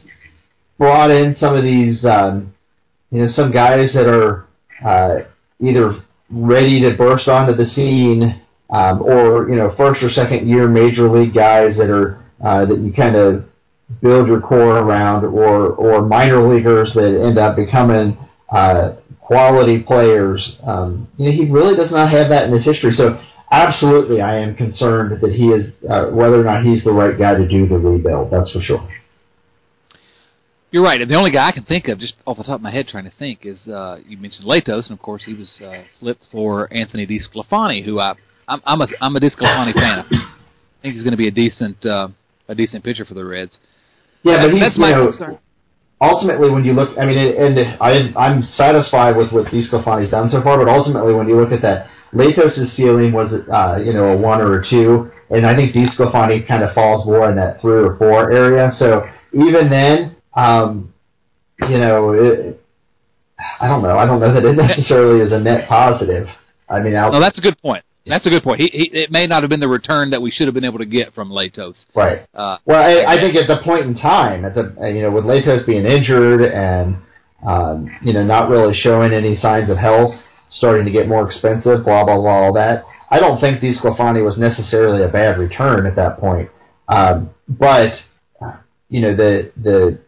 brought 0.81 1.11
in 1.11 1.35
some 1.35 1.55
of 1.55 1.63
these, 1.63 2.03
um, 2.05 2.51
you 3.11 3.21
know, 3.21 3.31
some 3.35 3.51
guys 3.51 3.93
that 3.93 4.07
are 4.07 4.47
uh, 4.83 5.19
either 5.59 6.03
ready 6.31 6.81
to 6.81 6.97
burst 6.97 7.27
onto 7.27 7.53
the 7.53 7.67
scene, 7.75 8.41
um, 8.71 8.99
or 9.03 9.47
you 9.47 9.55
know, 9.55 9.75
first 9.77 10.01
or 10.01 10.09
second 10.09 10.49
year 10.49 10.67
major 10.67 11.07
league 11.07 11.35
guys 11.35 11.77
that 11.77 11.91
are 11.91 12.25
uh, 12.43 12.65
that 12.65 12.79
you 12.79 12.91
kind 12.91 13.15
of 13.15 13.45
build 14.01 14.27
your 14.27 14.41
core 14.41 14.79
around, 14.79 15.23
or 15.23 15.67
or 15.73 16.01
minor 16.01 16.51
leaguers 16.51 16.91
that 16.95 17.13
end 17.27 17.37
up 17.37 17.55
becoming 17.55 18.17
uh, 18.49 18.93
quality 19.19 19.83
players. 19.83 20.57
Um, 20.65 21.07
you 21.17 21.29
know, 21.29 21.31
he 21.31 21.51
really 21.51 21.75
does 21.75 21.91
not 21.91 22.09
have 22.09 22.29
that 22.29 22.45
in 22.47 22.53
his 22.53 22.65
history. 22.65 22.91
So 22.97 23.21
absolutely, 23.51 24.19
I 24.21 24.39
am 24.39 24.55
concerned 24.55 25.21
that 25.21 25.31
he 25.31 25.49
is 25.49 25.75
uh, 25.87 26.07
whether 26.07 26.41
or 26.41 26.43
not 26.43 26.63
he's 26.63 26.83
the 26.83 26.91
right 26.91 27.15
guy 27.15 27.35
to 27.35 27.47
do 27.47 27.67
the 27.67 27.77
rebuild. 27.77 28.31
That's 28.31 28.49
for 28.49 28.61
sure. 28.61 28.89
You're 30.71 30.84
right. 30.84 31.05
The 31.05 31.15
only 31.15 31.31
guy 31.31 31.47
I 31.47 31.51
can 31.51 31.65
think 31.65 31.89
of, 31.89 31.99
just 31.99 32.13
off 32.25 32.38
the 32.38 32.43
top 32.43 32.55
of 32.55 32.62
my 32.62 32.71
head, 32.71 32.88
trying 32.88 33.03
to 33.03 33.12
think, 33.19 33.45
is 33.45 33.67
uh, 33.67 33.99
you 34.07 34.17
mentioned 34.17 34.47
Latos, 34.47 34.88
and 34.88 34.91
of 34.91 35.01
course 35.01 35.21
he 35.25 35.34
was 35.34 35.60
uh, 35.62 35.84
flipped 35.99 36.23
for 36.31 36.71
Anthony 36.71 37.05
DeSclafani, 37.05 37.84
who 37.84 37.99
I 37.99 38.13
I'm, 38.47 38.62
I'm 38.65 38.81
a 38.81 38.88
I'm 39.01 39.15
a 39.15 39.19
DeSclafani 39.19 39.73
fan. 39.73 39.99
I 40.12 40.81
think 40.81 40.95
he's 40.95 41.03
going 41.03 41.12
to 41.12 41.17
be 41.17 41.27
a 41.27 41.31
decent 41.31 41.86
uh, 41.86 42.07
a 42.47 42.55
decent 42.55 42.86
pitcher 42.86 43.03
for 43.03 43.13
the 43.13 43.25
Reds. 43.25 43.60
Yeah, 44.23 44.38
but 44.38 44.51
he's, 44.51 44.62
that's 44.62 44.77
my 44.77 44.91
know, 44.91 45.07
concern. 45.07 45.39
Ultimately, 45.99 46.49
when 46.49 46.63
you 46.63 46.73
look, 46.73 46.97
I 46.97 47.05
mean, 47.05 47.17
and 47.17 47.60
I 47.81 48.13
I'm 48.15 48.41
satisfied 48.55 49.17
with 49.17 49.34
what 49.34 49.47
DeSclafani's 49.47 50.12
done 50.12 50.29
so 50.29 50.41
far, 50.41 50.57
but 50.57 50.69
ultimately, 50.69 51.13
when 51.13 51.27
you 51.27 51.36
look 51.36 51.51
at 51.51 51.62
that, 51.63 51.88
Latos' 52.13 52.73
ceiling 52.77 53.12
was 53.12 53.31
uh, 53.51 53.77
you 53.84 53.91
know 53.91 54.13
a 54.13 54.17
one 54.17 54.39
or 54.39 54.62
a 54.62 54.69
two, 54.69 55.12
and 55.31 55.45
I 55.45 55.53
think 55.53 55.75
DeSclafani 55.75 56.47
kind 56.47 56.63
of 56.63 56.73
falls 56.73 57.05
more 57.05 57.29
in 57.29 57.36
that 57.36 57.60
three 57.60 57.84
or 57.84 57.97
four 57.97 58.31
area. 58.31 58.71
So 58.77 59.05
even 59.34 59.69
then 59.69 60.15
um, 60.33 60.93
you 61.61 61.77
know, 61.77 62.13
it, 62.13 62.61
I 63.59 63.67
don't 63.67 63.83
know. 63.83 63.97
I 63.97 64.05
don't 64.05 64.19
know 64.19 64.33
that 64.33 64.45
it 64.45 64.55
necessarily 64.55 65.21
is 65.21 65.31
a 65.31 65.39
net 65.39 65.67
positive. 65.67 66.27
I 66.69 66.79
mean, 66.79 66.95
I'll, 66.95 67.11
no, 67.11 67.19
that's 67.19 67.37
a 67.37 67.41
good 67.41 67.57
point. 67.61 67.83
That's 68.05 68.25
a 68.25 68.29
good 68.29 68.43
point. 68.43 68.61
He, 68.61 68.67
he, 68.67 68.85
it 69.03 69.11
may 69.11 69.27
not 69.27 69.43
have 69.43 69.49
been 69.49 69.59
the 69.59 69.69
return 69.69 70.09
that 70.09 70.21
we 70.21 70.31
should 70.31 70.47
have 70.47 70.55
been 70.55 70.65
able 70.65 70.79
to 70.79 70.85
get 70.85 71.13
from 71.13 71.29
Latos. 71.29 71.85
Right. 71.95 72.25
Uh, 72.33 72.57
well, 72.65 72.81
I, 72.81 73.13
I 73.13 73.21
think 73.21 73.35
at 73.35 73.47
the 73.47 73.61
point 73.63 73.83
in 73.83 73.95
time, 73.95 74.43
at 74.43 74.55
the 74.55 74.75
you 74.93 75.01
know, 75.01 75.11
with 75.11 75.25
Latos 75.25 75.65
being 75.67 75.85
injured 75.85 76.41
and 76.43 76.97
um, 77.45 77.89
you 78.01 78.13
know 78.13 78.23
not 78.23 78.49
really 78.49 78.73
showing 78.73 79.13
any 79.13 79.37
signs 79.37 79.69
of 79.69 79.77
health, 79.77 80.15
starting 80.49 80.85
to 80.85 80.91
get 80.91 81.07
more 81.07 81.25
expensive, 81.27 81.83
blah 81.83 82.03
blah 82.03 82.19
blah, 82.19 82.31
all 82.31 82.53
that. 82.53 82.85
I 83.11 83.19
don't 83.19 83.41
think 83.41 83.59
DeSclafani 83.59 84.23
was 84.23 84.37
necessarily 84.37 85.03
a 85.03 85.09
bad 85.09 85.37
return 85.37 85.85
at 85.85 85.97
that 85.97 86.17
point. 86.17 86.49
Um, 86.87 87.29
but 87.47 87.91
uh, 88.41 88.61
you 88.89 89.01
know 89.01 89.15
the 89.15 89.51
the 89.57 89.99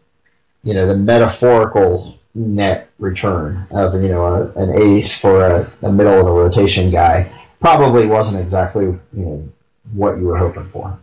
you 0.64 0.74
know, 0.74 0.86
the 0.86 0.96
metaphorical 0.96 2.18
net 2.34 2.90
return 2.98 3.66
of, 3.70 4.02
you 4.02 4.08
know, 4.08 4.24
a, 4.24 4.52
an 4.56 4.74
ace 4.82 5.18
for 5.20 5.44
a, 5.44 5.72
a 5.82 5.92
middle 5.92 6.18
of 6.18 6.26
the 6.26 6.32
rotation 6.32 6.90
guy 6.90 7.30
probably 7.60 8.06
wasn't 8.06 8.36
exactly, 8.36 8.84
you 8.84 9.00
know, 9.12 9.48
what 9.92 10.18
you 10.18 10.24
were 10.24 10.38
hoping 10.38 10.68
for. 10.72 10.98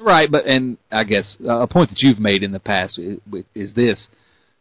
Right, 0.00 0.30
but 0.30 0.46
and 0.46 0.78
I 0.90 1.04
guess 1.04 1.36
uh, 1.46 1.60
a 1.60 1.66
point 1.66 1.90
that 1.90 2.02
you've 2.02 2.18
made 2.18 2.42
in 2.42 2.50
the 2.50 2.58
past 2.58 2.98
is, 2.98 3.20
is 3.54 3.72
this: 3.74 4.08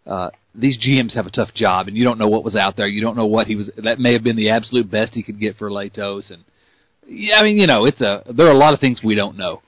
uh, 0.05 0.29
these 0.53 0.77
GMs 0.77 1.15
have 1.15 1.25
a 1.25 1.31
tough 1.31 1.51
job, 1.55 1.87
and 1.87 1.97
you 1.97 2.03
don't 2.03 2.19
know 2.19 2.27
what 2.27 2.43
was 2.43 2.55
out 2.55 2.77
there. 2.77 2.87
You 2.87 3.01
don't 3.01 3.17
know 3.17 3.25
what 3.25 3.47
he 3.47 3.55
was. 3.55 3.71
That 3.77 3.99
may 3.99 4.13
have 4.13 4.23
been 4.23 4.35
the 4.35 4.51
absolute 4.51 4.91
best 4.91 5.15
he 5.15 5.23
could 5.23 5.39
get 5.39 5.57
for 5.57 5.71
Latos, 5.71 6.29
and 6.29 6.43
yeah, 7.07 7.39
I 7.39 7.43
mean, 7.43 7.57
you 7.57 7.65
know, 7.65 7.85
it's 7.85 8.01
a 8.01 8.23
there 8.29 8.45
are 8.45 8.51
a 8.51 8.57
lot 8.57 8.75
of 8.75 8.79
things 8.79 9.01
we 9.03 9.15
don't 9.15 9.35
know 9.35 9.63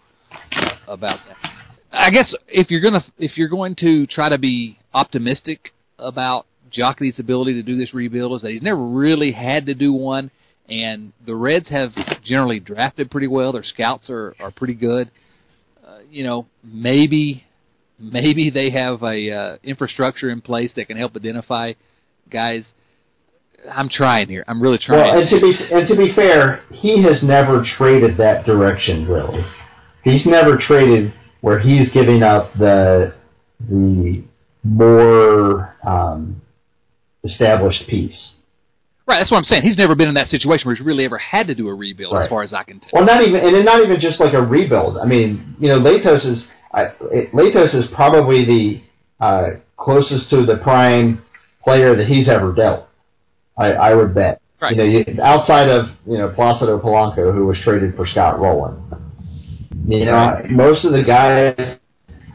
about 0.88 1.20
that. 1.28 1.53
I 1.94 2.10
guess 2.10 2.34
if 2.48 2.72
you're 2.72 2.82
gonna 2.82 3.04
if 3.18 3.38
you're 3.38 3.50
going 3.50 3.76
to 3.76 4.08
try 4.08 4.28
to 4.28 4.40
be 4.40 4.80
optimistic 4.94 5.74
about 6.00 6.48
Jocketty's 6.72 7.20
ability 7.20 7.54
to 7.54 7.64
do 7.64 7.78
this 7.78 7.94
rebuild, 7.94 8.36
is 8.36 8.42
that 8.42 8.52
he's 8.52 8.64
never 8.64 8.84
really 8.84 9.32
had 9.32 9.68
to 9.68 9.76
do 9.76 9.94
one, 9.94 10.32
and 10.68 11.14
the 11.26 11.36
Reds 11.36 11.70
have 11.70 11.94
generally 12.24 12.60
drafted 12.60 13.12
pretty 13.12 13.28
well. 13.28 13.52
Their 13.52 13.64
scouts 13.64 14.10
are 14.10 14.36
are 14.40 14.50
pretty 14.50 14.74
good. 14.74 15.12
Uh, 15.86 16.00
you 16.10 16.24
know, 16.24 16.48
maybe 16.64 17.46
maybe 18.00 18.50
they 18.50 18.72
have 18.72 19.04
a 19.04 19.32
uh, 19.32 19.58
infrastructure 19.64 20.32
in 20.32 20.42
place 20.42 20.74
that 20.76 20.88
can 20.88 20.98
help 20.98 21.16
identify 21.16 21.74
guys. 22.30 22.66
I'm 23.72 23.88
trying 23.88 24.28
here. 24.28 24.44
I'm 24.48 24.62
really 24.62 24.80
trying. 24.80 25.02
Well, 25.02 25.22
and 25.22 25.30
to 25.30 25.40
be 25.40 25.54
and 25.72 25.88
to 25.88 25.96
be 25.96 26.14
fair, 26.16 26.64
he 26.72 27.04
has 27.04 27.22
never 27.22 27.64
traded 27.78 28.18
that 28.18 28.46
direction. 28.48 29.08
Really, 29.08 29.46
he's 30.04 30.26
never 30.26 30.58
traded 30.58 31.14
where 31.44 31.60
he's 31.60 31.92
giving 31.92 32.24
up 32.24 32.54
the 32.58 33.14
the 33.60 34.24
more 34.64 35.76
um, 35.86 36.42
established 37.26 37.86
piece. 37.90 38.36
Right, 39.06 39.20
that's 39.20 39.30
what 39.30 39.40
I'm 39.40 39.44
saying. 39.44 39.64
He's 39.64 39.78
never 39.78 39.94
been 39.94 40.08
in 40.08 40.16
that 40.16 40.30
situation 40.30 40.66
where 40.66 40.74
he's 40.74 40.86
really 40.86 41.04
ever 41.04 41.18
had 41.18 41.48
to 41.48 41.54
do 41.54 41.68
a 41.68 41.76
rebuild, 41.76 42.14
right. 42.14 42.24
as 42.24 42.30
far 42.30 42.44
as 42.44 42.54
I 42.54 42.64
can 42.64 42.80
tell. 42.80 42.92
Well, 42.94 43.04
not 43.04 43.28
even, 43.28 43.42
and 43.42 43.66
not 43.66 43.84
even 43.84 44.00
just 44.00 44.22
like 44.22 44.34
a 44.34 44.42
rebuild. 44.42 44.98
I 44.98 45.06
mean, 45.06 45.58
you 45.60 45.68
know, 45.68 45.82
Latos 45.82 46.26
is 46.26 46.46
I, 46.72 46.86
Latos 47.34 47.76
is 47.76 47.88
probably 47.94 48.46
the 48.46 48.82
uh, 49.20 49.48
closest 49.76 50.30
to 50.30 50.46
the 50.46 50.60
prime 50.64 51.26
player 51.62 51.94
that 51.98 52.08
he's 52.08 52.30
ever 52.30 52.54
dealt. 52.54 52.88
I, 53.58 53.74
I 53.74 53.96
would 53.96 54.16
bet. 54.16 54.40
Right. 54.62 54.72
You 54.72 54.78
know, 54.78 54.84
you, 54.86 55.06
outside 55.22 55.68
of 55.68 55.90
you 56.08 56.18
know 56.18 56.30
Placido 56.30 56.82
Polanco, 56.82 57.34
who 57.34 57.46
was 57.46 57.60
traded 57.66 57.98
for 57.98 58.08
Scott 58.08 58.40
Rolen. 58.40 59.03
You 59.86 60.06
know, 60.06 60.42
most 60.50 60.86
of 60.86 60.94
the 60.94 61.04
guys, 61.04 61.78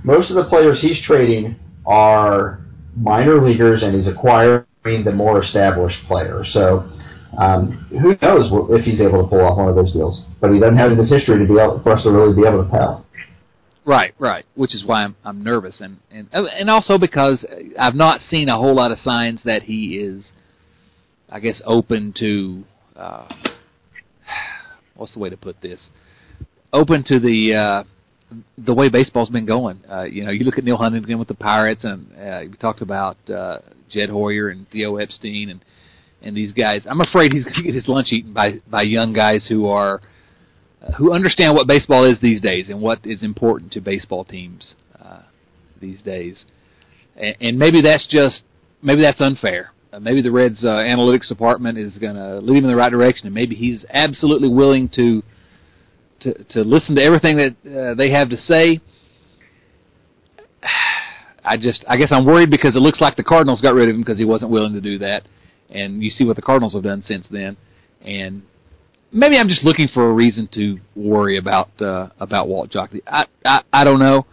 most 0.05 0.31
of 0.31 0.37
the 0.37 0.45
players 0.45 0.81
he's 0.81 1.01
trading 1.07 1.57
are 1.87 2.61
minor 2.95 3.41
leaguers, 3.41 3.83
and 3.83 3.95
he's 3.95 4.07
acquiring 4.07 4.65
the 4.85 5.13
more 5.13 5.43
established 5.43 5.99
players. 6.07 6.51
So, 6.53 6.91
um, 7.39 7.87
who 7.91 8.17
knows 8.21 8.51
if 8.71 8.85
he's 8.85 9.01
able 9.01 9.23
to 9.23 9.29
pull 9.29 9.41
off 9.41 9.57
one 9.57 9.69
of 9.69 9.77
those 9.77 9.93
deals? 9.93 10.25
But 10.41 10.53
he 10.53 10.61
doesn't 10.61 10.77
have 10.77 10.93
in 10.93 10.99
his 10.99 11.09
history 11.09 11.39
to 11.39 11.47
be 11.47 11.59
able, 11.59 11.83
for 11.83 11.93
us 11.93 12.03
to 12.03 12.11
really 12.11 12.35
be 12.35 12.47
able 12.47 12.65
to 12.65 12.71
tell. 12.71 13.07
Right, 13.87 14.15
right. 14.19 14.45
Which 14.55 14.75
is 14.75 14.85
why 14.85 15.05
I'm 15.05 15.17
I'm 15.25 15.43
nervous, 15.43 15.81
and 15.81 15.97
and 16.11 16.29
and 16.31 16.69
also 16.69 16.99
because 16.99 17.47
I've 17.79 17.95
not 17.95 18.21
seen 18.21 18.51
a 18.51 18.57
whole 18.57 18.75
lot 18.75 18.91
of 18.91 18.99
signs 18.99 19.43
that 19.45 19.63
he 19.63 19.97
is, 19.97 20.33
I 21.31 21.41
guess, 21.41 21.63
open 21.65 22.13
to. 22.19 22.65
Uh, 22.95 23.29
what's 24.97 25.15
the 25.15 25.21
way 25.21 25.31
to 25.31 25.39
put 25.39 25.63
this? 25.63 25.89
Open 26.73 27.05
to 27.05 27.19
the 27.19 27.55
uh, 27.55 27.85
the 28.59 28.75
way 28.75 28.89
baseball's 28.89 29.31
been 29.31 29.47
going. 29.47 29.81
Uh, 29.91 30.05
you 30.05 30.25
know, 30.25 30.33
you 30.33 30.45
look 30.45 30.59
at 30.59 30.65
Neal 30.65 30.77
Huntington 30.77 31.19
with 31.19 31.29
the 31.29 31.35
Pirates, 31.35 31.85
and 31.85 32.11
uh, 32.19 32.41
you 32.41 32.55
talked 32.55 32.83
about 32.83 33.17
uh, 33.31 33.59
Jed 33.91 34.11
Hoyer 34.11 34.49
and 34.49 34.69
Theo 34.71 34.97
Epstein, 34.97 35.51
and 35.51 35.65
and 36.23 36.37
these 36.37 36.53
guys. 36.53 36.81
I'm 36.87 37.01
afraid 37.01 37.33
he's 37.33 37.45
going 37.45 37.57
to 37.57 37.63
get 37.63 37.75
his 37.75 37.89
lunch 37.89 38.09
eaten 38.11 38.33
by 38.33 38.61
by 38.71 38.83
young 38.83 39.13
guys 39.13 39.47
who 39.49 39.67
are 39.67 40.01
uh, 40.83 40.93
who 40.93 41.13
understand 41.13 41.55
what 41.55 41.67
baseball 41.67 42.05
is 42.05 42.21
these 42.21 42.41
days 42.41 42.69
and 42.69 42.81
what 42.81 43.01
is 43.05 43.23
important 43.23 43.73
to 43.73 43.81
baseball 43.81 44.25
teams 44.25 44.75
uh, 45.01 45.23
these 45.81 46.03
days. 46.03 46.47
And, 47.17 47.37
and 47.41 47.59
maybe 47.59 47.81
that's 47.81 48.07
just 48.07 48.43
maybe 48.83 49.03
that's 49.03 49.21
unfair. 49.21 49.73
Uh, 49.91 49.99
maybe 50.01 50.21
the 50.21 50.31
Reds' 50.31 50.63
uh, 50.63 50.85
analytics 50.85 51.29
department 51.29 51.79
is 51.79 51.97
going 51.97 52.15
to 52.15 52.41
lead 52.41 52.59
him 52.59 52.65
in 52.65 52.71
the 52.71 52.77
right 52.77 52.91
direction, 52.91 53.27
and 53.27 53.35
maybe 53.35 53.55
he's 53.55 53.87
absolutely 53.89 54.51
willing 54.51 54.87
to 54.99 55.23
to 56.21 56.45
to 56.45 56.65
listen 56.65 56.97
to 56.97 57.03
everything 57.03 57.37
that 57.37 57.55
uh, 57.67 57.95
they 57.95 58.11
have 58.11 58.29
to 58.31 58.39
say. 58.39 58.81
I 61.45 61.57
just 61.57 61.85
I 61.89 61.97
guess 61.97 62.09
I'm 62.11 62.27
worried 62.27 62.51
because 62.51 62.77
it 62.77 62.81
looks 62.81 63.01
like 63.01 63.17
the 63.17 63.25
Cardinals 63.25 63.61
got 63.61 63.75
rid 63.75 63.89
of 63.89 63.95
him 63.95 64.03
because 64.03 64.19
he 64.19 64.25
wasn't 64.25 64.51
willing 64.51 64.75
to 64.75 64.81
do 64.81 64.99
that, 64.99 65.27
and 65.71 66.03
you 66.03 66.11
see 66.11 66.25
what 66.25 66.37
the 66.37 66.43
Cardinals 66.43 66.75
have 66.75 66.83
done 66.83 67.03
since 67.03 67.27
then, 67.31 67.57
and 68.03 68.43
maybe 69.13 69.39
I'm 69.39 69.49
just 69.49 69.65
looking 69.65 69.89
for 69.89 70.11
a 70.11 70.13
reason 70.13 70.49
to 70.53 70.79
worry 70.95 71.37
about 71.37 71.71
uh, 71.81 72.09
about 72.21 72.49
Walt 72.49 72.71
Jocketty. 72.71 73.03
I, 73.07 73.27
I 73.45 73.63
I 73.73 73.85
don't 73.85 73.99
know, 73.99 74.27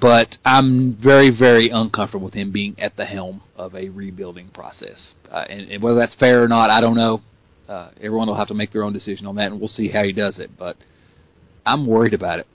but 0.00 0.36
I'm 0.44 0.94
very 0.94 1.30
very 1.30 1.68
uncomfortable 1.68 2.24
with 2.24 2.34
him 2.34 2.50
being 2.50 2.78
at 2.78 2.96
the 2.96 3.04
helm 3.04 3.42
of 3.56 3.74
a 3.74 3.88
rebuilding 3.88 4.48
process, 4.48 5.14
uh, 5.30 5.44
and, 5.48 5.70
and, 5.70 5.82
whether 5.82 5.98
that's 5.98 6.14
fair 6.14 6.42
or 6.42 6.48
not, 6.48 6.70
I 6.70 6.80
don't 6.80 6.96
know. 6.96 7.22
Uh, 7.70 7.90
everyone 7.98 8.26
will 8.26 8.34
have 8.34 8.48
to 8.48 8.54
make 8.54 8.72
their 8.72 8.82
own 8.82 8.92
decision 8.92 9.26
on 9.26 9.36
that, 9.36 9.52
and 9.52 9.60
we'll 9.60 9.68
see 9.68 9.88
how 9.88 10.02
he 10.02 10.12
does 10.12 10.40
it. 10.40 10.50
But 10.58 10.76
I'm 11.64 11.86
worried 11.86 12.14
about 12.14 12.40
it. 12.40 12.46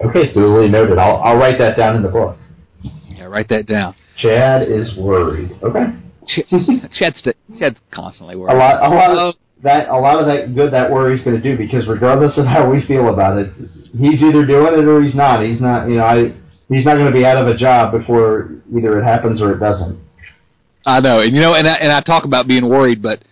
Okay, 0.00 0.32
duly 0.32 0.70
noted. 0.70 0.98
I'll 0.98 1.16
I'll 1.18 1.36
write 1.36 1.58
that 1.58 1.76
down 1.76 1.94
in 1.94 2.02
the 2.02 2.08
book. 2.08 2.38
Yeah, 3.08 3.24
write 3.24 3.50
that 3.50 3.66
down. 3.66 3.94
Chad 4.16 4.62
is 4.62 4.96
worried. 4.96 5.50
Okay. 5.62 5.94
Chad's 6.26 7.22
Chad's 7.58 7.80
constantly 7.90 8.34
worried. 8.34 8.54
A 8.54 8.56
lot, 8.56 8.82
a 8.82 8.88
lot 8.88 9.10
of 9.10 9.34
that, 9.62 9.88
a 9.88 9.98
lot 9.98 10.18
of 10.18 10.26
that 10.26 10.54
good 10.54 10.72
that 10.72 10.90
worry's 10.90 11.22
going 11.22 11.36
to 11.36 11.42
do 11.42 11.56
because 11.58 11.86
regardless 11.86 12.38
of 12.38 12.46
how 12.46 12.70
we 12.70 12.82
feel 12.86 13.10
about 13.10 13.36
it, 13.36 13.52
he's 13.98 14.22
either 14.22 14.46
doing 14.46 14.72
it 14.80 14.86
or 14.86 15.02
he's 15.02 15.14
not. 15.14 15.44
He's 15.44 15.60
not, 15.60 15.86
you 15.86 15.96
know, 15.96 16.04
I 16.04 16.34
he's 16.68 16.86
not 16.86 16.94
going 16.94 17.06
to 17.06 17.12
be 17.12 17.26
out 17.26 17.36
of 17.36 17.46
a 17.46 17.56
job 17.56 17.92
before 17.92 18.52
either 18.74 18.98
it 18.98 19.04
happens 19.04 19.42
or 19.42 19.52
it 19.52 19.58
doesn't. 19.58 20.00
I 20.86 21.00
know, 21.00 21.20
and 21.20 21.34
you 21.34 21.40
know, 21.40 21.54
and 21.54 21.66
I, 21.66 21.74
and 21.74 21.92
I 21.92 22.00
talk 22.00 22.24
about 22.24 22.48
being 22.48 22.68
worried, 22.68 23.02
but 23.02 23.22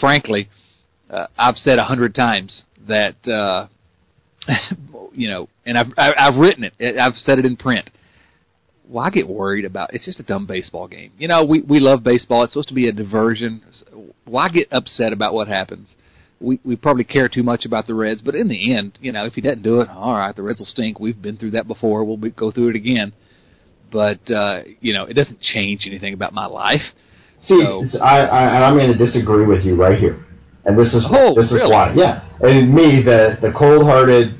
frankly, 0.00 0.48
uh, 1.10 1.26
I've 1.38 1.56
said 1.56 1.78
a 1.78 1.84
hundred 1.84 2.14
times 2.14 2.64
that 2.86 3.16
uh, 3.26 3.68
you 5.12 5.28
know, 5.28 5.48
and 5.64 5.78
I've 5.78 5.92
I've 5.96 6.36
written 6.36 6.64
it. 6.64 6.98
I've 6.98 7.16
said 7.16 7.38
it 7.38 7.46
in 7.46 7.56
print. 7.56 7.90
Well, 8.86 9.04
I 9.04 9.10
get 9.10 9.26
worried 9.26 9.64
about 9.64 9.94
it's 9.94 10.04
just 10.04 10.20
a 10.20 10.24
dumb 10.24 10.46
baseball 10.46 10.88
game. 10.88 11.12
You 11.18 11.28
know, 11.28 11.44
we 11.44 11.62
we 11.62 11.80
love 11.80 12.02
baseball. 12.02 12.42
It's 12.42 12.52
supposed 12.52 12.68
to 12.68 12.74
be 12.74 12.88
a 12.88 12.92
diversion. 12.92 13.62
Why 14.24 14.48
get 14.48 14.68
upset 14.70 15.12
about 15.12 15.32
what 15.32 15.48
happens? 15.48 15.94
We 16.40 16.60
we 16.64 16.76
probably 16.76 17.04
care 17.04 17.28
too 17.28 17.42
much 17.42 17.64
about 17.64 17.86
the 17.86 17.94
Reds, 17.94 18.20
but 18.20 18.34
in 18.34 18.48
the 18.48 18.74
end, 18.74 18.98
you 19.00 19.12
know, 19.12 19.24
if 19.24 19.34
he 19.34 19.40
doesn't 19.40 19.62
do 19.62 19.80
it, 19.80 19.88
all 19.88 20.14
right, 20.14 20.36
the 20.36 20.42
Reds 20.42 20.58
will 20.58 20.66
stink. 20.66 21.00
We've 21.00 21.20
been 21.20 21.38
through 21.38 21.52
that 21.52 21.66
before. 21.66 22.04
We'll 22.04 22.18
be, 22.18 22.30
go 22.30 22.50
through 22.50 22.70
it 22.70 22.76
again. 22.76 23.14
But 23.94 24.28
uh, 24.28 24.62
you 24.80 24.92
know, 24.92 25.04
it 25.04 25.14
doesn't 25.14 25.40
change 25.40 25.86
anything 25.86 26.14
about 26.14 26.34
my 26.34 26.46
life. 26.46 26.82
See, 27.46 27.60
so, 27.60 27.84
I, 28.02 28.22
I 28.22 28.66
I'm 28.66 28.76
going 28.76 28.92
to 28.92 28.98
disagree 28.98 29.46
with 29.46 29.64
you 29.64 29.76
right 29.76 29.96
here, 29.96 30.26
and 30.64 30.76
this 30.76 30.88
is 30.88 31.04
oh, 31.12 31.32
this 31.34 31.50
really? 31.52 31.62
is 31.62 31.70
why. 31.70 31.92
Yeah, 31.94 32.28
and 32.40 32.74
me, 32.74 33.00
the 33.02 33.38
the 33.40 33.52
cold-hearted 33.52 34.34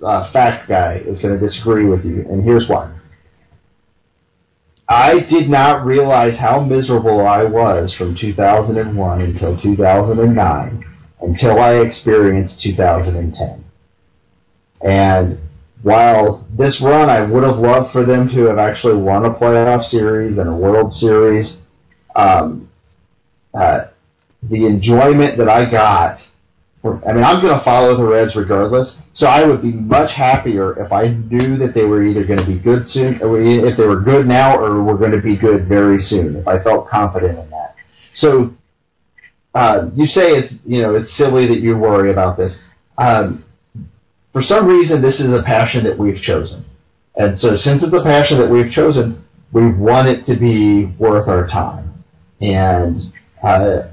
uh, 0.00 0.32
fact 0.32 0.68
guy, 0.68 1.02
is 1.04 1.20
going 1.20 1.36
to 1.36 1.44
disagree 1.44 1.86
with 1.86 2.04
you, 2.04 2.24
and 2.30 2.44
here's 2.44 2.68
why. 2.68 2.96
I 4.88 5.20
did 5.28 5.50
not 5.50 5.84
realize 5.84 6.38
how 6.38 6.60
miserable 6.60 7.26
I 7.26 7.44
was 7.44 7.92
from 7.98 8.16
2001 8.16 9.20
until 9.20 9.60
2009 9.60 10.84
until 11.22 11.58
I 11.58 11.74
experienced 11.76 12.62
2010. 12.62 13.64
And 14.82 15.38
while 15.82 16.46
this 16.56 16.80
run, 16.82 17.08
I 17.08 17.20
would 17.22 17.42
have 17.42 17.56
loved 17.56 17.92
for 17.92 18.04
them 18.04 18.28
to 18.28 18.46
have 18.46 18.58
actually 18.58 18.96
won 18.96 19.24
a 19.24 19.30
playoff 19.30 19.88
series 19.90 20.38
and 20.38 20.48
a 20.48 20.54
World 20.54 20.92
Series, 20.94 21.58
um, 22.16 22.68
uh, 23.54 23.86
the 24.42 24.66
enjoyment 24.66 25.38
that 25.38 25.48
I 25.48 25.70
got 25.70 26.20
I 26.82 27.12
mean, 27.12 27.24
I'm 27.24 27.42
going 27.42 27.56
to 27.56 27.62
follow 27.62 27.96
the 27.96 28.04
Reds 28.04 28.34
regardless. 28.34 28.96
So 29.14 29.26
I 29.26 29.44
would 29.44 29.60
be 29.60 29.72
much 29.72 30.10
happier 30.16 30.82
if 30.82 30.92
I 30.92 31.08
knew 31.08 31.58
that 31.58 31.74
they 31.74 31.84
were 31.84 32.02
either 32.02 32.24
going 32.24 32.38
to 32.38 32.46
be 32.46 32.58
good 32.58 32.86
soon, 32.86 33.18
if 33.20 33.76
they 33.76 33.86
were 33.86 34.00
good 34.00 34.26
now, 34.26 34.58
or 34.58 34.82
were 34.82 34.96
going 34.96 35.12
to 35.12 35.20
be 35.20 35.36
good 35.36 35.68
very 35.68 36.00
soon. 36.00 36.36
If 36.36 36.48
I 36.48 36.62
felt 36.62 36.88
confident 36.88 37.38
in 37.38 37.50
that. 37.50 37.74
So 38.14 38.54
uh, 39.54 39.90
you 39.94 40.06
say 40.06 40.36
it's 40.38 40.54
you 40.64 40.80
know 40.80 40.94
it's 40.94 41.14
silly 41.18 41.46
that 41.48 41.60
you 41.60 41.76
worry 41.76 42.12
about 42.12 42.38
this. 42.38 42.56
Um, 42.96 43.44
for 44.32 44.42
some 44.42 44.66
reason, 44.66 45.02
this 45.02 45.18
is 45.20 45.36
a 45.36 45.42
passion 45.42 45.84
that 45.84 45.96
we've 45.96 46.20
chosen, 46.22 46.64
and 47.16 47.38
so 47.38 47.56
since 47.56 47.82
it's 47.82 47.94
a 47.94 48.02
passion 48.02 48.38
that 48.38 48.48
we've 48.48 48.70
chosen, 48.72 49.24
we 49.52 49.72
want 49.72 50.08
it 50.08 50.24
to 50.26 50.38
be 50.38 50.86
worth 50.98 51.28
our 51.28 51.46
time. 51.48 52.04
And 52.40 53.00
uh, 53.42 53.88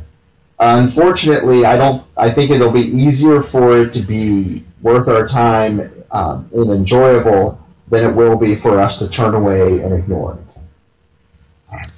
Unfortunately, 0.60 1.66
I 1.66 1.78
don't. 1.78 2.04
I 2.18 2.34
think 2.34 2.50
it'll 2.50 2.72
be 2.72 2.82
easier 2.82 3.44
for 3.52 3.80
it 3.80 3.94
to 3.94 4.04
be 4.06 4.66
worth 4.82 5.08
our 5.08 5.28
time 5.28 6.04
um, 6.12 6.50
and 6.52 6.72
enjoyable 6.72 7.60
than 7.90 8.04
it 8.04 8.16
will 8.16 8.38
be 8.38 8.60
for 8.62 8.80
us 8.80 8.98
to 9.00 9.10
turn 9.10 9.36
away 9.36 9.82
and 9.84 9.94
ignore 9.94 10.34
it. 10.34 11.92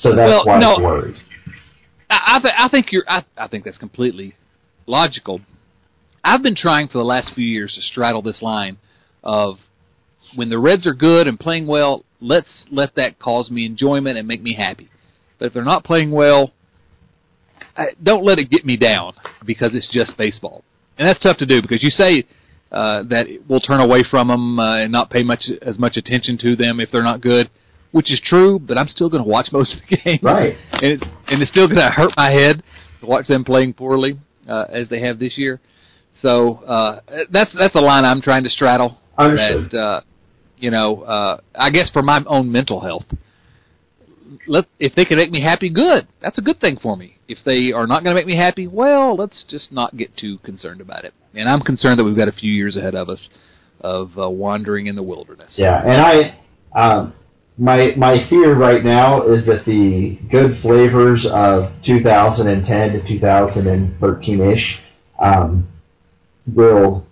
So 0.00 0.14
that's 0.14 0.30
well, 0.30 0.44
why 0.44 0.58
no, 0.58 0.74
I'm 0.74 0.82
worried. 0.82 1.16
I, 2.10 2.38
th- 2.40 2.54
I 2.58 2.68
think 2.68 2.92
you're. 2.92 3.04
I, 3.08 3.24
I 3.38 3.48
think 3.48 3.64
that's 3.64 3.78
completely 3.78 4.34
logical. 4.86 5.40
I've 6.24 6.42
been 6.42 6.56
trying 6.56 6.88
for 6.88 6.98
the 6.98 7.04
last 7.04 7.34
few 7.34 7.46
years 7.46 7.74
to 7.74 7.82
straddle 7.82 8.22
this 8.22 8.40
line 8.40 8.78
of 9.22 9.58
when 10.34 10.48
the 10.48 10.58
Reds 10.58 10.86
are 10.86 10.94
good 10.94 11.28
and 11.28 11.38
playing 11.38 11.66
well, 11.66 12.04
let's 12.20 12.66
let 12.70 12.94
that 12.96 13.18
cause 13.18 13.50
me 13.50 13.66
enjoyment 13.66 14.16
and 14.16 14.26
make 14.26 14.42
me 14.42 14.54
happy. 14.54 14.88
But 15.38 15.46
if 15.46 15.52
they're 15.52 15.62
not 15.62 15.84
playing 15.84 16.10
well, 16.10 16.52
don't 18.02 18.24
let 18.24 18.38
it 18.38 18.50
get 18.50 18.64
me 18.64 18.76
down 18.76 19.14
because 19.44 19.70
it's 19.74 19.90
just 19.92 20.16
baseball, 20.16 20.64
and 20.96 21.06
that's 21.08 21.20
tough 21.20 21.36
to 21.38 21.46
do 21.46 21.60
because 21.60 21.82
you 21.82 21.90
say 21.90 22.24
uh, 22.72 23.02
that 23.04 23.26
we'll 23.48 23.60
turn 23.60 23.80
away 23.80 24.02
from 24.10 24.28
them 24.28 24.58
uh, 24.58 24.78
and 24.78 24.92
not 24.92 25.10
pay 25.10 25.22
much 25.22 25.44
as 25.62 25.78
much 25.78 25.96
attention 25.96 26.38
to 26.38 26.56
them 26.56 26.80
if 26.80 26.90
they're 26.90 27.02
not 27.02 27.20
good, 27.20 27.50
which 27.90 28.12
is 28.12 28.20
true. 28.20 28.58
But 28.58 28.78
I'm 28.78 28.88
still 28.88 29.10
going 29.10 29.22
to 29.22 29.28
watch 29.28 29.48
most 29.52 29.74
of 29.74 29.80
the 29.88 29.96
games, 29.96 30.22
right? 30.22 30.56
And 30.74 30.92
it's 30.92 31.02
and 31.28 31.42
it's 31.42 31.50
still 31.50 31.66
going 31.66 31.78
to 31.78 31.90
hurt 31.90 32.12
my 32.16 32.30
head 32.30 32.62
to 33.00 33.06
watch 33.06 33.26
them 33.26 33.44
playing 33.44 33.74
poorly 33.74 34.18
uh, 34.48 34.66
as 34.70 34.88
they 34.88 35.00
have 35.00 35.18
this 35.18 35.36
year. 35.36 35.60
So 36.22 36.56
uh, 36.66 37.00
that's 37.30 37.54
that's 37.58 37.74
a 37.74 37.80
line 37.80 38.04
I'm 38.04 38.20
trying 38.20 38.44
to 38.44 38.50
straddle. 38.50 38.98
Understood. 39.18 39.70
That 39.70 39.78
uh, 39.78 40.00
you 40.58 40.70
know, 40.70 41.02
uh, 41.02 41.40
I 41.54 41.70
guess 41.70 41.90
for 41.90 42.02
my 42.02 42.22
own 42.26 42.50
mental 42.50 42.80
health, 42.80 43.04
let 44.46 44.66
if 44.78 44.94
they 44.94 45.04
can 45.04 45.18
make 45.18 45.30
me 45.30 45.40
happy, 45.40 45.68
good. 45.68 46.06
That's 46.20 46.38
a 46.38 46.42
good 46.42 46.60
thing 46.60 46.78
for 46.82 46.96
me. 46.96 47.18
If 47.28 47.38
they 47.44 47.72
are 47.72 47.86
not 47.86 48.04
going 48.04 48.14
to 48.16 48.20
make 48.20 48.26
me 48.26 48.36
happy, 48.36 48.66
well, 48.66 49.16
let's 49.16 49.44
just 49.48 49.72
not 49.72 49.96
get 49.96 50.16
too 50.16 50.38
concerned 50.38 50.80
about 50.80 51.04
it. 51.04 51.14
And 51.34 51.48
I'm 51.48 51.60
concerned 51.60 51.98
that 51.98 52.04
we've 52.04 52.16
got 52.16 52.28
a 52.28 52.32
few 52.32 52.52
years 52.52 52.76
ahead 52.76 52.94
of 52.94 53.08
us 53.08 53.28
of 53.80 54.10
uh, 54.18 54.28
wandering 54.28 54.86
in 54.86 54.96
the 54.96 55.02
wilderness. 55.02 55.54
Yeah, 55.56 55.82
and 55.84 56.00
I, 56.00 56.80
um, 56.80 57.14
my 57.58 57.92
my 57.96 58.28
fear 58.28 58.54
right 58.54 58.82
now 58.82 59.22
is 59.22 59.44
that 59.46 59.64
the 59.66 60.18
good 60.30 60.60
flavors 60.62 61.26
of 61.30 61.70
2010 61.84 62.92
to 62.92 63.08
2013 63.08 64.40
ish 64.40 64.80
um, 65.18 65.68
will 66.52 67.06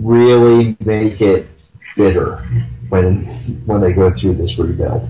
really 0.00 0.76
make 0.80 1.20
it 1.20 1.48
bitter 1.96 2.36
when 2.88 3.62
when 3.66 3.80
they 3.80 3.92
go 3.92 4.10
through 4.20 4.34
this 4.34 4.54
rebuild. 4.58 5.08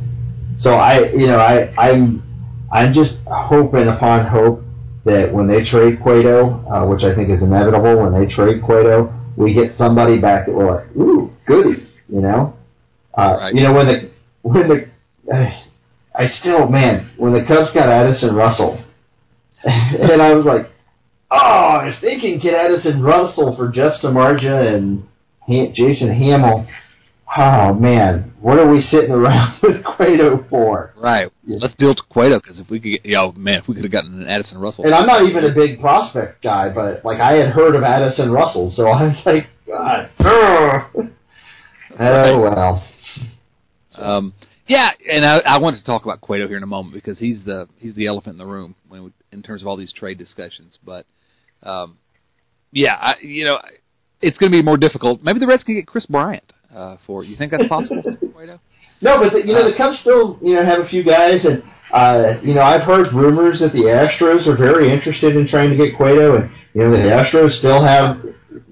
So 0.59 0.75
I, 0.75 1.11
you 1.11 1.29
know, 1.29 1.39
I, 1.39 1.73
I'm, 1.79 2.23
I'm 2.73 2.93
just 2.93 3.19
hoping 3.27 3.89
upon 3.89 4.27
hope 4.27 4.63
that 5.05 5.33
when 5.33 5.47
they 5.47 5.65
trade 5.65 6.01
Cueto, 6.03 6.67
uh, 6.69 6.85
which 6.87 7.05
I 7.05 7.15
think 7.15 7.31
is 7.31 7.43
inevitable, 7.43 8.03
when 8.03 8.13
they 8.13 8.33
trade 8.35 8.63
Cueto, 8.65 9.15
we 9.37 9.55
get 9.55 9.77
somebody 9.79 10.19
back 10.19 10.47
that 10.47 10.53
we're 10.53 10.71
like, 10.71 10.97
ooh, 10.97 11.33
goody, 11.47 11.89
you 12.09 12.21
know. 12.21 12.57
Uh, 13.17 13.37
right. 13.41 13.55
You 13.55 13.63
know, 13.63 13.73
when 13.73 13.87
the 13.87 14.11
when 14.43 14.69
the 14.69 14.89
uh, 15.33 15.51
I 16.15 16.29
still 16.41 16.69
man, 16.69 17.11
when 17.17 17.33
the 17.33 17.45
Cubs 17.45 17.73
got 17.73 17.89
Addison 17.89 18.35
Russell, 18.35 18.83
and 19.65 20.21
I 20.21 20.35
was 20.35 20.45
like, 20.45 20.69
oh, 21.31 21.81
if 21.83 22.01
they 22.01 22.21
can 22.21 22.39
get 22.39 22.55
Addison 22.55 23.03
Russell 23.03 23.57
for 23.57 23.69
Jeff 23.69 24.01
Samardzija 24.03 24.75
and 24.75 25.07
Jason 25.75 26.09
Hammel, 26.09 26.67
oh 27.37 27.75
man, 27.75 28.33
what 28.41 28.59
are 28.59 28.69
we 28.69 28.83
sitting 28.91 29.11
around 29.11 29.59
with 29.63 29.85
Cueto 29.85 30.45
for? 30.49 30.95
Right. 30.97 31.31
Yeah. 31.45 31.59
Let's 31.61 31.75
deal 31.75 31.95
to 31.95 32.03
Cueto 32.11 32.39
because 32.41 32.59
if 32.59 32.71
we 32.71 32.81
could 32.81 33.03
get, 33.03 33.07
know, 33.07 33.33
man, 33.33 33.61
if 33.61 33.69
we 33.69 33.75
could 33.75 33.85
have 33.85 33.93
gotten 33.93 34.23
an 34.23 34.29
Addison 34.29 34.59
Russell. 34.59 34.85
And 34.85 34.95
I'm 34.95 35.07
not 35.07 35.23
even 35.23 35.45
a 35.45 35.53
big 35.53 35.81
prospect 35.81 36.43
guy, 36.43 36.73
but 36.73 37.05
like 37.05 37.21
I 37.21 37.35
had 37.35 37.49
heard 37.49 37.75
of 37.75 37.83
Addison 37.83 38.31
Russell, 38.31 38.73
so 38.75 38.87
I 38.89 39.05
was 39.05 39.17
like, 39.27 39.47
God, 39.67 40.11
oh 42.01 42.41
well. 42.41 42.85
Um, 43.97 44.33
yeah, 44.69 44.91
and 45.11 45.25
I, 45.25 45.41
I 45.47 45.59
wanted 45.59 45.79
to 45.79 45.85
talk 45.85 46.05
about 46.05 46.21
Cueto 46.21 46.47
here 46.47 46.57
in 46.57 46.63
a 46.63 46.67
moment 46.67 46.95
because 46.95 47.19
he's 47.19 47.43
the 47.45 47.69
he's 47.79 47.95
the 47.95 48.07
elephant 48.07 48.35
in 48.35 48.39
the 48.39 48.47
room 48.47 48.75
when 48.89 49.13
in 49.33 49.43
terms 49.43 49.63
of 49.63 49.69
all 49.69 49.77
these 49.77 49.93
trade 49.93 50.19
discussions. 50.19 50.79
But 50.85 51.07
um, 51.63 51.99
yeah, 52.73 52.97
I, 53.01 53.17
you 53.21 53.45
know, 53.45 53.61
it's 54.21 54.39
going 54.39 54.53
to 54.53 54.59
be 54.59 54.63
more 54.63 54.77
difficult. 54.77 55.23
Maybe 55.23 55.39
the 55.39 55.47
Reds 55.47 55.65
can 55.65 55.75
get 55.75 55.87
Kris 55.87 56.07
Bryant 56.07 56.53
uh, 56.75 56.97
for 57.07 57.25
You 57.25 57.37
think 57.37 57.51
that's 57.51 57.67
possible, 57.67 58.03
No, 59.01 59.21
but 59.21 59.33
the, 59.33 59.47
you 59.47 59.53
know 59.53 59.63
the 59.63 59.77
Cubs 59.77 59.99
still 60.01 60.39
you 60.43 60.57
know 60.57 60.65
have 60.65 60.81
a 60.81 60.89
few 60.89 61.05
guys, 61.05 61.45
and 61.45 61.63
uh, 61.93 62.41
you 62.43 62.55
know 62.55 62.63
I've 62.63 62.83
heard 62.83 63.13
rumors 63.13 63.61
that 63.61 63.73
the 63.73 63.83
Astros 63.85 64.47
are 64.49 64.57
very 64.57 64.93
interested 64.93 65.37
in 65.37 65.47
trying 65.47 65.71
to 65.71 65.77
get 65.77 65.97
Cueto, 65.97 66.35
and 66.35 66.51
You 66.75 66.83
know, 66.83 66.91
the 66.91 67.09
Astros 67.09 67.57
still 67.59 67.83
have 67.83 68.23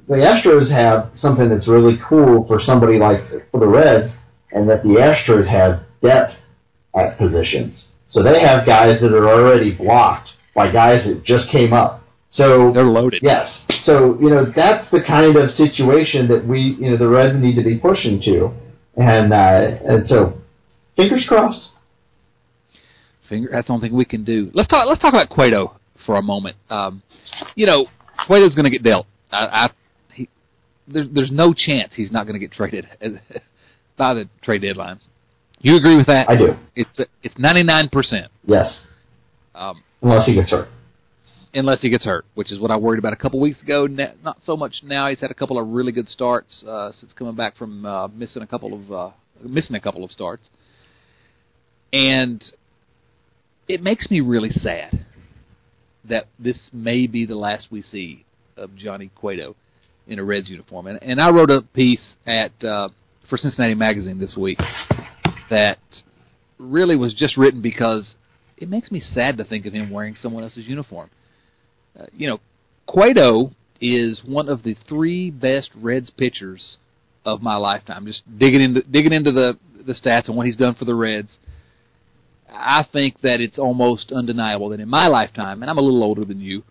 the 0.08 0.16
Astros 0.16 0.70
have 0.70 1.10
something 1.14 1.48
that's 1.48 1.68
really 1.68 1.98
cool 2.08 2.46
for 2.46 2.60
somebody 2.60 2.98
like 2.98 3.20
for 3.52 3.60
the 3.60 3.68
Reds, 3.68 4.12
and 4.52 4.68
that 4.68 4.82
the 4.82 4.96
Astros 4.96 5.48
have 5.48 5.82
depth 6.02 6.34
at 6.96 7.18
positions. 7.18 7.86
So 8.08 8.22
they 8.22 8.40
have 8.40 8.66
guys 8.66 9.00
that 9.00 9.12
are 9.12 9.28
already 9.28 9.74
blocked 9.74 10.30
by 10.54 10.72
guys 10.72 11.04
that 11.04 11.22
just 11.24 11.50
came 11.50 11.72
up. 11.72 12.02
So 12.36 12.70
they're 12.70 12.84
loaded. 12.84 13.20
Yes. 13.22 13.62
So 13.84 14.18
you 14.20 14.28
know 14.28 14.44
that's 14.54 14.90
the 14.90 15.02
kind 15.02 15.36
of 15.36 15.50
situation 15.52 16.28
that 16.28 16.46
we 16.46 16.76
you 16.78 16.90
know 16.90 16.96
the 16.96 17.08
Reds 17.08 17.36
need 17.40 17.56
to 17.56 17.64
be 17.64 17.78
pushing 17.78 18.20
to, 18.22 18.52
and 18.96 19.32
uh, 19.32 19.78
and 19.84 20.06
so 20.06 20.38
fingers 20.96 21.24
crossed. 21.26 21.70
Finger. 23.28 23.48
That's 23.50 23.66
the 23.66 23.72
only 23.72 23.88
thing 23.88 23.96
we 23.96 24.04
can 24.04 24.22
do. 24.22 24.50
Let's 24.52 24.68
talk. 24.68 24.86
Let's 24.86 25.00
talk 25.00 25.14
about 25.14 25.30
Cueto 25.30 25.78
for 26.04 26.16
a 26.16 26.22
moment. 26.22 26.56
Um, 26.68 27.02
you 27.54 27.66
know, 27.66 27.86
Cueto's 28.26 28.54
going 28.54 28.66
to 28.66 28.70
get 28.70 28.82
dealt. 28.82 29.06
I, 29.32 29.46
I 29.46 30.14
he, 30.14 30.28
there's 30.86 31.08
there's 31.10 31.30
no 31.32 31.54
chance 31.54 31.94
he's 31.96 32.12
not 32.12 32.26
going 32.26 32.34
to 32.34 32.40
get 32.40 32.52
traded 32.52 32.86
by 33.96 34.12
the 34.12 34.28
trade 34.42 34.60
deadline. 34.60 35.00
You 35.60 35.76
agree 35.76 35.96
with 35.96 36.06
that? 36.06 36.28
I 36.28 36.36
do. 36.36 36.54
It's 36.74 37.00
it's 37.22 37.38
ninety 37.38 37.62
nine 37.62 37.88
percent. 37.88 38.30
Yes. 38.44 38.82
Um, 39.54 39.82
unless 40.02 40.26
he 40.26 40.34
gets 40.34 40.50
hurt. 40.50 40.68
Unless 41.54 41.80
he 41.80 41.88
gets 41.88 42.04
hurt, 42.04 42.26
which 42.34 42.52
is 42.52 42.58
what 42.58 42.70
I 42.70 42.76
worried 42.76 42.98
about 42.98 43.14
a 43.14 43.16
couple 43.16 43.40
weeks 43.40 43.62
ago. 43.62 43.86
Not 43.86 44.38
so 44.44 44.56
much 44.56 44.80
now. 44.82 45.08
He's 45.08 45.20
had 45.20 45.30
a 45.30 45.34
couple 45.34 45.58
of 45.58 45.66
really 45.68 45.92
good 45.92 46.08
starts 46.08 46.62
uh, 46.64 46.92
since 46.92 47.14
coming 47.14 47.34
back 47.34 47.56
from 47.56 47.86
uh, 47.86 48.08
missing 48.08 48.42
a 48.42 48.46
couple 48.46 48.74
of 48.74 48.92
uh, 48.92 49.10
missing 49.42 49.74
a 49.74 49.80
couple 49.80 50.04
of 50.04 50.10
starts, 50.10 50.50
and 51.92 52.44
it 53.68 53.82
makes 53.82 54.10
me 54.10 54.20
really 54.20 54.50
sad 54.50 55.06
that 56.04 56.26
this 56.38 56.70
may 56.72 57.06
be 57.06 57.26
the 57.26 57.34
last 57.34 57.68
we 57.70 57.82
see 57.82 58.24
of 58.56 58.74
Johnny 58.76 59.10
Cueto 59.14 59.56
in 60.06 60.18
a 60.18 60.24
Reds 60.24 60.48
uniform. 60.48 60.86
And, 60.86 61.02
and 61.02 61.20
I 61.20 61.30
wrote 61.30 61.50
a 61.50 61.62
piece 61.62 62.16
at 62.26 62.52
uh, 62.62 62.88
for 63.28 63.36
Cincinnati 63.36 63.74
Magazine 63.74 64.18
this 64.18 64.36
week 64.36 64.58
that 65.50 65.78
really 66.58 66.96
was 66.96 67.14
just 67.14 67.36
written 67.36 67.60
because 67.60 68.16
it 68.56 68.68
makes 68.68 68.90
me 68.90 69.00
sad 69.00 69.36
to 69.38 69.44
think 69.44 69.66
of 69.66 69.72
him 69.72 69.90
wearing 69.90 70.14
someone 70.14 70.42
else's 70.42 70.66
uniform. 70.66 71.10
Uh, 71.98 72.06
you 72.12 72.28
know, 72.28 72.40
Cueto 72.86 73.52
is 73.80 74.22
one 74.24 74.48
of 74.48 74.62
the 74.62 74.76
three 74.88 75.30
best 75.30 75.70
Reds 75.76 76.10
pitchers 76.10 76.78
of 77.24 77.42
my 77.42 77.56
lifetime. 77.56 78.06
Just 78.06 78.22
digging 78.38 78.60
into 78.60 78.82
digging 78.82 79.12
into 79.12 79.32
the 79.32 79.58
the 79.86 79.92
stats 79.94 80.28
and 80.28 80.36
what 80.36 80.46
he's 80.46 80.56
done 80.56 80.74
for 80.74 80.84
the 80.84 80.94
Reds. 80.94 81.38
I 82.48 82.84
think 82.92 83.20
that 83.20 83.40
it's 83.40 83.58
almost 83.58 84.12
undeniable 84.12 84.68
that 84.70 84.80
in 84.80 84.88
my 84.88 85.08
lifetime, 85.08 85.62
and 85.62 85.70
I'm 85.70 85.78
a 85.78 85.82
little 85.82 86.02
older 86.02 86.24
than 86.24 86.40
you, 86.40 86.62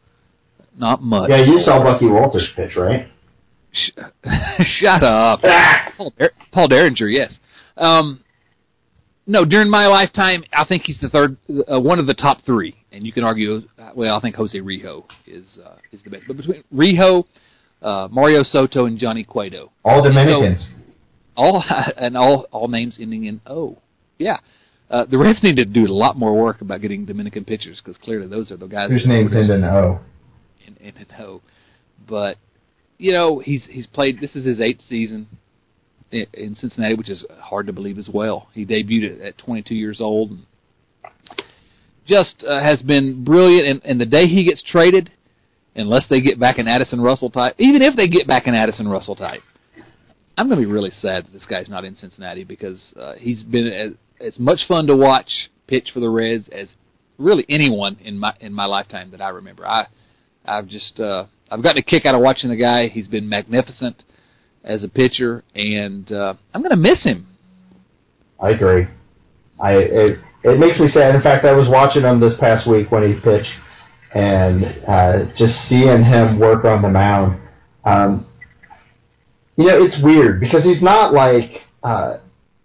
not 0.78 1.02
much. 1.02 1.30
Yeah, 1.30 1.44
you 1.44 1.60
saw 1.60 1.84
Bucky 1.84 2.08
Walters 2.08 2.50
pitch, 2.56 2.76
right? 2.76 3.08
Shut 4.64 5.04
up, 5.04 5.42
Paul, 5.98 6.14
Dar- 6.18 6.32
Paul 6.52 6.68
Derringer. 6.70 7.08
Yes. 7.08 7.38
Um, 7.78 8.24
no, 9.28 9.44
during 9.44 9.70
my 9.70 9.88
lifetime, 9.88 10.44
I 10.54 10.66
think 10.66 10.84
he's 10.86 11.00
the 11.00 11.10
third, 11.10 11.38
uh, 11.72 11.80
one 11.80 12.00
of 12.00 12.08
the 12.08 12.14
top 12.14 12.44
three, 12.46 12.76
and 12.92 13.06
you 13.06 13.12
can 13.12 13.24
argue. 13.24 13.62
Well, 13.96 14.16
I 14.16 14.22
think 14.22 14.36
Jose 14.36 14.58
Rijo 14.58 15.06
is 15.26 15.60
uh, 15.64 15.76
is 15.92 16.04
the 16.04 16.10
best, 16.10 16.26
but 16.28 16.38
between 16.38 16.64
Rijo, 16.74 17.26
uh, 17.82 18.08
Mario 18.12 18.44
Soto, 18.44 18.86
and 18.86 19.00
Johnny 19.00 19.24
Cueto, 19.24 19.72
all 19.84 20.04
Dominicans, 20.04 20.62
so, 20.62 20.94
all 21.36 21.64
and 21.98 22.16
all 22.16 22.48
all 22.52 22.68
names 22.68 22.98
ending 23.02 23.26
in 23.26 23.42
O. 23.48 23.80
Yeah, 24.20 24.38
uh, 24.92 25.06
the 25.06 25.18
Reds 25.18 25.42
need 25.42 25.58
to 25.58 25.66
do 25.66 25.86
a 25.86 25.88
lot 25.88 26.18
more 26.18 26.40
work 26.40 26.62
about 26.62 26.82
getting 26.82 27.06
Dominican 27.06 27.46
pitchers 27.46 27.82
because 27.84 27.98
clearly 27.98 28.28
those 28.28 28.52
are 28.52 28.58
the 28.58 28.68
guys 28.68 28.90
whose 28.90 29.08
names 29.08 29.36
end 29.36 29.50
in 29.50 29.64
O. 29.64 30.00
In, 30.68 30.76
in 30.78 30.96
an 30.98 31.08
O, 31.20 31.42
but 32.08 32.38
you 33.00 33.12
know 33.12 33.40
he's 33.40 33.66
he's 33.72 33.88
played. 33.88 34.20
This 34.22 34.36
is 34.36 34.46
his 34.46 34.60
eighth 34.60 34.82
season 34.88 35.28
in 36.34 36.56
Cincinnati, 36.56 36.96
which 36.96 37.10
is 37.10 37.24
hard 37.40 37.68
to 37.68 37.74
believe 37.74 37.98
as 37.98 38.10
well. 38.12 38.50
He 38.54 38.66
debuted 38.66 39.24
at 39.26 39.38
22 39.38 39.76
years 39.76 40.02
old. 40.02 40.32
And 40.32 40.46
just 42.06 42.44
uh, 42.48 42.62
has 42.62 42.82
been 42.82 43.24
brilliant. 43.24 43.68
And, 43.68 43.82
and 43.84 44.02
the 44.02 44.06
day 44.06 44.28
he 44.28 44.44
gets 44.44 44.64
traded, 44.64 45.12
unless 45.76 46.06
they 46.10 46.22
get 46.22 46.40
back 46.40 46.58
an 46.58 46.68
Addison 46.68 47.02
Russell 47.02 47.30
type, 47.30 47.56
even 47.58 47.82
if 47.82 47.96
they 47.96 48.08
get 48.08 48.28
back 48.28 48.48
an 48.48 48.56
Addison 48.56 48.88
Russell 48.88 49.16
type, 49.16 49.42
I'm 50.38 50.48
going 50.48 50.60
to 50.60 50.66
be 50.66 50.72
really 50.72 50.92
sad 50.92 51.26
that 51.26 51.34
this 51.34 51.46
guy's 51.46 51.70
not 51.70 51.86
in 51.86 51.96
Cincinnati 51.96 52.44
because 52.44 52.94
uh, 53.00 53.14
he's 53.14 53.44
been 53.44 53.68
as, 53.68 53.92
as 54.20 54.40
much 54.40 54.60
fun 54.68 54.88
to 54.88 54.96
watch 54.96 55.50
pitch 55.68 55.90
for 55.94 56.00
the 56.00 56.10
Reds 56.10 56.50
as 56.50 56.70
really 57.18 57.46
anyone 57.48 57.98
in 58.02 58.18
my 58.18 58.36
in 58.42 58.52
my 58.54 58.66
lifetime 58.66 59.12
that 59.12 59.22
I 59.22 59.30
remember. 59.30 59.66
I 59.66 59.88
I've 60.46 60.68
just 60.68 61.00
uh, 61.00 61.26
I've 61.50 61.64
gotten 61.64 61.80
a 61.80 61.84
kick 61.84 62.06
out 62.06 62.16
of 62.16 62.22
watching 62.22 62.50
the 62.50 62.58
guy. 62.58 62.88
He's 62.88 63.08
been 63.08 63.28
magnificent 63.28 64.04
as 64.66 64.84
a 64.84 64.90
pitcher, 64.90 65.44
and 65.56 66.12
uh, 66.12 66.34
I'm 66.54 66.62
going 66.62 66.72
to 66.72 66.78
miss 66.78 67.04
him. 67.04 67.28
I 68.40 68.50
agree. 68.50 68.88
I 69.60 69.74
it, 69.74 70.20
it 70.44 70.60
makes 70.60 70.80
me 70.80 70.90
sad. 70.94 71.16
In 71.16 71.22
fact, 71.22 71.46
I 71.46 71.54
was 71.54 71.70
watching 71.70 72.04
him 72.04 72.20
this 72.20 72.34
past 72.40 72.68
week 72.68 72.92
when 72.92 73.04
he 73.04 73.20
pitched, 73.20 73.52
and 74.14 74.66
uh, 74.88 75.26
just 75.38 75.54
seeing 75.70 76.04
him 76.04 76.40
work 76.40 76.66
on 76.66 76.82
the 76.82 76.90
mound. 76.90 77.40
Um, 77.86 78.28
you 79.56 79.66
know, 79.66 79.78
it's 79.82 79.96
weird 80.04 80.40
because 80.42 80.64
he's 80.64 80.82
not 80.82 81.14
like 81.14 81.62
uh, 81.84 82.18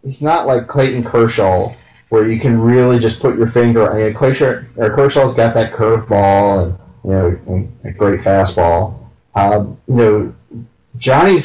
he's 0.02 0.20
not 0.20 0.46
like 0.46 0.66
Clayton 0.66 1.04
Kershaw, 1.04 1.74
where 2.08 2.28
you 2.28 2.40
can 2.40 2.60
really 2.60 2.98
just 2.98 3.20
put 3.20 3.38
your 3.38 3.52
finger. 3.52 3.90
I 3.90 4.08
mean, 4.08 4.14
Kershaw, 4.14 4.64
or 4.76 4.96
Kershaw's 4.96 5.36
got 5.36 5.54
that 5.54 5.72
curveball 5.74 6.64
and 6.64 6.78
you 7.04 7.10
know 7.10 7.68
a 7.84 7.92
great 7.92 8.20
fastball. 8.20 8.96
Um, 9.36 9.78
you 9.86 9.96
know, 9.96 10.34
Johnny's 10.98 11.44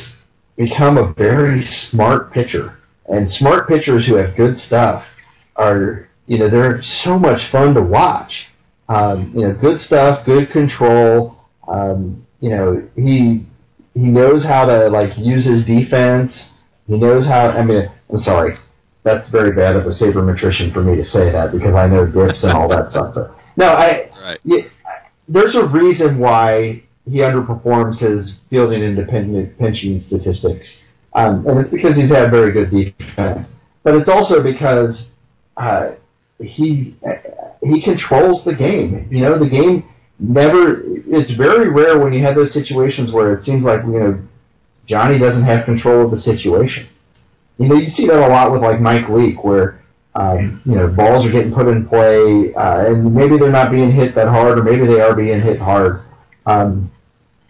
become 0.58 0.98
a 0.98 1.14
very 1.14 1.66
smart 1.90 2.32
pitcher. 2.32 2.78
And 3.08 3.30
smart 3.32 3.68
pitchers 3.68 4.08
who 4.08 4.16
have 4.16 4.36
good 4.36 4.58
stuff 4.58 5.04
are, 5.56 6.10
you 6.28 6.40
know, 6.40 6.50
they're 6.50 6.82
so 7.04 7.20
much 7.20 7.40
fun 7.52 7.74
to 7.76 7.82
watch. 7.82 8.32
Um, 8.88 9.32
you 9.34 9.42
know, 9.42 9.54
good 9.54 9.80
stuff, 9.82 10.26
good 10.26 10.52
control. 10.52 11.38
Um, 11.68 12.26
you 12.40 12.50
know, 12.50 12.88
he 12.96 13.46
he 13.94 14.08
knows 14.10 14.44
how 14.44 14.66
to 14.66 14.90
like 14.90 15.18
use 15.18 15.46
his 15.46 15.66
defense. 15.66 16.32
He 16.88 16.98
knows 16.98 17.26
how. 17.26 17.50
I 17.50 17.64
mean, 17.64 17.88
I'm 18.12 18.24
sorry, 18.24 18.58
that's 19.04 19.28
very 19.30 19.56
bad 19.56 19.76
of 19.76 19.86
a 19.88 19.92
sabermetrician 19.92 20.74
for 20.74 20.84
me 20.84 20.96
to 20.98 21.06
say 21.06 21.32
that 21.32 21.52
because 21.52 21.76
I 21.76 21.88
know 21.88 22.06
grips 22.06 22.44
and 22.44 22.52
all 22.52 22.68
that 22.70 22.92
stuff. 22.92 23.16
But 23.16 23.36
no, 23.56 23.70
I. 23.70 24.12
Right. 24.22 24.40
Yeah, 24.44 24.64
there's 25.28 25.56
a 25.56 25.66
reason 25.68 26.20
why 26.20 26.84
he 27.06 27.20
underperforms 27.20 28.00
his 28.00 28.36
fielding 28.50 28.82
independent 28.82 29.58
pitching 29.58 30.04
statistics. 30.08 30.66
Um, 31.14 31.46
and 31.48 31.60
it's 31.60 31.70
because 31.70 31.96
he's 31.96 32.12
had 32.12 32.32
very 32.32 32.52
good 32.52 32.72
defense. 32.72 33.48
But 33.84 33.96
it's 33.96 34.10
also 34.10 34.42
because 34.42 35.10
uh, 35.56 35.92
he 36.40 36.98
he 37.64 37.82
controls 37.84 38.44
the 38.44 38.56
game. 38.56 39.08
You 39.10 39.22
know, 39.22 39.40
the 39.40 39.50
game 39.50 39.88
never. 40.20 40.82
It's 40.84 41.32
very 41.38 41.70
rare 41.70 42.00
when 42.00 42.12
you 42.14 42.24
have 42.24 42.36
those 42.36 42.54
situations 42.54 43.14
where 43.14 43.34
it 43.36 43.46
seems 43.46 43.64
like 43.64 43.82
you 43.84 44.00
know 44.00 44.28
Johnny 44.88 45.20
doesn't 45.20 45.44
have 45.44 45.66
control 45.66 46.06
of 46.06 46.12
the 46.12 46.22
situation. 46.22 46.90
You 47.58 47.70
know, 47.70 47.76
you 47.76 47.94
see 47.96 48.08
that 48.08 48.20
a 48.20 48.28
lot 48.28 48.52
with 48.52 48.62
like 48.62 48.82
Mike 48.82 49.08
Leake, 49.08 49.44
where 49.44 49.82
um, 50.16 50.62
you 50.66 50.76
know 50.76 50.88
balls 50.88 51.26
are 51.26 51.32
getting 51.32 51.54
put 51.54 51.68
in 51.68 51.88
play, 51.88 52.54
uh, 52.56 52.88
and 52.88 53.14
maybe 53.14 53.38
they're 53.38 53.52
not 53.52 53.72
being 53.72 53.92
hit 53.92 54.16
that 54.16 54.28
hard, 54.28 54.60
or 54.60 54.64
maybe 54.64 54.86
they 54.86 55.00
are 55.00 55.16
being 55.16 55.42
hit 55.42 55.60
hard. 55.60 56.02
Um, 56.46 56.92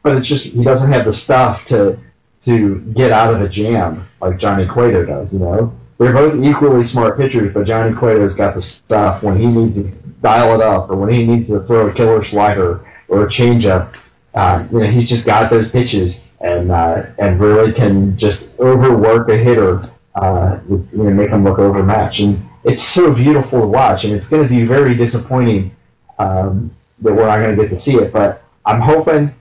but 0.06 0.18
it's 0.18 0.30
just 0.30 0.44
he 0.44 0.64
doesn't 0.64 0.92
have 0.92 1.04
the 1.04 1.14
stuff 1.26 1.60
to 1.68 2.00
to 2.46 2.76
get 2.96 3.12
out 3.12 3.34
of 3.34 3.42
a 3.42 3.50
jam 3.50 4.08
like 4.22 4.40
Johnny 4.40 4.68
Cueto 4.72 5.04
does. 5.04 5.34
You 5.34 5.40
know, 5.40 5.74
they're 5.98 6.14
both 6.14 6.36
equally 6.46 6.88
smart 6.90 7.18
pitchers, 7.18 7.52
but 7.52 7.66
Johnny 7.66 7.98
Cueto's 7.98 8.36
got 8.36 8.54
the 8.54 8.62
stuff 8.86 9.24
when 9.24 9.40
he 9.40 9.48
needs 9.48 9.74
to 9.76 9.92
dial 10.22 10.54
it 10.54 10.62
up, 10.62 10.92
or 10.92 10.96
when 10.96 11.12
he 11.12 11.26
needs 11.26 11.50
to 11.50 11.66
throw 11.66 11.90
a 11.90 11.94
killer 11.94 12.24
slider 12.30 12.86
or 13.08 13.26
a 13.26 13.32
changeup. 13.32 13.94
Uh, 14.36 14.68
you 14.72 14.80
know, 14.80 14.92
he's 14.92 15.10
just 15.10 15.26
got 15.26 15.50
those 15.50 15.72
pitches 15.72 16.14
and 16.40 16.72
uh, 16.72 17.02
and 17.18 17.40
really 17.40 17.74
can 17.74 18.16
just 18.20 18.44
overwork 18.60 19.28
a 19.30 19.38
hitter, 19.38 19.92
uh, 20.14 20.60
you 20.70 20.88
know, 20.94 21.10
make 21.10 21.32
him 21.32 21.44
look 21.44 21.58
overmatched. 21.58 22.20
And 22.20 22.48
it's 22.64 22.84
so 22.94 23.12
beautiful 23.12 23.62
to 23.62 23.68
watch, 23.68 24.04
and 24.04 24.14
it's 24.14 24.28
going 24.28 24.44
to 24.44 24.50
be 24.50 24.68
very 24.68 24.96
disappointing 24.96 25.76
um, 26.20 26.76
that 27.02 27.12
we're 27.12 27.26
not 27.26 27.38
going 27.38 27.58
to 27.58 27.64
get 27.64 27.76
to 27.76 27.82
see 27.82 27.96
it. 27.96 28.14
But 28.14 28.44
I'm 28.68 28.82
hoping 28.82 29.34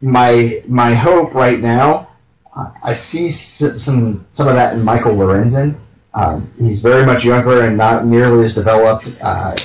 my 0.00 0.62
my 0.68 0.94
hope 0.94 1.34
right 1.34 1.60
now, 1.60 2.08
I 2.54 3.00
see 3.10 3.36
some 3.56 4.26
some 4.34 4.48
of 4.48 4.54
that 4.56 4.74
in 4.74 4.82
Michael 4.82 5.12
Lorenzen. 5.12 5.78
Um, 6.14 6.52
he's 6.58 6.82
very 6.82 7.06
much 7.06 7.24
younger 7.24 7.62
and 7.62 7.76
not 7.76 8.06
nearly 8.06 8.46
as 8.46 8.54
developed, 8.54 9.06
uh, 9.22 9.56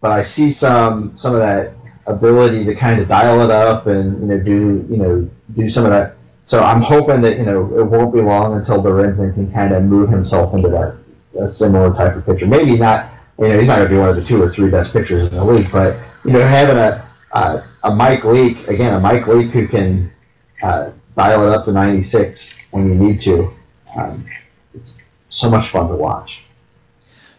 but 0.00 0.12
I 0.12 0.24
see 0.36 0.54
some 0.54 1.16
some 1.16 1.34
of 1.34 1.40
that 1.40 1.74
ability 2.06 2.64
to 2.64 2.74
kind 2.76 3.00
of 3.00 3.08
dial 3.08 3.42
it 3.42 3.50
up 3.50 3.88
and 3.88 4.20
you 4.20 4.26
know 4.28 4.38
do 4.38 4.86
you 4.88 4.96
know 4.96 5.30
do 5.56 5.70
some 5.70 5.84
of 5.84 5.90
that. 5.90 6.16
So 6.46 6.62
I'm 6.62 6.82
hoping 6.82 7.22
that 7.22 7.38
you 7.38 7.44
know 7.44 7.78
it 7.78 7.84
won't 7.84 8.14
be 8.14 8.20
long 8.20 8.54
until 8.54 8.82
Lorenzen 8.82 9.34
can 9.34 9.52
kind 9.52 9.74
of 9.74 9.82
move 9.82 10.10
himself 10.10 10.54
into 10.54 10.68
that 10.68 10.98
a 11.40 11.52
similar 11.54 11.92
type 11.94 12.16
of 12.16 12.24
picture. 12.24 12.46
Maybe 12.46 12.76
not. 12.76 13.12
You 13.38 13.48
know, 13.48 13.58
he's 13.58 13.68
not 13.68 13.76
going 13.76 13.88
to 13.90 13.94
be 13.94 14.00
one 14.00 14.08
of 14.08 14.16
the 14.16 14.24
two 14.26 14.40
or 14.40 14.50
three 14.54 14.70
best 14.70 14.94
pitchers 14.94 15.30
in 15.30 15.36
the 15.36 15.44
league, 15.44 15.70
but 15.70 16.00
you 16.24 16.32
know, 16.32 16.40
having 16.40 16.78
a 16.78 17.06
uh, 17.32 17.66
a 17.86 17.94
Mike 17.94 18.24
Leake 18.24 18.66
again, 18.66 18.94
a 18.94 19.00
Mike 19.00 19.26
Leake 19.26 19.50
who 19.52 19.68
can 19.68 20.12
uh, 20.62 20.90
dial 21.16 21.48
it 21.48 21.54
up 21.54 21.64
to 21.66 21.72
96 21.72 22.38
when 22.72 22.88
you 22.88 22.94
need 22.94 23.20
to. 23.24 23.50
Um, 23.96 24.26
it's 24.74 24.94
so 25.30 25.48
much 25.48 25.70
fun 25.72 25.88
to 25.88 25.94
watch. 25.94 26.30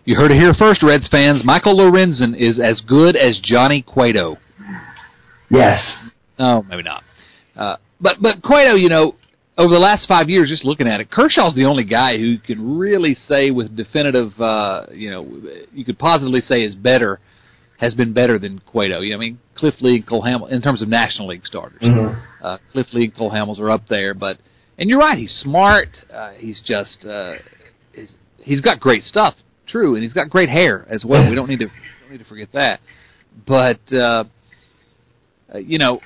You 0.06 0.16
heard 0.16 0.32
it 0.32 0.40
here 0.40 0.54
first, 0.54 0.82
Reds 0.84 1.10
fans. 1.10 1.44
Michael 1.44 1.76
Lorenzen 1.76 2.36
is 2.36 2.60
as 2.62 2.80
good 2.82 3.18
as 3.18 3.40
Johnny 3.44 3.82
Cueto. 3.82 4.38
Yes. 5.50 5.82
No, 6.40 6.64
maybe 6.64 6.84
not. 6.84 7.04
Uh, 7.56 7.76
but 8.00 8.22
but 8.22 8.42
Cueto, 8.42 8.76
you 8.76 8.88
know, 8.88 9.16
over 9.58 9.74
the 9.74 9.80
last 9.80 10.08
five 10.08 10.30
years, 10.30 10.50
just 10.50 10.64
looking 10.64 10.88
at 10.88 11.02
it, 11.02 11.12
Kershaw's 11.12 11.56
the 11.56 11.66
only 11.66 11.84
guy 11.84 12.18
who 12.18 12.38
can 12.38 12.78
really 12.78 13.16
say 13.28 13.52
with 13.52 13.76
definitive, 13.76 14.40
uh, 14.40 14.86
you 14.92 15.10
know, 15.10 15.28
you 15.74 15.84
could 15.84 16.00
positively 16.00 16.42
say 16.42 16.64
is 16.64 16.76
better, 16.76 17.20
has 17.78 17.94
been 17.94 18.14
better 18.14 18.40
than 18.40 18.60
Cueto. 18.60 19.02
You 19.02 19.12
know, 19.12 19.18
I 19.18 19.20
mean, 19.20 19.40
Cliff 19.56 19.76
Lee 19.82 19.98
and 19.98 20.08
Cole 20.08 20.24
Hamels, 20.24 20.52
in 20.52 20.62
terms 20.62 20.82
of 20.82 20.88
National 20.88 21.28
League 21.28 21.46
starters. 21.46 21.82
Mm-hmm. 21.82 22.46
Uh, 22.46 22.58
Cliff 22.72 22.88
Lee 22.94 23.06
and 23.06 23.16
Cole 23.16 23.32
Hamels 23.32 23.60
are 23.60 23.70
up 23.70 23.88
there, 23.88 24.14
but 24.14 24.38
and 24.78 24.90
you're 24.90 25.00
right, 25.00 25.18
he's 25.18 25.34
smart. 25.34 25.90
Uh, 26.12 26.32
he's 26.34 26.62
just 26.66 27.06
uh, 27.06 27.34
he's, 27.94 28.16
he's 28.40 28.62
got 28.62 28.80
great 28.80 29.04
stuff, 29.04 29.36
true, 29.68 29.96
and 29.96 30.04
he's 30.04 30.14
got 30.14 30.30
great 30.30 30.50
hair 30.50 30.86
as 30.90 31.04
well. 31.06 31.28
We 31.30 31.36
don't 31.36 31.50
need 31.50 31.60
to 31.62 31.68
don't 31.68 32.12
need 32.12 32.20
to 32.20 32.26
forget 32.26 32.50
that. 32.54 32.80
But 33.46 33.80
uh, 33.92 34.26
uh, 35.54 35.58
you 35.60 35.78
know, 35.78 36.00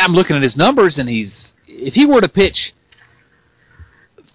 I'm 0.00 0.12
looking 0.12 0.36
at 0.36 0.42
his 0.42 0.56
numbers, 0.56 0.96
and 0.98 1.08
he's 1.08 1.52
if 1.66 1.94
he 1.94 2.06
were 2.06 2.20
to 2.20 2.28
pitch 2.28 2.72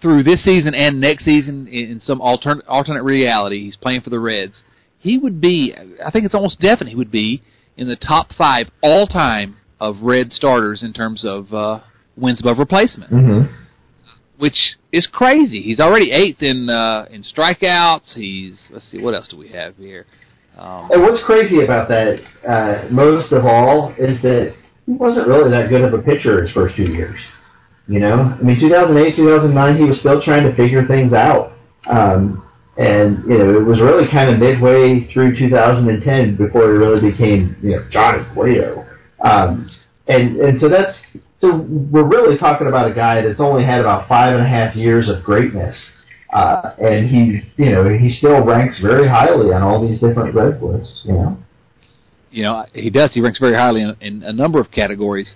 through 0.00 0.22
this 0.22 0.42
season 0.44 0.74
and 0.74 1.00
next 1.00 1.24
season 1.24 1.66
in 1.68 2.00
some 2.00 2.20
alternate 2.20 2.66
alternate 2.66 3.02
reality, 3.02 3.64
he's 3.64 3.76
playing 3.76 4.00
for 4.00 4.10
the 4.10 4.20
Reds. 4.20 4.62
He 5.00 5.18
would 5.18 5.40
be, 5.40 5.74
I 6.04 6.10
think 6.10 6.26
it's 6.26 6.34
almost 6.34 6.60
definite, 6.60 6.90
he 6.90 6.96
would 6.96 7.10
be 7.10 7.42
in 7.76 7.88
the 7.88 7.96
top 7.96 8.32
five 8.34 8.70
all 8.82 9.06
time 9.06 9.56
of 9.80 10.02
Red 10.02 10.30
starters 10.30 10.82
in 10.82 10.92
terms 10.92 11.24
of 11.24 11.52
uh, 11.52 11.80
wins 12.16 12.40
above 12.40 12.58
replacement, 12.58 13.10
mm-hmm. 13.10 13.52
which 14.38 14.76
is 14.92 15.06
crazy. 15.06 15.62
He's 15.62 15.80
already 15.80 16.12
eighth 16.12 16.42
in 16.42 16.68
uh, 16.68 17.06
in 17.10 17.22
strikeouts. 17.22 18.14
He's 18.14 18.68
let's 18.70 18.88
see, 18.90 18.98
what 18.98 19.14
else 19.14 19.28
do 19.28 19.38
we 19.38 19.48
have 19.48 19.76
here? 19.76 20.06
Um, 20.58 20.90
and 20.92 21.02
what's 21.02 21.22
crazy 21.24 21.64
about 21.64 21.88
that, 21.88 22.20
uh, 22.46 22.88
most 22.90 23.32
of 23.32 23.46
all, 23.46 23.94
is 23.96 24.20
that 24.22 24.54
he 24.84 24.92
wasn't 24.92 25.26
really 25.26 25.50
that 25.50 25.70
good 25.70 25.82
of 25.82 25.94
a 25.94 26.02
pitcher 26.02 26.42
his 26.42 26.52
first 26.52 26.76
two 26.76 26.92
years. 26.92 27.20
You 27.88 27.98
know, 27.98 28.36
I 28.38 28.42
mean, 28.42 28.60
2008, 28.60 29.16
2009, 29.16 29.76
he 29.76 29.84
was 29.84 29.98
still 30.00 30.22
trying 30.22 30.44
to 30.44 30.54
figure 30.54 30.86
things 30.86 31.12
out. 31.12 31.54
Um, 31.86 32.44
and, 32.76 33.24
you 33.24 33.38
know, 33.38 33.56
it 33.56 33.64
was 33.64 33.80
really 33.80 34.08
kind 34.10 34.30
of 34.30 34.38
midway 34.38 35.10
through 35.12 35.38
2010 35.38 36.36
before 36.36 36.74
it 36.74 36.78
really 36.78 37.10
became, 37.10 37.56
you 37.62 37.72
know, 37.72 37.86
Johnny 37.90 38.24
Cueto. 38.32 38.86
Um, 39.20 39.70
and, 40.06 40.36
and 40.36 40.60
so 40.60 40.68
that's, 40.68 40.98
so 41.38 41.66
we're 41.90 42.06
really 42.06 42.38
talking 42.38 42.66
about 42.66 42.90
a 42.90 42.94
guy 42.94 43.20
that's 43.20 43.40
only 43.40 43.64
had 43.64 43.80
about 43.80 44.08
five 44.08 44.34
and 44.34 44.42
a 44.42 44.48
half 44.48 44.74
years 44.74 45.08
of 45.08 45.22
greatness. 45.22 45.76
Uh, 46.32 46.74
and 46.78 47.08
he, 47.08 47.42
you 47.56 47.70
know, 47.70 47.88
he 47.88 48.08
still 48.08 48.44
ranks 48.44 48.80
very 48.80 49.08
highly 49.08 49.52
on 49.52 49.62
all 49.62 49.86
these 49.86 49.98
different 50.00 50.34
Reds 50.34 50.62
lists, 50.62 51.02
you 51.04 51.12
know 51.12 51.36
you 52.30 52.42
know, 52.42 52.64
he 52.72 52.90
does. 52.90 53.10
He 53.12 53.20
ranks 53.20 53.38
very 53.38 53.54
highly 53.56 53.82
in, 53.82 53.96
in 54.00 54.22
a 54.22 54.32
number 54.32 54.60
of 54.60 54.70
categories. 54.70 55.34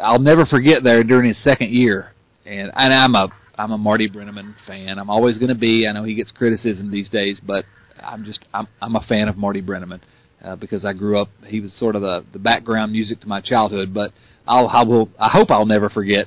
I'll 0.00 0.18
never 0.18 0.46
forget 0.46 0.82
there 0.82 1.04
during 1.04 1.28
his 1.28 1.42
second 1.44 1.70
year, 1.70 2.12
and 2.46 2.72
and 2.74 2.92
I'm 2.92 3.14
a 3.14 3.30
I'm 3.62 3.70
a 3.70 3.78
Marty 3.78 4.08
Brennaman 4.08 4.56
fan. 4.66 4.98
I'm 4.98 5.08
always 5.08 5.38
going 5.38 5.50
to 5.50 5.54
be. 5.54 5.86
I 5.86 5.92
know 5.92 6.02
he 6.02 6.14
gets 6.14 6.32
criticism 6.32 6.90
these 6.90 7.08
days, 7.08 7.40
but 7.40 7.64
I'm 8.02 8.24
just 8.24 8.44
I'm 8.52 8.66
I'm 8.80 8.96
a 8.96 9.02
fan 9.08 9.28
of 9.28 9.36
Marty 9.36 9.62
Brennaman 9.62 10.00
uh, 10.42 10.56
because 10.56 10.84
I 10.84 10.92
grew 10.92 11.16
up. 11.16 11.28
He 11.46 11.60
was 11.60 11.72
sort 11.72 11.94
of 11.94 12.02
the 12.02 12.24
the 12.32 12.40
background 12.40 12.90
music 12.90 13.20
to 13.20 13.28
my 13.28 13.40
childhood. 13.40 13.94
But 13.94 14.12
I'll 14.48 14.66
I 14.66 14.82
will 14.82 15.08
I 15.16 15.30
hope 15.30 15.52
I'll 15.52 15.64
never 15.64 15.88
forget 15.88 16.26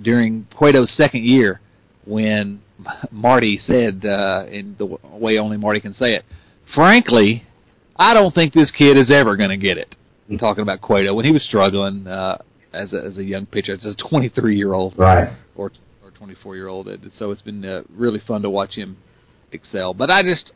during 0.00 0.46
Cueto's 0.56 0.92
second 0.92 1.24
year 1.24 1.60
when 2.04 2.62
Marty 3.10 3.58
said 3.58 4.04
uh, 4.04 4.46
in 4.48 4.76
the 4.78 4.96
way 5.12 5.38
only 5.38 5.56
Marty 5.56 5.80
can 5.80 5.92
say 5.92 6.14
it. 6.14 6.24
Frankly, 6.72 7.44
I 7.96 8.14
don't 8.14 8.32
think 8.32 8.54
this 8.54 8.70
kid 8.70 8.96
is 8.96 9.10
ever 9.10 9.36
going 9.36 9.50
to 9.50 9.56
get 9.56 9.76
it. 9.76 9.96
I'm 10.30 10.38
talking 10.38 10.62
about 10.62 10.80
Cueto 10.82 11.14
when 11.14 11.24
he 11.24 11.32
was 11.32 11.44
struggling 11.44 12.06
uh, 12.06 12.38
as 12.72 12.92
a, 12.92 13.02
as 13.02 13.18
a 13.18 13.24
young 13.24 13.46
pitcher, 13.46 13.74
as 13.74 13.84
a 13.84 14.08
23 14.08 14.56
year 14.56 14.72
old, 14.72 14.96
right, 14.96 15.36
or 15.56 15.72
24 16.20 16.54
year 16.54 16.68
old. 16.68 16.86
and 16.86 17.10
So 17.14 17.30
it's 17.30 17.40
been 17.40 17.64
uh, 17.64 17.82
really 17.88 18.20
fun 18.20 18.42
to 18.42 18.50
watch 18.50 18.74
him 18.74 18.98
excel. 19.52 19.94
But 19.94 20.10
I 20.10 20.22
just, 20.22 20.52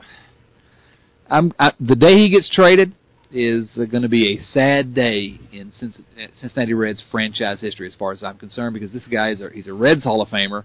I'm 1.31 1.53
I, 1.59 1.73
the 1.81 1.97
day 1.97 2.17
he 2.17 2.29
gets 2.29 2.55
traded 2.55 2.93
is 3.33 3.67
going 3.75 4.03
to 4.03 4.11
be 4.11 4.37
a 4.37 4.43
sad 4.43 4.95
day 4.95 5.41
in 5.53 5.73
Cincinnati 6.39 6.75
Reds 6.75 7.03
franchise 7.11 7.63
history, 7.63 7.89
as 7.89 7.95
far 7.95 8.13
as 8.13 8.23
I'm 8.23 8.37
concerned, 8.37 8.75
because 8.75 8.93
this 8.93 9.09
guy 9.09 9.31
is 9.31 9.41
a, 9.41 9.49
he's 9.51 9.67
a 9.67 9.73
Reds 9.73 10.05
Hall 10.05 10.21
of 10.21 10.29
Famer, 10.29 10.65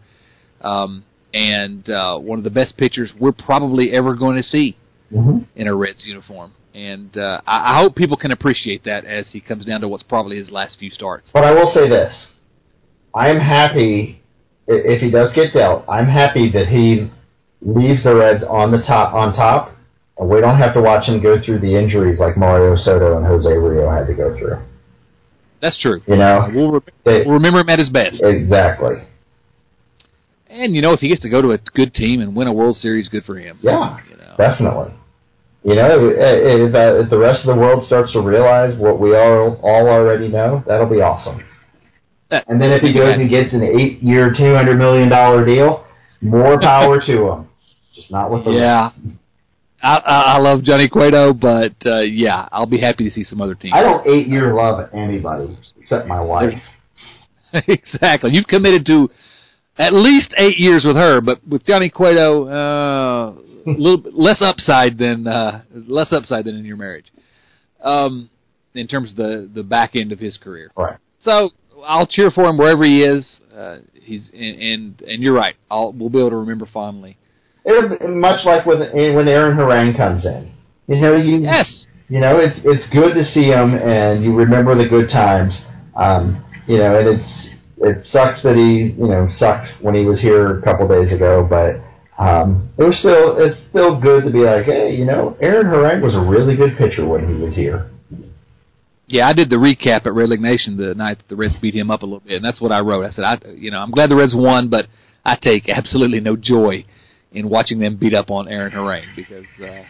um, 0.62 1.06
and 1.34 1.90
uh, 1.90 2.20
one 2.20 2.38
of 2.38 2.44
the 2.44 2.52
best 2.52 2.76
pitchers 2.76 3.14
we're 3.18 3.32
probably 3.32 3.94
ever 3.94 4.14
going 4.14 4.38
to 4.38 4.44
see 4.44 4.76
mm-hmm. 5.12 5.40
in 5.56 5.68
a 5.70 5.74
Reds 5.74 6.04
uniform 6.06 6.52
and 6.76 7.18
uh, 7.18 7.42
I, 7.48 7.74
I 7.74 7.80
hope 7.80 7.96
people 7.96 8.16
can 8.16 8.32
appreciate 8.32 8.84
that 8.84 9.04
as 9.06 9.28
he 9.32 9.42
comes 9.42 9.66
down 9.66 9.82
to 9.82 9.88
what's 9.88 10.04
probably 10.04 10.38
his 10.38 10.52
last 10.52 10.78
few 10.78 10.92
starts. 10.92 11.32
But 11.34 11.44
I 11.44 11.52
will 11.52 11.72
say 11.74 11.90
this: 11.90 12.28
I 13.14 13.30
am 13.30 13.40
happy 13.40 14.19
if 14.70 15.02
he 15.02 15.10
does 15.10 15.34
get 15.34 15.54
dealt. 15.54 15.84
I'm 15.90 16.06
happy 16.06 16.50
that 16.52 16.68
he 16.68 17.10
leaves 17.62 18.04
the 18.04 18.16
Reds 18.16 18.44
on 18.48 18.72
the 18.72 18.82
top 18.84 19.14
on 19.14 19.34
top, 19.34 19.76
and 20.18 20.30
we 20.30 20.40
don't 20.40 20.58
have 20.58 20.74
to 20.76 20.82
watch 20.82 21.08
him 21.08 21.22
go 21.22 21.42
through 21.42 21.60
the 21.60 21.76
injuries 21.76 22.20
like 22.20 22.38
Mario 22.38 22.76
Soto 22.76 23.18
and 23.18 23.26
Jose 23.26 23.50
Rijo 23.50 23.92
had 23.92 24.08
to 24.08 24.14
go 24.14 24.38
through. 24.38 24.60
That's 25.62 25.78
true. 25.78 26.02
You 26.08 26.16
know, 26.16 26.50
we'll, 26.54 26.72
re- 26.72 26.80
they, 27.04 27.24
we'll 27.24 27.34
remember 27.34 27.60
him 27.60 27.70
at 27.70 27.80
his 27.80 27.90
best. 27.90 28.22
Exactly. 28.24 28.96
And 30.48 30.76
you 30.76 30.82
know, 30.82 30.94
if 30.94 31.00
he 31.00 31.10
gets 31.10 31.22
to 31.24 31.30
go 31.30 31.42
to 31.42 31.52
a 31.52 31.58
good 31.58 31.94
team 31.94 32.22
and 32.22 32.36
win 32.36 32.48
a 32.48 32.54
World 32.54 32.78
Series, 32.78 33.10
good 33.10 33.26
for 33.26 33.38
him. 33.38 33.60
Yeah, 33.62 34.00
you 34.10 34.18
know. 34.18 34.36
definitely. 34.38 34.94
You 35.64 35.76
know, 35.76 36.10
if, 36.10 36.74
uh, 36.74 37.04
if 37.04 37.10
the 37.10 37.18
rest 37.18 37.42
of 37.42 37.48
the 37.48 37.62
world 37.62 37.84
starts 37.86 38.14
to 38.14 38.22
realize 38.22 38.78
what 38.78 39.00
we 39.00 39.16
all 39.16 39.60
all 39.62 39.90
already 39.90 40.30
know, 40.30 40.64
that'll 40.66 40.88
be 40.88 41.02
awesome. 41.02 41.44
And 42.32 42.62
then 42.62 42.72
if 42.72 42.82
he 42.82 42.94
goes 42.94 43.16
and 43.16 43.30
gets 43.30 43.54
an 43.54 43.64
eight-year, 43.64 44.34
two 44.38 44.54
hundred 44.54 44.78
million 44.78 45.10
dollar 45.10 45.46
deal, 45.46 45.86
more 46.22 46.60
power 46.62 47.02
to 47.02 47.28
him. 47.32 47.50
Just 47.96 48.12
not 48.12 48.32
with 48.32 48.46
the 48.46 48.52
yeah. 48.52 48.90
I, 49.82 50.02
I 50.36 50.38
love 50.40 50.64
Johnny 50.64 50.90
Cueto, 50.90 51.34
but 51.34 51.74
uh, 51.86 52.00
yeah, 52.00 52.50
I'll 52.52 52.66
be 52.66 52.80
happy 52.80 53.06
to 53.06 53.12
see 53.12 53.24
some 53.24 53.42
other 53.42 53.56
teams. 53.56 53.74
I 53.76 53.82
don't 53.82 54.06
eight-year 54.08 54.54
love 54.54 54.90
anybody 54.94 55.58
except 55.80 56.06
my 56.06 56.20
wife. 56.20 56.54
exactly. 57.68 58.32
You've 58.34 58.48
committed 58.48 58.86
to 58.88 59.10
at 59.78 59.94
least 59.94 60.34
eight 60.38 60.58
years 60.58 60.84
with 60.84 60.98
her, 60.98 61.22
but 61.22 61.46
with 61.48 61.66
Johnny 61.66 61.90
Cueto, 61.90 62.48
uh, 62.48 63.34
a 63.66 63.70
little 63.70 63.98
bit 63.98 64.14
less 64.14 64.42
upside 64.42 64.98
than 64.98 65.28
uh, 65.28 65.62
less 65.74 66.12
upside 66.12 66.46
than 66.46 66.58
in 66.58 66.66
your 66.66 66.78
marriage, 66.78 67.12
um, 67.82 68.30
in 68.74 68.88
terms 68.88 69.12
of 69.12 69.18
the 69.18 69.50
the 69.54 69.64
back 69.64 69.96
end 69.96 70.12
of 70.12 70.20
his 70.20 70.38
career. 70.38 70.72
Right. 70.76 70.98
So 71.22 71.52
I'll 71.86 72.08
cheer 72.08 72.32
for 72.32 72.46
him 72.46 72.58
wherever 72.58 72.84
he 72.84 73.04
is. 73.04 73.40
Uh, 73.56 73.80
he's 73.94 74.30
and, 74.34 74.62
and 74.62 75.02
and 75.02 75.24
you're 75.24 75.34
right. 75.34 75.56
I'll 75.70 75.92
we'll 75.94 76.10
be 76.10 76.20
able 76.20 76.32
to 76.32 76.38
remember 76.38 76.66
fondly. 76.66 77.18
It, 77.66 78.10
much 78.10 78.46
like 78.46 78.66
with 78.66 78.80
when 78.80 79.28
Aaron 79.28 79.58
Harang 79.58 79.96
comes 79.96 80.26
in, 80.26 80.52
you 80.88 80.98
know 81.02 81.16
you 81.16 81.38
yes. 81.40 81.86
You 82.08 82.20
know 82.20 82.40
it's 82.40 82.60
it's 82.64 82.88
good 82.92 83.14
to 83.14 83.24
see 83.34 83.46
him, 83.46 83.76
and 83.76 84.24
you 84.24 84.36
remember 84.36 84.76
the 84.76 84.88
good 84.88 85.10
times. 85.10 85.54
Um, 85.96 86.44
you 86.68 86.78
know, 86.78 86.98
and 86.98 87.08
it's 87.08 87.48
it 87.78 88.06
sucks 88.06 88.42
that 88.44 88.56
he 88.56 88.96
you 88.98 89.08
know 89.08 89.28
sucked 89.38 89.68
when 89.82 89.94
he 89.94 90.06
was 90.06 90.20
here 90.20 90.60
a 90.60 90.62
couple 90.62 90.88
days 90.88 91.12
ago, 91.12 91.46
but 91.48 91.82
um, 92.18 92.70
it 92.78 92.84
was 92.84 92.98
still 93.00 93.38
it's 93.38 93.58
still 93.70 94.00
good 94.00 94.24
to 94.26 94.30
be 94.30 94.40
like, 94.40 94.66
hey, 94.66 94.94
you 94.96 95.06
know, 95.06 95.38
Aaron 95.40 95.68
Harang 95.68 96.02
was 96.02 96.16
a 96.16 96.20
really 96.20 96.56
good 96.56 96.78
pitcher 96.78 97.06
when 97.06 97.28
he 97.28 97.42
was 97.42 97.56
here. 97.56 97.90
Yeah, 99.12 99.28
I 99.28 99.34
did 99.34 99.50
the 99.50 99.56
recap 99.56 100.06
at 100.06 100.14
Red 100.14 100.30
Nation 100.40 100.78
the 100.78 100.94
night 100.94 101.18
that 101.18 101.28
the 101.28 101.36
Reds 101.36 101.56
beat 101.60 101.74
him 101.74 101.90
up 101.90 102.04
a 102.04 102.06
little 102.06 102.20
bit, 102.20 102.36
and 102.36 102.46
that's 102.46 102.62
what 102.62 102.72
I 102.72 102.80
wrote. 102.82 103.04
I 103.04 103.10
said, 103.10 103.24
I, 103.26 103.38
you 103.56 103.72
know, 103.72 103.80
I'm 103.80 103.90
glad 103.90 104.12
the 104.12 104.16
Reds 104.16 104.36
won, 104.36 104.70
but 104.70 104.88
I 105.26 105.36
take 105.36 105.68
absolutely 105.76 106.20
no 106.20 106.36
joy 106.36 106.86
in 107.32 107.50
watching 107.50 107.80
them 107.80 107.96
beat 107.96 108.14
up 108.14 108.30
on 108.30 108.48
Aaron 108.48 108.72
Harang 108.72 109.06
because 109.16 109.46
uh, 109.62 109.84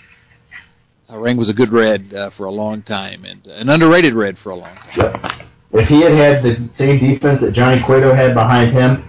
Harang 1.12 1.38
was 1.38 1.50
a 1.50 1.54
good 1.54 1.74
Red 1.74 2.14
uh, 2.14 2.30
for 2.38 2.46
a 2.46 2.52
long 2.52 2.82
time 2.82 3.26
and 3.26 3.46
an 3.48 3.70
underrated 3.70 4.14
Red 4.14 4.38
for 4.42 4.52
a 4.52 4.56
long 4.56 4.76
time. 4.96 5.48
If 5.72 5.88
he 5.88 6.02
had 6.02 6.14
had 6.14 6.44
the 6.44 6.70
same 6.78 7.00
defense 7.00 7.42
that 7.42 7.54
Johnny 7.54 7.82
Cueto 7.86 8.16
had 8.16 8.34
behind 8.34 8.72
him, 8.72 9.06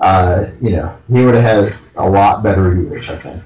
uh, 0.00 0.46
you 0.60 0.70
know, 0.70 0.98
he 1.10 1.24
would 1.24 1.34
have 1.34 1.44
had 1.44 1.78
a 1.96 2.08
lot 2.08 2.42
better 2.42 2.74
years, 2.76 3.06
I 3.08 3.22
think. 3.22 3.42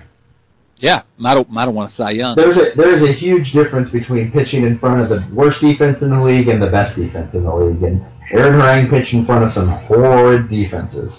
Might 1.18 1.36
have, 1.36 1.48
might 1.48 1.64
have 1.64 1.74
won 1.74 1.90
a 1.90 1.92
Cy 1.94 2.10
Young. 2.12 2.36
There's 2.36 2.56
a 2.56 2.76
there's 2.76 3.02
a 3.02 3.12
huge 3.12 3.52
difference 3.52 3.90
between 3.90 4.30
pitching 4.30 4.62
in 4.62 4.78
front 4.78 5.00
of 5.00 5.08
the 5.08 5.28
worst 5.34 5.60
defense 5.60 5.98
in 6.00 6.10
the 6.10 6.22
league 6.22 6.46
and 6.46 6.62
the 6.62 6.70
best 6.70 6.96
defense 6.96 7.34
in 7.34 7.42
the 7.42 7.52
league, 7.52 7.82
and 7.82 8.06
Aaron 8.30 8.60
Harang 8.60 8.88
pitched 8.88 9.12
in 9.12 9.26
front 9.26 9.44
of 9.44 9.52
some 9.52 9.68
horrid 9.68 10.48
defenses. 10.48 11.12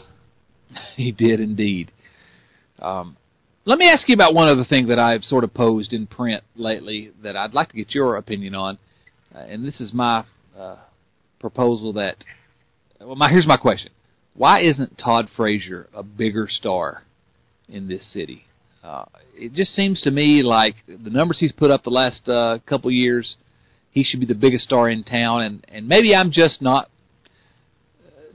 He 0.95 1.11
did 1.11 1.39
indeed. 1.39 1.91
Um, 2.79 3.15
let 3.65 3.79
me 3.79 3.89
ask 3.89 4.07
you 4.07 4.13
about 4.13 4.33
one 4.33 4.47
other 4.49 4.65
thing 4.65 4.87
that 4.87 4.99
I've 4.99 5.23
sort 5.23 5.43
of 5.43 5.53
posed 5.53 5.93
in 5.93 6.07
print 6.07 6.43
lately 6.55 7.11
that 7.23 7.35
I'd 7.35 7.53
like 7.53 7.69
to 7.69 7.77
get 7.77 7.95
your 7.95 8.17
opinion 8.17 8.53
on. 8.53 8.77
uh, 9.33 9.39
and 9.39 9.65
this 9.65 9.79
is 9.79 9.93
my 9.93 10.25
uh, 10.57 10.75
proposal 11.39 11.93
that. 11.93 12.17
Well, 12.99 13.15
my 13.15 13.29
here's 13.29 13.47
my 13.47 13.57
question: 13.57 13.91
Why 14.33 14.59
isn't 14.59 14.97
Todd 14.97 15.29
Frazier 15.35 15.87
a 15.93 16.03
bigger 16.03 16.47
star 16.49 17.03
in 17.67 17.87
this 17.87 18.05
city? 18.11 18.45
Uh, 18.83 19.05
it 19.35 19.53
just 19.53 19.75
seems 19.75 20.01
to 20.01 20.11
me 20.11 20.41
like 20.41 20.75
the 20.87 21.09
numbers 21.09 21.39
he's 21.39 21.51
put 21.51 21.71
up 21.71 21.83
the 21.83 21.89
last 21.89 22.27
uh, 22.29 22.59
couple 22.65 22.89
years, 22.91 23.35
he 23.91 24.03
should 24.03 24.19
be 24.19 24.25
the 24.25 24.35
biggest 24.35 24.63
star 24.63 24.89
in 24.89 25.03
town, 25.03 25.41
and 25.41 25.65
and 25.67 25.87
maybe 25.87 26.15
I'm 26.15 26.31
just 26.31 26.61
not 26.61 26.89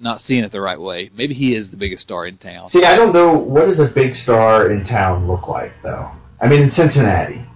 not 0.00 0.20
seeing 0.20 0.44
it 0.44 0.52
the 0.52 0.60
right 0.60 0.80
way. 0.80 1.10
Maybe 1.16 1.34
he 1.34 1.56
is 1.56 1.70
the 1.70 1.76
biggest 1.76 2.02
star 2.02 2.26
in 2.26 2.36
town. 2.36 2.70
See, 2.70 2.84
I 2.84 2.94
don't 2.96 3.14
know 3.14 3.32
what 3.32 3.66
does 3.66 3.78
a 3.78 3.86
big 3.86 4.14
star 4.16 4.70
in 4.70 4.84
town 4.84 5.26
look 5.26 5.48
like 5.48 5.72
though. 5.82 6.10
I 6.40 6.48
mean, 6.48 6.62
in 6.62 6.70
Cincinnati, 6.72 7.46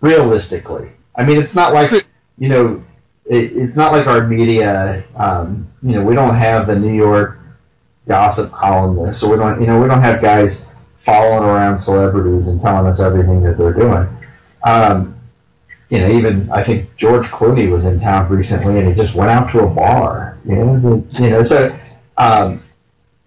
realistically, 0.00 0.92
I 1.16 1.24
mean, 1.24 1.36
it's 1.42 1.54
not 1.54 1.74
like 1.74 1.90
you 2.38 2.48
know, 2.48 2.84
it, 3.26 3.52
it's 3.54 3.76
not 3.76 3.92
like 3.92 4.06
our 4.06 4.26
media. 4.26 5.04
Um, 5.16 5.70
you 5.82 5.92
know, 5.92 6.04
we 6.04 6.14
don't 6.14 6.36
have 6.36 6.66
the 6.66 6.74
New 6.74 6.94
York 6.94 7.38
gossip 8.06 8.50
columnists, 8.52 9.20
so 9.20 9.28
we 9.28 9.36
don't, 9.36 9.60
you 9.60 9.66
know, 9.66 9.80
we 9.80 9.88
don't 9.88 10.02
have 10.02 10.22
guys 10.22 10.48
following 11.04 11.44
around 11.44 11.82
celebrities 11.82 12.48
and 12.48 12.60
telling 12.60 12.86
us 12.86 13.00
everything 13.00 13.42
that 13.42 13.56
they're 13.58 13.72
doing. 13.72 14.08
Um, 14.64 15.18
you 15.88 16.00
know, 16.00 16.10
even 16.10 16.50
I 16.50 16.64
think 16.64 16.90
George 16.98 17.26
Clooney 17.28 17.70
was 17.70 17.84
in 17.84 18.00
town 18.00 18.30
recently, 18.30 18.78
and 18.78 18.88
he 18.88 18.94
just 18.94 19.16
went 19.16 19.30
out 19.30 19.50
to 19.52 19.64
a 19.64 19.66
bar. 19.66 20.38
You 20.44 20.56
know, 20.56 21.06
you 21.18 21.30
know, 21.30 21.42
so 21.44 21.78
um, 22.18 22.62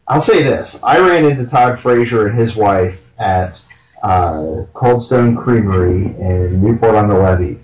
I'll 0.08 0.26
say 0.26 0.44
this: 0.44 0.76
I 0.84 1.00
ran 1.00 1.26
into 1.26 1.50
Todd 1.50 1.80
Frazier 1.82 2.28
and 2.28 2.40
his 2.40 2.56
wife 2.56 2.96
at 3.18 3.54
uh, 4.04 4.66
Cold 4.74 5.04
Stone 5.04 5.38
Creamery 5.38 6.06
in 6.20 6.62
Newport 6.62 6.96
on 6.96 7.08
the 7.08 7.16
Levee, 7.16 7.60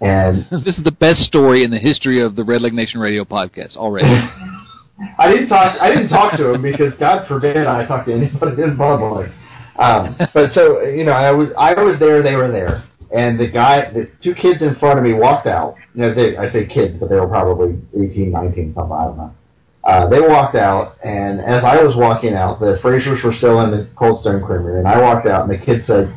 and 0.00 0.46
this 0.64 0.78
is 0.78 0.84
the 0.84 0.92
best 0.92 1.20
story 1.20 1.62
in 1.62 1.70
the 1.70 1.78
history 1.78 2.20
of 2.20 2.36
the 2.36 2.44
Red 2.44 2.62
Redleg 2.62 2.72
Nation 2.72 3.00
Radio 3.00 3.24
podcast 3.24 3.76
already. 3.76 4.08
I 5.18 5.30
didn't 5.30 5.48
talk. 5.48 5.76
I 5.80 5.90
didn't 5.90 6.08
talk 6.08 6.36
to 6.36 6.52
him 6.52 6.62
because 6.62 6.94
God 6.94 7.26
forbid 7.28 7.66
I 7.66 7.86
talk 7.86 8.06
to 8.06 8.12
anybody 8.12 8.62
in 8.62 8.76
public. 8.76 9.30
Um, 9.78 10.16
but 10.32 10.52
so 10.54 10.80
you 10.82 11.04
know, 11.04 11.12
I 11.12 11.32
was 11.32 11.48
I 11.58 11.74
was 11.74 11.98
there. 11.98 12.22
They 12.22 12.36
were 12.36 12.50
there, 12.50 12.84
and 13.14 13.38
the 13.38 13.46
guy, 13.46 13.90
the 13.90 14.10
two 14.22 14.34
kids 14.34 14.62
in 14.62 14.74
front 14.76 14.98
of 14.98 15.04
me 15.04 15.12
walked 15.12 15.46
out. 15.46 15.76
You 15.94 16.02
know, 16.02 16.14
they, 16.14 16.36
I 16.36 16.50
say 16.50 16.66
kids, 16.66 16.98
but 16.98 17.10
they 17.10 17.16
were 17.16 17.28
probably 17.28 17.78
18, 17.94 18.30
19, 18.30 18.74
something. 18.74 18.92
I 18.92 19.04
don't 19.04 19.16
know. 19.16 19.34
Uh, 19.84 20.08
they 20.08 20.20
walked 20.20 20.56
out, 20.56 20.96
and 21.04 21.40
as 21.40 21.62
I 21.62 21.82
was 21.82 21.94
walking 21.94 22.34
out, 22.34 22.58
the 22.58 22.78
Fraziers 22.82 23.22
were 23.22 23.32
still 23.34 23.60
in 23.60 23.70
the 23.70 23.88
Cold 23.96 24.20
Stone 24.22 24.44
Creamery, 24.44 24.78
and 24.78 24.88
I 24.88 25.00
walked 25.00 25.28
out, 25.28 25.48
and 25.48 25.50
the 25.50 25.64
kid 25.64 25.84
said, 25.86 26.12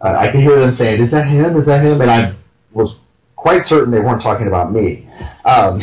uh, 0.00 0.16
I 0.16 0.30
could 0.30 0.40
hear 0.40 0.58
them 0.58 0.74
saying, 0.76 1.02
"Is 1.02 1.10
that 1.10 1.28
him? 1.28 1.58
Is 1.58 1.66
that 1.66 1.84
him?" 1.84 2.00
And 2.00 2.10
I 2.10 2.34
was 2.72 2.96
quite 3.36 3.66
certain 3.66 3.90
they 3.92 4.00
weren't 4.00 4.22
talking 4.22 4.46
about 4.46 4.72
me. 4.72 5.08
Um, 5.44 5.82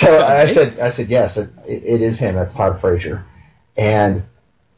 so 0.00 0.20
I 0.20 0.46
said, 0.54 0.78
I 0.80 0.92
said, 0.96 1.08
yes, 1.08 1.36
it, 1.36 1.50
it 1.66 2.02
is 2.02 2.18
him. 2.18 2.34
That's 2.34 2.54
Todd 2.54 2.80
Frazier, 2.80 3.24
and 3.76 4.24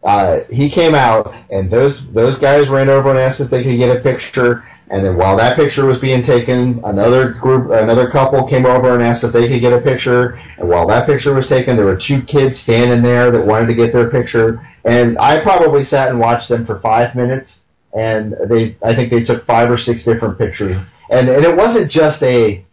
uh, 0.02 0.40
he 0.50 0.70
came 0.70 0.94
out, 0.94 1.34
and 1.50 1.70
those 1.70 2.00
those 2.14 2.38
guys 2.38 2.68
ran 2.68 2.88
over 2.88 3.10
and 3.10 3.18
asked 3.18 3.40
if 3.40 3.50
they 3.50 3.62
could 3.62 3.78
get 3.78 3.94
a 3.94 4.00
picture. 4.00 4.64
And 4.88 5.04
then 5.04 5.16
while 5.16 5.36
that 5.36 5.56
picture 5.56 5.84
was 5.84 5.98
being 5.98 6.24
taken, 6.24 6.80
another 6.84 7.32
group, 7.32 7.72
another 7.72 8.08
couple 8.08 8.46
came 8.46 8.66
over 8.66 8.94
and 8.94 9.02
asked 9.02 9.24
if 9.24 9.32
they 9.32 9.48
could 9.48 9.60
get 9.60 9.72
a 9.72 9.80
picture. 9.80 10.40
And 10.58 10.68
while 10.68 10.86
that 10.86 11.08
picture 11.08 11.34
was 11.34 11.48
taken, 11.48 11.76
there 11.76 11.86
were 11.86 12.00
two 12.06 12.22
kids 12.22 12.60
standing 12.62 13.02
there 13.02 13.32
that 13.32 13.44
wanted 13.44 13.66
to 13.66 13.74
get 13.74 13.92
their 13.92 14.08
picture. 14.10 14.64
And 14.84 15.18
I 15.18 15.42
probably 15.42 15.84
sat 15.86 16.10
and 16.10 16.20
watched 16.20 16.48
them 16.48 16.64
for 16.64 16.78
five 16.78 17.16
minutes. 17.16 17.50
And 17.98 18.36
they, 18.48 18.76
I 18.84 18.94
think 18.94 19.10
they 19.10 19.24
took 19.24 19.44
five 19.44 19.72
or 19.72 19.76
six 19.76 20.04
different 20.04 20.38
pictures. 20.38 20.76
And 21.10 21.28
and 21.28 21.44
it 21.44 21.56
wasn't 21.56 21.90
just 21.90 22.22
a, 22.22 22.64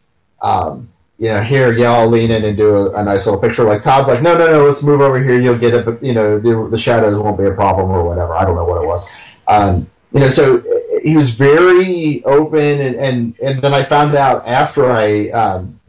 um, 0.43 0.92
you 1.17 1.27
know, 1.29 1.43
here, 1.43 1.73
yeah, 1.73 1.91
I'll 1.91 2.09
lean 2.09 2.31
in 2.31 2.43
and 2.43 2.57
do 2.57 2.75
a, 2.75 2.99
a, 2.99 3.03
nice 3.03 3.25
little 3.25 3.39
picture. 3.39 3.63
Like 3.63 3.83
Todd's 3.83 4.07
like, 4.07 4.21
no, 4.21 4.37
no, 4.37 4.47
no, 4.47 4.67
let's 4.67 4.83
move 4.83 4.99
over 4.99 5.23
here. 5.23 5.39
You'll 5.39 5.59
get 5.59 5.73
it, 5.73 5.85
but 5.85 6.03
you 6.03 6.13
know, 6.13 6.39
the, 6.39 6.69
the 6.71 6.81
shadows 6.81 7.21
won't 7.21 7.37
be 7.37 7.45
a 7.45 7.53
problem 7.53 7.91
or 7.91 8.03
whatever. 8.03 8.33
I 8.33 8.43
don't 8.43 8.55
know 8.55 8.65
what 8.65 8.81
it 8.81 8.85
was. 8.85 9.07
Um, 9.47 9.89
you 10.11 10.19
know, 10.19 10.29
so 10.35 10.63
he 11.03 11.15
was 11.15 11.31
very 11.37 12.23
open, 12.25 12.81
and, 12.81 12.95
and, 12.95 13.39
and 13.39 13.61
then 13.61 13.73
I 13.73 13.87
found 13.87 14.15
out 14.15 14.45
after 14.47 14.91
I, 14.91 15.29
um, 15.29 15.79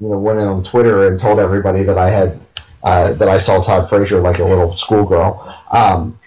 you 0.00 0.08
know, 0.08 0.18
went 0.18 0.38
on 0.40 0.64
Twitter 0.70 1.08
and 1.08 1.20
told 1.20 1.38
everybody 1.38 1.84
that 1.84 1.98
I 1.98 2.10
had 2.10 2.40
uh, 2.82 3.14
that 3.14 3.28
I 3.28 3.44
saw 3.44 3.64
Todd 3.64 3.88
Frazier 3.88 4.20
like 4.20 4.38
a 4.38 4.44
little 4.44 4.76
schoolgirl. 4.76 5.54
Um, 5.70 6.18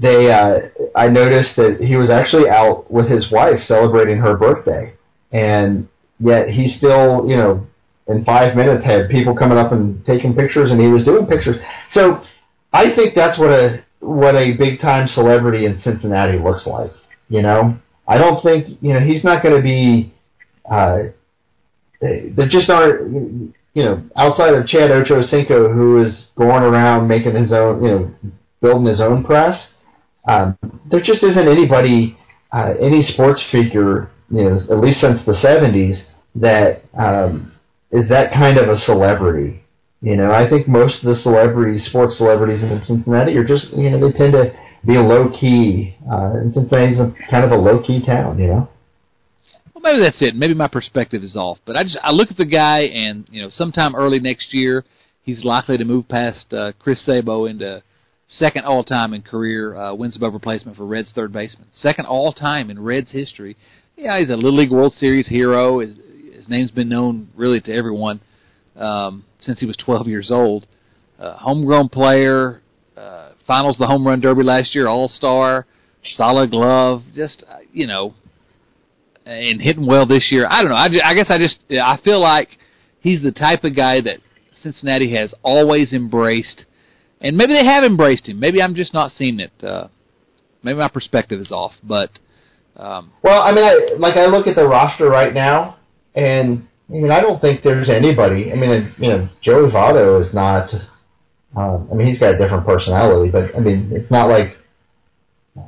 they, 0.00 0.32
uh, 0.32 0.68
I 0.96 1.08
noticed 1.08 1.50
that 1.56 1.80
he 1.80 1.96
was 1.96 2.10
actually 2.10 2.48
out 2.48 2.90
with 2.90 3.08
his 3.08 3.30
wife 3.30 3.60
celebrating 3.64 4.18
her 4.18 4.36
birthday, 4.36 4.94
and 5.30 5.88
yet 6.18 6.48
he 6.48 6.74
still, 6.76 7.28
you 7.28 7.36
know, 7.36 7.66
in 8.10 8.24
five 8.24 8.56
minutes 8.56 8.84
had 8.84 9.08
people 9.08 9.34
coming 9.34 9.56
up 9.56 9.72
and 9.72 10.04
taking 10.04 10.34
pictures, 10.34 10.70
and 10.70 10.80
he 10.80 10.88
was 10.88 11.04
doing 11.04 11.26
pictures. 11.26 11.56
So 11.92 12.22
I 12.72 12.94
think 12.94 13.14
that's 13.14 13.38
what 13.38 13.50
a 13.50 13.84
what 14.00 14.34
a 14.34 14.52
big 14.52 14.80
time 14.80 15.06
celebrity 15.08 15.66
in 15.66 15.78
Cincinnati 15.80 16.38
looks 16.38 16.66
like. 16.66 16.90
You 17.28 17.42
know, 17.42 17.78
I 18.08 18.18
don't 18.18 18.42
think 18.42 18.78
you 18.80 18.92
know 18.92 19.00
he's 19.00 19.24
not 19.24 19.42
going 19.42 19.56
to 19.56 19.62
be. 19.62 20.12
Uh, 20.70 20.98
there 22.00 22.48
just 22.48 22.70
aren't 22.70 23.54
you 23.74 23.84
know 23.84 24.02
outside 24.16 24.54
of 24.54 24.66
Chad 24.66 24.90
Ochocinco 24.90 25.72
who 25.72 26.02
is 26.02 26.26
going 26.36 26.62
around 26.62 27.06
making 27.06 27.36
his 27.36 27.52
own 27.52 27.82
you 27.84 27.90
know 27.90 28.14
building 28.60 28.86
his 28.86 29.00
own 29.00 29.24
press. 29.24 29.68
Um, 30.28 30.58
there 30.90 31.00
just 31.00 31.22
isn't 31.22 31.48
anybody, 31.48 32.18
uh, 32.52 32.74
any 32.78 33.02
sports 33.02 33.42
figure, 33.50 34.10
you 34.30 34.44
know, 34.44 34.60
at 34.70 34.78
least 34.78 35.00
since 35.00 35.24
the 35.24 35.32
'70s, 35.32 35.96
that 36.34 36.82
um, 36.96 37.52
is 37.90 38.08
that 38.08 38.32
kind 38.32 38.58
of 38.58 38.68
a 38.68 38.78
celebrity. 38.78 39.62
You 40.02 40.16
know, 40.16 40.30
I 40.30 40.48
think 40.48 40.66
most 40.66 41.04
of 41.04 41.14
the 41.14 41.20
celebrities, 41.22 41.84
sports 41.86 42.16
celebrities 42.16 42.62
in 42.62 42.82
Cincinnati, 42.86 43.36
are 43.36 43.44
just 43.44 43.68
you 43.72 43.90
know 43.90 44.00
they 44.00 44.16
tend 44.16 44.32
to 44.32 44.54
be 44.86 44.96
low 44.96 45.28
key. 45.28 45.96
Uh, 46.10 46.32
and 46.40 46.52
Cincinnati's 46.52 46.98
a, 46.98 47.14
kind 47.30 47.44
of 47.44 47.50
a 47.50 47.56
low 47.56 47.82
key 47.82 48.04
town, 48.04 48.38
you 48.38 48.46
know. 48.46 48.68
Well, 49.74 49.82
maybe 49.82 50.00
that's 50.00 50.22
it. 50.22 50.34
Maybe 50.34 50.54
my 50.54 50.68
perspective 50.68 51.22
is 51.22 51.36
off, 51.36 51.58
but 51.66 51.76
I 51.76 51.82
just 51.82 51.98
I 52.02 52.12
look 52.12 52.30
at 52.30 52.38
the 52.38 52.46
guy, 52.46 52.84
and 52.84 53.26
you 53.30 53.42
know, 53.42 53.50
sometime 53.50 53.94
early 53.94 54.20
next 54.20 54.54
year, 54.54 54.84
he's 55.22 55.44
likely 55.44 55.76
to 55.76 55.84
move 55.84 56.08
past 56.08 56.52
uh, 56.54 56.72
Chris 56.78 57.04
Sabo 57.04 57.44
into 57.44 57.82
second 58.28 58.64
all 58.64 58.84
time 58.84 59.12
in 59.12 59.22
career 59.22 59.76
uh, 59.76 59.92
wins 59.92 60.16
above 60.16 60.32
replacement 60.32 60.76
for 60.76 60.86
Reds 60.86 61.12
third 61.14 61.32
baseman, 61.32 61.68
second 61.72 62.06
all 62.06 62.32
time 62.32 62.70
in 62.70 62.82
Reds 62.82 63.12
history. 63.12 63.56
Yeah, 63.96 64.18
he's 64.18 64.30
a 64.30 64.36
Little 64.36 64.58
League 64.58 64.70
World 64.70 64.94
Series 64.94 65.28
hero. 65.28 65.80
His 65.80 65.96
name's 66.50 66.70
been 66.70 66.88
known 66.88 67.28
really 67.36 67.60
to 67.60 67.72
everyone 67.72 68.20
um, 68.76 69.24
since 69.38 69.60
he 69.60 69.66
was 69.66 69.76
12 69.76 70.08
years 70.08 70.30
old. 70.30 70.66
Uh, 71.18 71.36
homegrown 71.36 71.88
player, 71.88 72.60
uh, 72.96 73.30
finals 73.46 73.76
the 73.78 73.86
home 73.86 74.06
run 74.06 74.20
derby 74.20 74.42
last 74.42 74.74
year, 74.74 74.88
all 74.88 75.08
star, 75.08 75.66
solid 76.16 76.50
glove, 76.50 77.02
just 77.14 77.44
uh, 77.48 77.58
you 77.72 77.86
know, 77.86 78.14
and 79.26 79.60
hitting 79.60 79.86
well 79.86 80.06
this 80.06 80.32
year. 80.32 80.46
I 80.50 80.62
don't 80.62 80.70
know. 80.70 80.76
I, 80.76 80.88
just, 80.88 81.04
I 81.04 81.14
guess 81.14 81.30
I 81.30 81.38
just 81.38 81.58
I 81.70 81.98
feel 82.04 82.20
like 82.20 82.58
he's 83.00 83.22
the 83.22 83.32
type 83.32 83.64
of 83.64 83.76
guy 83.76 84.00
that 84.00 84.18
Cincinnati 84.62 85.14
has 85.14 85.34
always 85.42 85.92
embraced, 85.92 86.64
and 87.20 87.36
maybe 87.36 87.52
they 87.52 87.64
have 87.64 87.84
embraced 87.84 88.28
him. 88.28 88.40
Maybe 88.40 88.62
I'm 88.62 88.74
just 88.74 88.94
not 88.94 89.12
seeing 89.12 89.40
it. 89.40 89.52
Uh, 89.62 89.88
maybe 90.62 90.78
my 90.78 90.88
perspective 90.88 91.40
is 91.40 91.52
off, 91.52 91.74
but. 91.82 92.10
Um, 92.76 93.12
well, 93.22 93.42
I 93.42 93.52
mean, 93.52 93.64
I, 93.64 93.94
like 93.98 94.16
I 94.16 94.24
look 94.24 94.46
at 94.46 94.56
the 94.56 94.66
roster 94.66 95.10
right 95.10 95.34
now, 95.34 95.76
and 96.14 96.66
I 96.88 96.92
mean, 96.92 97.10
I 97.10 97.20
don't 97.20 97.40
think 97.40 97.62
there's 97.62 97.88
anybody. 97.88 98.52
I 98.52 98.56
mean, 98.56 98.94
you 98.98 99.08
know, 99.08 99.28
Joey 99.42 99.70
Votto 99.70 100.20
is 100.20 100.34
not 100.34 100.70
um, 101.56 101.88
I 101.90 101.94
mean, 101.94 102.06
he's 102.06 102.18
got 102.18 102.34
a 102.34 102.38
different 102.38 102.64
personality, 102.64 103.30
but 103.30 103.56
I 103.56 103.60
mean, 103.60 103.90
it's 103.92 104.10
not 104.10 104.28
like 104.28 104.56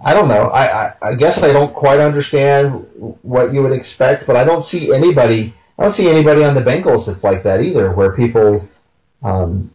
I 0.04 0.14
don't 0.14 0.28
know. 0.28 0.48
I, 0.48 0.86
I, 0.86 0.94
I 1.02 1.14
guess 1.16 1.38
I 1.42 1.52
don't 1.52 1.74
quite 1.74 1.98
understand 1.98 2.86
what 3.22 3.52
you 3.52 3.62
would 3.62 3.72
expect, 3.72 4.26
but 4.26 4.36
I 4.36 4.44
don't 4.44 4.64
see 4.66 4.92
anybody. 4.94 5.54
I 5.78 5.84
don't 5.84 5.96
see 5.96 6.08
anybody 6.08 6.44
on 6.44 6.54
the 6.54 6.60
Bengals 6.60 7.06
that's 7.06 7.22
like 7.24 7.42
that 7.42 7.60
either, 7.60 7.92
where 7.92 8.14
people, 8.14 8.68
um, 9.24 9.72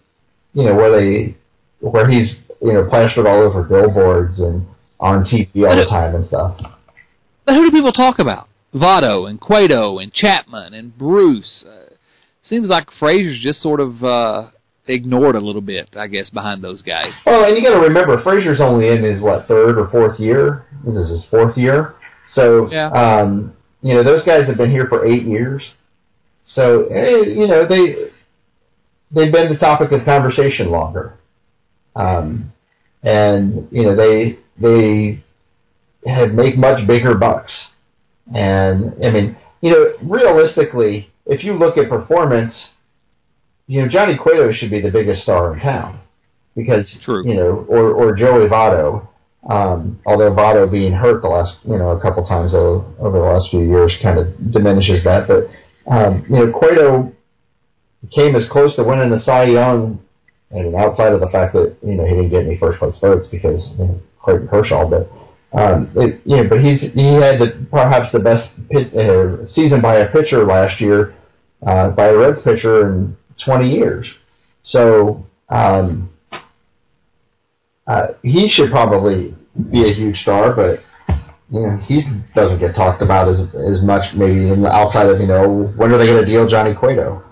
you 0.53 0.63
know, 0.63 0.75
where 0.75 0.91
they, 0.91 1.35
where 1.81 2.09
he's 2.09 2.35
you 2.61 2.73
know 2.73 2.87
plastered 2.87 3.27
all 3.27 3.41
over 3.41 3.63
billboards 3.63 4.39
and 4.39 4.65
on 4.99 5.25
TV 5.25 5.69
all 5.69 5.75
the 5.75 5.85
time 5.85 6.15
and 6.15 6.25
stuff. 6.25 6.59
But 7.43 7.55
who 7.55 7.69
do 7.69 7.71
people 7.71 7.91
talk 7.91 8.19
about? 8.19 8.47
Votto 8.73 9.29
and 9.29 9.39
Cueto 9.39 9.99
and 9.99 10.13
Chapman 10.13 10.73
and 10.73 10.97
Bruce. 10.97 11.65
Uh, 11.67 11.93
seems 12.43 12.69
like 12.69 12.89
Frazier's 12.99 13.39
just 13.41 13.61
sort 13.61 13.79
of 13.79 14.03
uh, 14.03 14.49
ignored 14.87 15.35
a 15.35 15.39
little 15.39 15.61
bit, 15.61 15.89
I 15.95 16.07
guess, 16.07 16.29
behind 16.29 16.63
those 16.63 16.81
guys. 16.81 17.11
Well, 17.25 17.45
and 17.45 17.57
you 17.57 17.63
got 17.63 17.79
to 17.79 17.87
remember, 17.87 18.21
Frazier's 18.23 18.61
only 18.61 18.89
in 18.89 19.03
his 19.03 19.21
what 19.21 19.47
third 19.47 19.77
or 19.77 19.87
fourth 19.89 20.19
year. 20.19 20.65
This 20.85 20.95
is 20.95 21.09
his 21.09 21.25
fourth 21.29 21.57
year, 21.57 21.95
so 22.33 22.69
yeah. 22.71 22.87
um, 22.89 23.55
you 23.81 23.93
know 23.93 24.03
those 24.03 24.23
guys 24.23 24.45
have 24.47 24.57
been 24.57 24.71
here 24.71 24.87
for 24.87 25.05
eight 25.05 25.23
years. 25.23 25.63
So 26.45 26.85
eh, 26.85 27.23
you 27.25 27.47
know 27.47 27.65
they 27.65 28.11
they've 29.11 29.33
been 29.33 29.51
the 29.51 29.57
topic 29.57 29.91
of 29.91 30.05
conversation 30.05 30.69
longer, 30.69 31.17
um, 31.95 32.53
and 33.03 33.67
you 33.71 33.83
know 33.83 33.95
they 33.95 34.39
they 34.59 35.23
have 36.05 36.31
make 36.31 36.57
much 36.57 36.85
bigger 36.87 37.15
bucks. 37.15 37.51
And 38.33 38.93
I 39.05 39.11
mean, 39.11 39.37
you 39.61 39.71
know, 39.71 39.93
realistically, 40.01 41.09
if 41.25 41.43
you 41.43 41.53
look 41.53 41.77
at 41.77 41.89
performance, 41.89 42.53
you 43.67 43.81
know 43.81 43.87
Johnny 43.87 44.17
Cueto 44.17 44.51
should 44.51 44.71
be 44.71 44.81
the 44.81 44.91
biggest 44.91 45.23
star 45.23 45.53
in 45.53 45.59
town 45.59 45.99
because 46.55 46.97
True. 47.03 47.25
you 47.27 47.35
know, 47.35 47.65
or 47.69 47.91
or 47.91 48.15
Joey 48.15 48.47
Votto. 48.47 49.07
Um, 49.49 49.99
although 50.05 50.31
Votto 50.31 50.69
being 50.69 50.91
hurt 50.91 51.21
the 51.21 51.29
last, 51.29 51.59
you 51.63 51.77
know, 51.77 51.91
a 51.91 52.01
couple 52.01 52.25
times 52.27 52.53
over, 52.53 52.85
over 52.99 53.17
the 53.19 53.23
last 53.23 53.49
few 53.49 53.61
years 53.61 53.95
kind 54.03 54.19
of 54.19 54.51
diminishes 54.51 55.03
that. 55.05 55.25
But 55.25 55.47
um, 55.89 56.25
you 56.29 56.35
know, 56.35 56.51
Cueto 56.51 57.13
came 58.11 58.35
as 58.35 58.45
close 58.49 58.75
to 58.75 58.83
winning 58.83 59.09
the 59.09 59.19
Cy 59.19 59.45
Young, 59.45 59.99
I 60.51 60.61
mean, 60.61 60.75
outside 60.75 61.13
of 61.13 61.19
the 61.19 61.29
fact 61.29 61.53
that 61.53 61.77
you 61.83 61.95
know 61.95 62.05
he 62.05 62.15
didn't 62.15 62.29
get 62.29 62.45
any 62.45 62.57
first 62.57 62.79
place 62.79 62.97
votes 62.99 63.27
because 63.29 63.69
you 63.77 63.85
know, 63.85 64.01
Clayton 64.21 64.47
Kershaw, 64.47 64.89
but 64.89 65.09
um, 65.53 65.89
it, 65.95 66.21
you 66.25 66.37
know, 66.37 66.47
but 66.49 66.63
he's 66.63 66.81
he 66.81 67.13
had 67.13 67.39
the, 67.39 67.65
perhaps 67.71 68.11
the 68.11 68.19
best 68.19 68.49
pit, 68.69 68.93
uh, 68.93 69.47
season 69.47 69.81
by 69.81 69.95
a 69.95 70.11
pitcher 70.11 70.43
last 70.45 70.81
year, 70.81 71.15
uh, 71.65 71.89
by 71.91 72.07
a 72.07 72.17
Reds 72.17 72.41
pitcher 72.43 72.93
in 72.93 73.17
20 73.45 73.69
years. 73.69 74.07
So 74.63 75.25
um, 75.49 76.09
uh, 77.87 78.07
he 78.23 78.49
should 78.49 78.71
probably 78.71 79.35
be 79.71 79.89
a 79.89 79.93
huge 79.93 80.17
star, 80.17 80.53
but 80.53 80.81
you 81.49 81.61
know 81.61 81.77
he 81.87 82.03
doesn't 82.35 82.59
get 82.59 82.75
talked 82.75 83.01
about 83.01 83.29
as 83.29 83.39
as 83.55 83.81
much 83.81 84.13
maybe 84.13 84.49
in 84.49 84.61
the 84.61 84.69
outside 84.69 85.07
of 85.07 85.21
you 85.21 85.27
know 85.27 85.71
when 85.77 85.93
are 85.93 85.97
they 85.97 86.05
going 86.05 86.23
to 86.23 86.29
deal 86.29 86.45
Johnny 86.47 86.73
Cueto? 86.75 87.23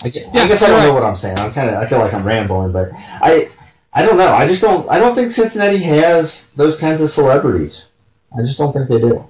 I 0.00 0.10
guess, 0.10 0.24
Yeah, 0.34 0.42
I, 0.42 0.48
guess 0.48 0.62
I 0.62 0.66
don't 0.66 0.78
right. 0.78 0.86
know 0.88 0.94
what 0.94 1.04
I'm 1.04 1.16
saying. 1.16 1.38
I'm 1.38 1.54
kind 1.54 1.70
of 1.70 1.76
I 1.76 1.88
feel 1.88 1.98
like 1.98 2.12
I'm 2.12 2.26
rambling, 2.26 2.72
but 2.72 2.88
I 2.92 3.48
I 3.96 4.02
don't 4.02 4.18
know. 4.18 4.28
I 4.28 4.46
just 4.46 4.60
don't 4.60 4.86
I 4.90 4.98
don't 4.98 5.16
think 5.16 5.32
Cincinnati 5.32 5.82
has 5.84 6.30
those 6.54 6.78
kinds 6.78 7.00
of 7.00 7.08
celebrities. 7.10 7.86
I 8.30 8.42
just 8.42 8.58
don't 8.58 8.74
think 8.74 8.90
they 8.90 8.98
do. 8.98 9.24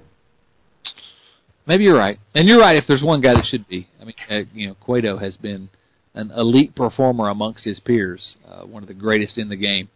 Maybe 1.65 1.85
you're 1.85 1.97
right, 1.97 2.19
and 2.35 2.47
you're 2.49 2.59
right. 2.59 2.75
If 2.75 2.85
there's 2.85 3.03
one 3.03 3.21
guy 3.21 3.33
that 3.33 3.45
should 3.45 3.67
be, 3.67 3.87
I 4.01 4.05
mean, 4.05 4.13
uh, 4.29 4.41
you 4.53 4.67
know, 4.67 4.75
Cueto 4.75 5.17
has 5.17 5.37
been 5.37 5.69
an 6.13 6.31
elite 6.31 6.75
performer 6.75 7.29
amongst 7.29 7.63
his 7.63 7.79
peers, 7.79 8.35
uh, 8.47 8.65
one 8.65 8.83
of 8.83 8.87
the 8.87 8.93
greatest 8.93 9.37
in 9.37 9.47
the 9.47 9.55
game, 9.55 9.89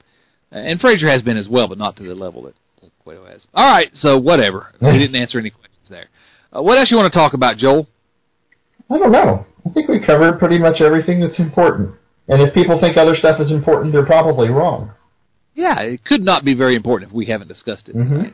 uh, 0.54 0.60
and 0.60 0.80
Frazier 0.80 1.10
has 1.10 1.22
been 1.22 1.38
as 1.38 1.50
well, 1.50 1.68
but 1.68 1.78
not 1.78 1.96
to 1.98 2.04
the 2.04 2.16
level 2.16 2.44
that, 2.44 2.56
that 2.82 2.92
Cueto 3.04 3.26
has. 3.26 3.48
All 3.54 3.74
right, 3.74 3.90
so 3.94 4.18
whatever. 4.18 4.74
we 4.82 4.98
didn't 4.98 5.16
answer 5.16 5.40
any 5.40 5.50
questions 5.50 5.88
there. 5.90 6.08
Uh, 6.56 6.62
what 6.62 6.78
else 6.78 6.92
you 6.92 6.98
want 6.98 7.12
to 7.12 7.18
talk 7.18 7.34
about, 7.34 7.58
Joel? 7.58 7.88
I 8.90 8.98
don't 8.98 9.12
know. 9.12 9.46
I 9.66 9.70
think 9.74 9.90
we 9.90 10.00
covered 10.00 10.40
pretty 10.40 10.58
much 10.58 10.82
everything 10.82 11.20
that's 11.22 11.40
important. 11.40 11.96
And 12.28 12.42
if 12.42 12.54
people 12.54 12.80
think 12.80 12.98
other 12.98 13.16
stuff 13.16 13.40
is 13.42 13.52
important, 13.52 13.92
they're 13.94 14.06
probably 14.06 14.50
wrong. 14.50 14.92
Yeah, 15.56 15.80
it 15.82 16.06
could 16.06 16.24
not 16.24 16.46
be 16.46 16.54
very 16.54 16.76
important 16.76 17.10
if 17.12 17.16
we 17.16 17.26
haven't 17.26 17.48
discussed 17.50 17.90
it 17.90 17.96
Mhm. 17.96 18.10
tonight. 18.10 18.34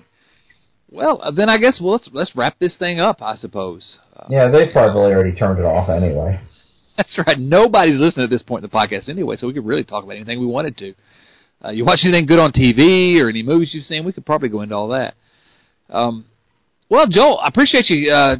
Well, 0.91 1.19
uh, 1.21 1.31
then 1.31 1.49
I 1.49 1.57
guess 1.57 1.79
well, 1.81 1.93
let's 1.93 2.09
let's 2.13 2.35
wrap 2.35 2.55
this 2.59 2.75
thing 2.77 2.99
up. 3.01 3.21
I 3.21 3.35
suppose. 3.35 3.97
Uh, 4.15 4.25
Yeah, 4.29 4.47
they've 4.49 4.71
probably 4.71 5.13
already 5.13 5.33
turned 5.33 5.59
it 5.59 5.65
off 5.65 5.89
anyway. 5.89 6.39
That's 6.97 7.17
right. 7.27 7.37
Nobody's 7.39 7.99
listening 7.99 8.23
at 8.25 8.29
this 8.29 8.43
point 8.43 8.63
in 8.63 8.69
the 8.69 8.75
podcast 8.77 9.09
anyway, 9.09 9.35
so 9.35 9.47
we 9.47 9.53
could 9.53 9.65
really 9.65 9.83
talk 9.83 10.03
about 10.03 10.15
anything 10.15 10.39
we 10.39 10.45
wanted 10.45 10.77
to. 10.77 10.93
Uh, 11.65 11.69
you 11.71 11.83
watch 11.85 12.03
anything 12.03 12.25
good 12.25 12.39
on 12.39 12.51
TV 12.51 13.19
or 13.21 13.29
any 13.29 13.41
movies 13.43 13.73
you've 13.73 13.85
seen? 13.85 14.05
We 14.05 14.11
could 14.13 14.25
probably 14.25 14.49
go 14.49 14.61
into 14.61 14.75
all 14.75 14.87
that. 14.89 15.15
Um, 15.89 16.25
well, 16.89 17.07
Joel, 17.07 17.39
I 17.39 17.47
appreciate 17.47 17.89
you, 17.89 18.11
uh, 18.11 18.37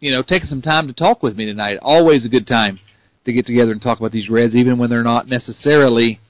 you 0.00 0.10
know, 0.10 0.22
taking 0.22 0.48
some 0.48 0.62
time 0.62 0.86
to 0.88 0.92
talk 0.94 1.22
with 1.22 1.36
me 1.36 1.44
tonight. 1.46 1.78
Always 1.82 2.24
a 2.24 2.28
good 2.28 2.46
time 2.46 2.80
to 3.24 3.32
get 3.32 3.46
together 3.46 3.72
and 3.72 3.82
talk 3.82 3.98
about 3.98 4.12
these 4.12 4.28
Reds, 4.28 4.54
even 4.54 4.78
when 4.78 4.90
they're 4.90 5.02
not 5.02 5.28
necessarily 5.28 6.20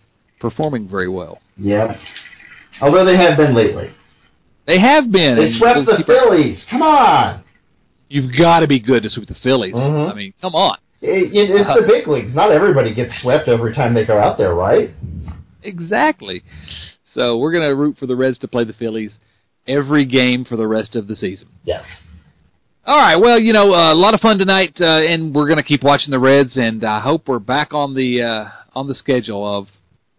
performing 0.40 0.88
very 0.88 1.08
well. 1.08 1.40
Yeah. 1.56 1.96
Although 2.80 3.04
they 3.04 3.16
have 3.16 3.36
been 3.36 3.54
lately. 3.54 3.92
They 4.66 4.78
have 4.78 5.10
been. 5.10 5.36
They 5.36 5.52
swept 5.52 5.86
the 5.86 6.04
Phillies. 6.06 6.64
Come 6.70 6.82
on. 6.82 7.42
You've 8.08 8.36
got 8.36 8.60
to 8.60 8.68
be 8.68 8.78
good 8.80 9.02
to 9.04 9.10
sweep 9.10 9.28
the 9.28 9.34
Phillies. 9.34 9.74
Mhm. 9.74 10.10
I 10.10 10.14
mean, 10.14 10.34
come 10.40 10.54
on. 10.54 10.78
It, 11.00 11.32
it, 11.32 11.50
it's 11.50 11.80
the 11.80 11.86
big 11.86 12.06
leagues. 12.08 12.34
Not 12.34 12.50
everybody 12.50 12.94
gets 12.94 13.12
swept 13.22 13.48
every 13.48 13.74
time 13.74 13.94
they 13.94 14.04
go 14.04 14.18
out 14.18 14.36
there, 14.36 14.54
right? 14.54 14.90
Exactly. 15.62 16.42
So 17.14 17.38
we're 17.38 17.52
going 17.52 17.68
to 17.68 17.74
root 17.74 17.96
for 17.98 18.06
the 18.06 18.16
Reds 18.16 18.38
to 18.40 18.48
play 18.48 18.64
the 18.64 18.72
Phillies 18.72 19.18
every 19.66 20.04
game 20.04 20.44
for 20.44 20.56
the 20.56 20.66
rest 20.66 20.96
of 20.96 21.06
the 21.08 21.16
season. 21.16 21.48
Yes. 21.64 21.84
All 22.86 22.98
right. 22.98 23.16
Well, 23.16 23.38
you 23.38 23.52
know, 23.52 23.74
uh, 23.74 23.92
a 23.92 23.94
lot 23.94 24.14
of 24.14 24.20
fun 24.20 24.38
tonight, 24.38 24.74
uh, 24.80 25.02
and 25.06 25.34
we're 25.34 25.46
going 25.46 25.58
to 25.58 25.62
keep 25.62 25.82
watching 25.82 26.10
the 26.10 26.18
Reds, 26.18 26.56
and 26.56 26.82
I 26.84 27.00
hope 27.00 27.28
we're 27.28 27.38
back 27.38 27.74
on 27.74 27.94
the 27.94 28.22
uh, 28.22 28.48
on 28.74 28.88
the 28.88 28.94
schedule 28.94 29.46
of 29.46 29.68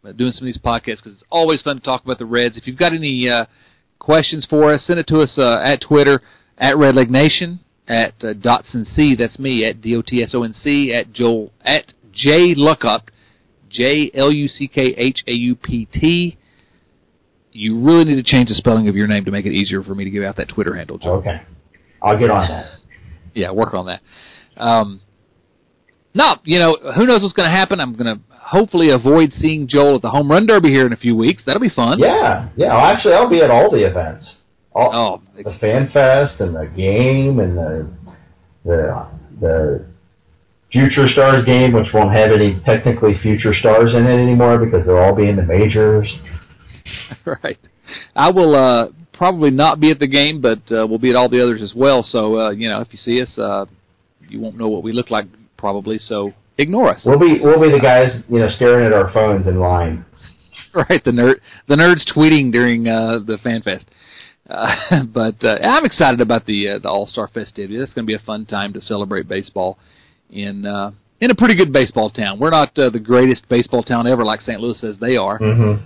uh, 0.05 0.11
doing 0.11 0.31
some 0.31 0.43
of 0.43 0.45
these 0.45 0.59
podcasts 0.59 1.03
because 1.03 1.13
it's 1.13 1.23
always 1.31 1.61
fun 1.61 1.77
to 1.77 1.81
talk 1.81 2.03
about 2.03 2.19
the 2.19 2.25
Reds. 2.25 2.57
If 2.57 2.67
you've 2.67 2.77
got 2.77 2.93
any 2.93 3.27
uh, 3.27 3.45
questions 3.97 4.45
for 4.47 4.69
us, 4.69 4.85
send 4.85 4.99
it 4.99 5.07
to 5.07 5.21
us 5.21 5.37
uh, 5.37 5.61
at 5.65 5.81
Twitter 5.81 6.21
at 6.59 6.77
Red 6.77 6.95
Leg 6.95 7.09
Nation 7.09 7.59
at 7.87 8.17
Dotson 8.19 8.85
C. 8.95 9.15
That's 9.15 9.39
me 9.39 9.65
at 9.65 9.81
D 9.81 9.95
O 9.95 10.03
T 10.03 10.21
S 10.21 10.35
O 10.35 10.43
N 10.43 10.53
C 10.53 10.93
at 10.93 11.11
Joel 11.11 11.51
at 11.61 11.93
J 12.13 12.53
Luckhaupt 12.53 13.09
J 13.69 14.11
L 14.13 14.31
U 14.31 14.47
C 14.47 14.67
K 14.67 14.93
H 14.97 15.23
A 15.27 15.33
U 15.33 15.55
P 15.55 15.87
T. 15.91 16.37
You 17.53 17.83
really 17.83 18.05
need 18.05 18.15
to 18.15 18.23
change 18.23 18.49
the 18.49 18.55
spelling 18.55 18.87
of 18.87 18.95
your 18.95 19.07
name 19.07 19.25
to 19.25 19.31
make 19.31 19.45
it 19.45 19.51
easier 19.51 19.83
for 19.83 19.95
me 19.95 20.03
to 20.03 20.11
give 20.11 20.23
out 20.23 20.35
that 20.37 20.47
Twitter 20.47 20.75
handle, 20.75 20.99
Joel. 20.99 21.15
Okay. 21.15 21.41
I'll 22.01 22.17
get 22.17 22.29
on 22.31 22.47
that. 22.49 22.71
Yeah, 23.33 23.51
work 23.51 23.73
on 23.73 23.85
that. 23.85 24.01
Um, 24.57 24.99
no, 26.13 26.35
you 26.43 26.59
know, 26.59 26.75
who 26.97 27.05
knows 27.05 27.21
what's 27.21 27.31
going 27.31 27.47
to 27.49 27.55
happen? 27.55 27.79
I'm 27.79 27.93
going 27.95 28.13
to 28.13 28.21
hopefully 28.29 28.89
avoid 28.89 29.31
seeing 29.31 29.69
Joel 29.69 29.95
at 29.95 30.01
the 30.01 30.09
home 30.09 30.29
run 30.29 30.45
derby 30.45 30.69
here 30.69 30.85
in 30.85 30.91
a 30.91 30.97
few 30.97 31.15
weeks. 31.15 31.41
That'll 31.45 31.61
be 31.61 31.69
fun. 31.69 31.97
Yeah. 31.97 32.49
Yeah. 32.57 32.75
Well, 32.75 32.85
actually, 32.85 33.13
I'll 33.13 33.29
be 33.29 33.39
at 33.41 33.49
all 33.49 33.71
the 33.71 33.87
events. 33.87 34.35
All, 34.73 34.89
Oh, 34.93 35.21
the 35.41 35.57
fan 35.59 35.89
fest 35.91 36.41
and 36.41 36.53
the 36.53 36.67
game 36.75 37.39
and 37.39 37.57
the 37.57 37.89
the 38.65 39.07
the 39.39 39.85
future 40.71 41.07
stars 41.07 41.45
game, 41.45 41.71
which 41.71 41.87
won't 41.93 42.11
have 42.13 42.31
any 42.31 42.59
technically 42.61 43.17
future 43.19 43.53
stars 43.53 43.93
in 43.95 44.05
it 44.07 44.13
anymore 44.21 44.57
because 44.57 44.85
they'll 44.85 44.97
all 44.97 45.15
be 45.15 45.29
in 45.29 45.35
the 45.37 45.43
majors. 45.43 46.11
right. 47.25 47.59
I 48.15 48.31
will 48.31 48.55
uh, 48.55 48.89
probably 49.21 49.51
not 49.51 49.79
be 49.79 49.91
at 49.91 49.99
the 49.99 50.07
game, 50.07 50.41
but 50.41 50.57
uh, 50.71 50.87
we'll 50.89 50.97
be 50.97 51.11
at 51.11 51.15
all 51.15 51.29
the 51.29 51.39
others 51.39 51.61
as 51.61 51.75
well. 51.75 52.01
So, 52.01 52.39
uh, 52.39 52.49
you 52.49 52.67
know, 52.67 52.81
if 52.81 52.87
you 52.91 52.97
see 52.97 53.21
us, 53.21 53.37
uh, 53.37 53.67
you 54.27 54.39
won't 54.39 54.57
know 54.57 54.67
what 54.67 54.81
we 54.81 54.91
look 54.91 55.11
like 55.11 55.27
probably. 55.57 55.99
So 55.99 56.33
ignore 56.57 56.89
us. 56.89 57.03
We'll 57.05 57.19
be 57.19 57.39
we'll 57.39 57.61
be 57.61 57.69
the 57.69 57.79
guys 57.79 58.23
you 58.29 58.39
know 58.39 58.49
staring 58.49 58.83
at 58.83 58.93
our 58.93 59.13
phones 59.13 59.45
in 59.45 59.59
line. 59.59 60.03
right 60.73 61.03
the 61.03 61.11
nerd 61.11 61.39
the 61.67 61.75
nerds 61.75 62.03
tweeting 62.11 62.51
during 62.51 62.87
uh, 62.87 63.19
the 63.19 63.37
fan 63.37 63.61
fest 63.61 63.91
uh, 64.49 65.03
but 65.13 65.35
uh, 65.43 65.59
I'm 65.61 65.85
excited 65.85 66.19
about 66.19 66.47
the 66.47 66.69
uh, 66.69 66.79
the 66.79 66.89
All 66.89 67.05
Star 67.05 67.27
festivity. 67.27 67.77
That's 67.77 67.93
going 67.93 68.07
to 68.07 68.11
be 68.11 68.15
a 68.15 68.25
fun 68.25 68.47
time 68.47 68.73
to 68.73 68.81
celebrate 68.81 69.27
baseball 69.27 69.77
in 70.31 70.65
uh, 70.65 70.93
in 71.19 71.29
a 71.29 71.35
pretty 71.35 71.53
good 71.53 71.71
baseball 71.71 72.09
town. 72.09 72.39
We're 72.39 72.49
not 72.49 72.77
uh, 72.79 72.89
the 72.89 72.99
greatest 72.99 73.47
baseball 73.49 73.83
town 73.83 74.07
ever, 74.07 74.25
like 74.25 74.41
St. 74.41 74.59
Louis 74.59 74.79
says 74.81 74.97
they 74.99 75.15
are. 75.15 75.37
Mm-hmm. 75.37 75.85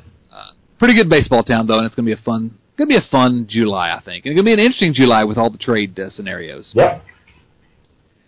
Pretty 0.77 0.93
good 0.93 1.09
baseball 1.09 1.41
town 1.41 1.67
though, 1.67 1.77
and 1.77 1.85
it's 1.85 1.95
going 1.95 2.05
to 2.05 2.15
be 2.15 2.19
a 2.19 2.23
fun 2.23 2.53
going 2.77 2.89
to 2.89 2.99
be 2.99 3.05
a 3.05 3.09
fun 3.09 3.47
July, 3.49 3.93
I 3.93 4.01
think. 4.01 4.25
And 4.25 4.31
it's 4.31 4.41
going 4.41 4.45
to 4.51 4.57
be 4.57 4.61
an 4.61 4.65
interesting 4.65 4.93
July 4.93 5.23
with 5.23 5.37
all 5.37 5.49
the 5.49 5.57
trade 5.57 5.99
uh, 5.99 6.09
scenarios. 6.09 6.73
Yep. 6.75 7.03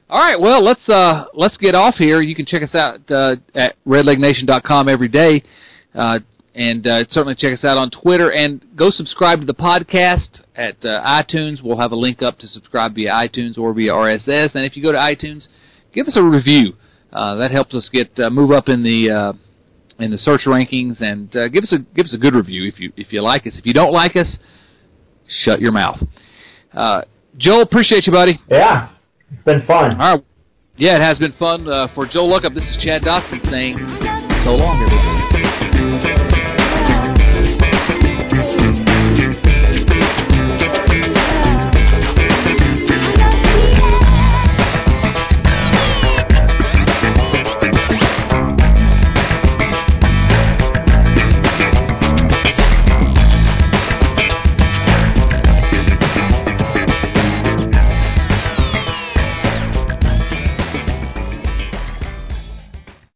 All 0.09 0.21
right, 0.21 0.39
well 0.39 0.63
let's 0.63 0.87
uh 0.87 1.25
let's 1.33 1.57
get 1.57 1.75
off 1.75 1.95
here. 1.97 2.21
You 2.21 2.33
can 2.33 2.45
check 2.45 2.63
us 2.63 2.73
out 2.73 3.01
uh, 3.11 3.35
at 3.53 3.75
redlegnation.com 3.85 4.87
every 4.87 5.09
day, 5.09 5.43
uh, 5.93 6.19
and 6.55 6.87
uh, 6.87 7.03
certainly 7.09 7.35
check 7.35 7.53
us 7.53 7.65
out 7.65 7.77
on 7.77 7.89
Twitter 7.89 8.31
and 8.31 8.65
go 8.77 8.89
subscribe 8.89 9.41
to 9.41 9.45
the 9.45 9.53
podcast 9.53 10.43
at 10.55 10.77
uh, 10.85 11.03
iTunes. 11.05 11.61
We'll 11.61 11.81
have 11.81 11.91
a 11.91 11.97
link 11.97 12.23
up 12.23 12.39
to 12.39 12.47
subscribe 12.47 12.95
via 12.95 13.11
iTunes 13.11 13.57
or 13.57 13.73
via 13.73 13.91
RSS. 13.91 14.55
And 14.55 14.65
if 14.65 14.77
you 14.77 14.83
go 14.83 14.93
to 14.93 14.97
iTunes, 14.97 15.49
give 15.91 16.07
us 16.07 16.15
a 16.15 16.23
review. 16.23 16.75
Uh, 17.11 17.35
that 17.35 17.51
helps 17.51 17.75
us 17.75 17.89
get 17.91 18.17
uh, 18.17 18.29
move 18.29 18.51
up 18.51 18.69
in 18.69 18.83
the 18.83 19.11
uh, 19.11 19.33
in 19.99 20.11
the 20.11 20.17
search 20.17 20.41
rankings 20.45 21.01
and 21.01 21.35
uh, 21.35 21.47
give 21.47 21.63
us 21.63 21.73
a 21.73 21.79
give 21.79 22.05
us 22.05 22.13
a 22.13 22.17
good 22.17 22.35
review 22.35 22.67
if 22.67 22.79
you 22.79 22.91
if 22.97 23.11
you 23.11 23.21
like 23.21 23.47
us. 23.47 23.57
If 23.57 23.65
you 23.65 23.73
don't 23.73 23.91
like 23.91 24.15
us, 24.15 24.37
shut 25.27 25.59
your 25.59 25.71
mouth. 25.71 26.01
Uh, 26.73 27.03
Joel, 27.37 27.61
appreciate 27.61 28.05
you, 28.05 28.13
buddy. 28.13 28.39
Yeah. 28.49 28.89
It's 29.31 29.43
been 29.43 29.61
fun. 29.63 29.99
All 29.99 30.15
right. 30.15 30.25
Yeah, 30.77 30.95
it 30.95 31.01
has 31.01 31.17
been 31.17 31.33
fun. 31.33 31.67
Uh, 31.67 31.87
for 31.87 32.05
Joel 32.05 32.29
Luckhaupt, 32.29 32.53
this 32.53 32.69
is 32.69 32.77
Chad 32.77 33.01
Dotson 33.01 33.43
saying 33.49 33.73
so 34.43 34.55
long, 34.55 34.96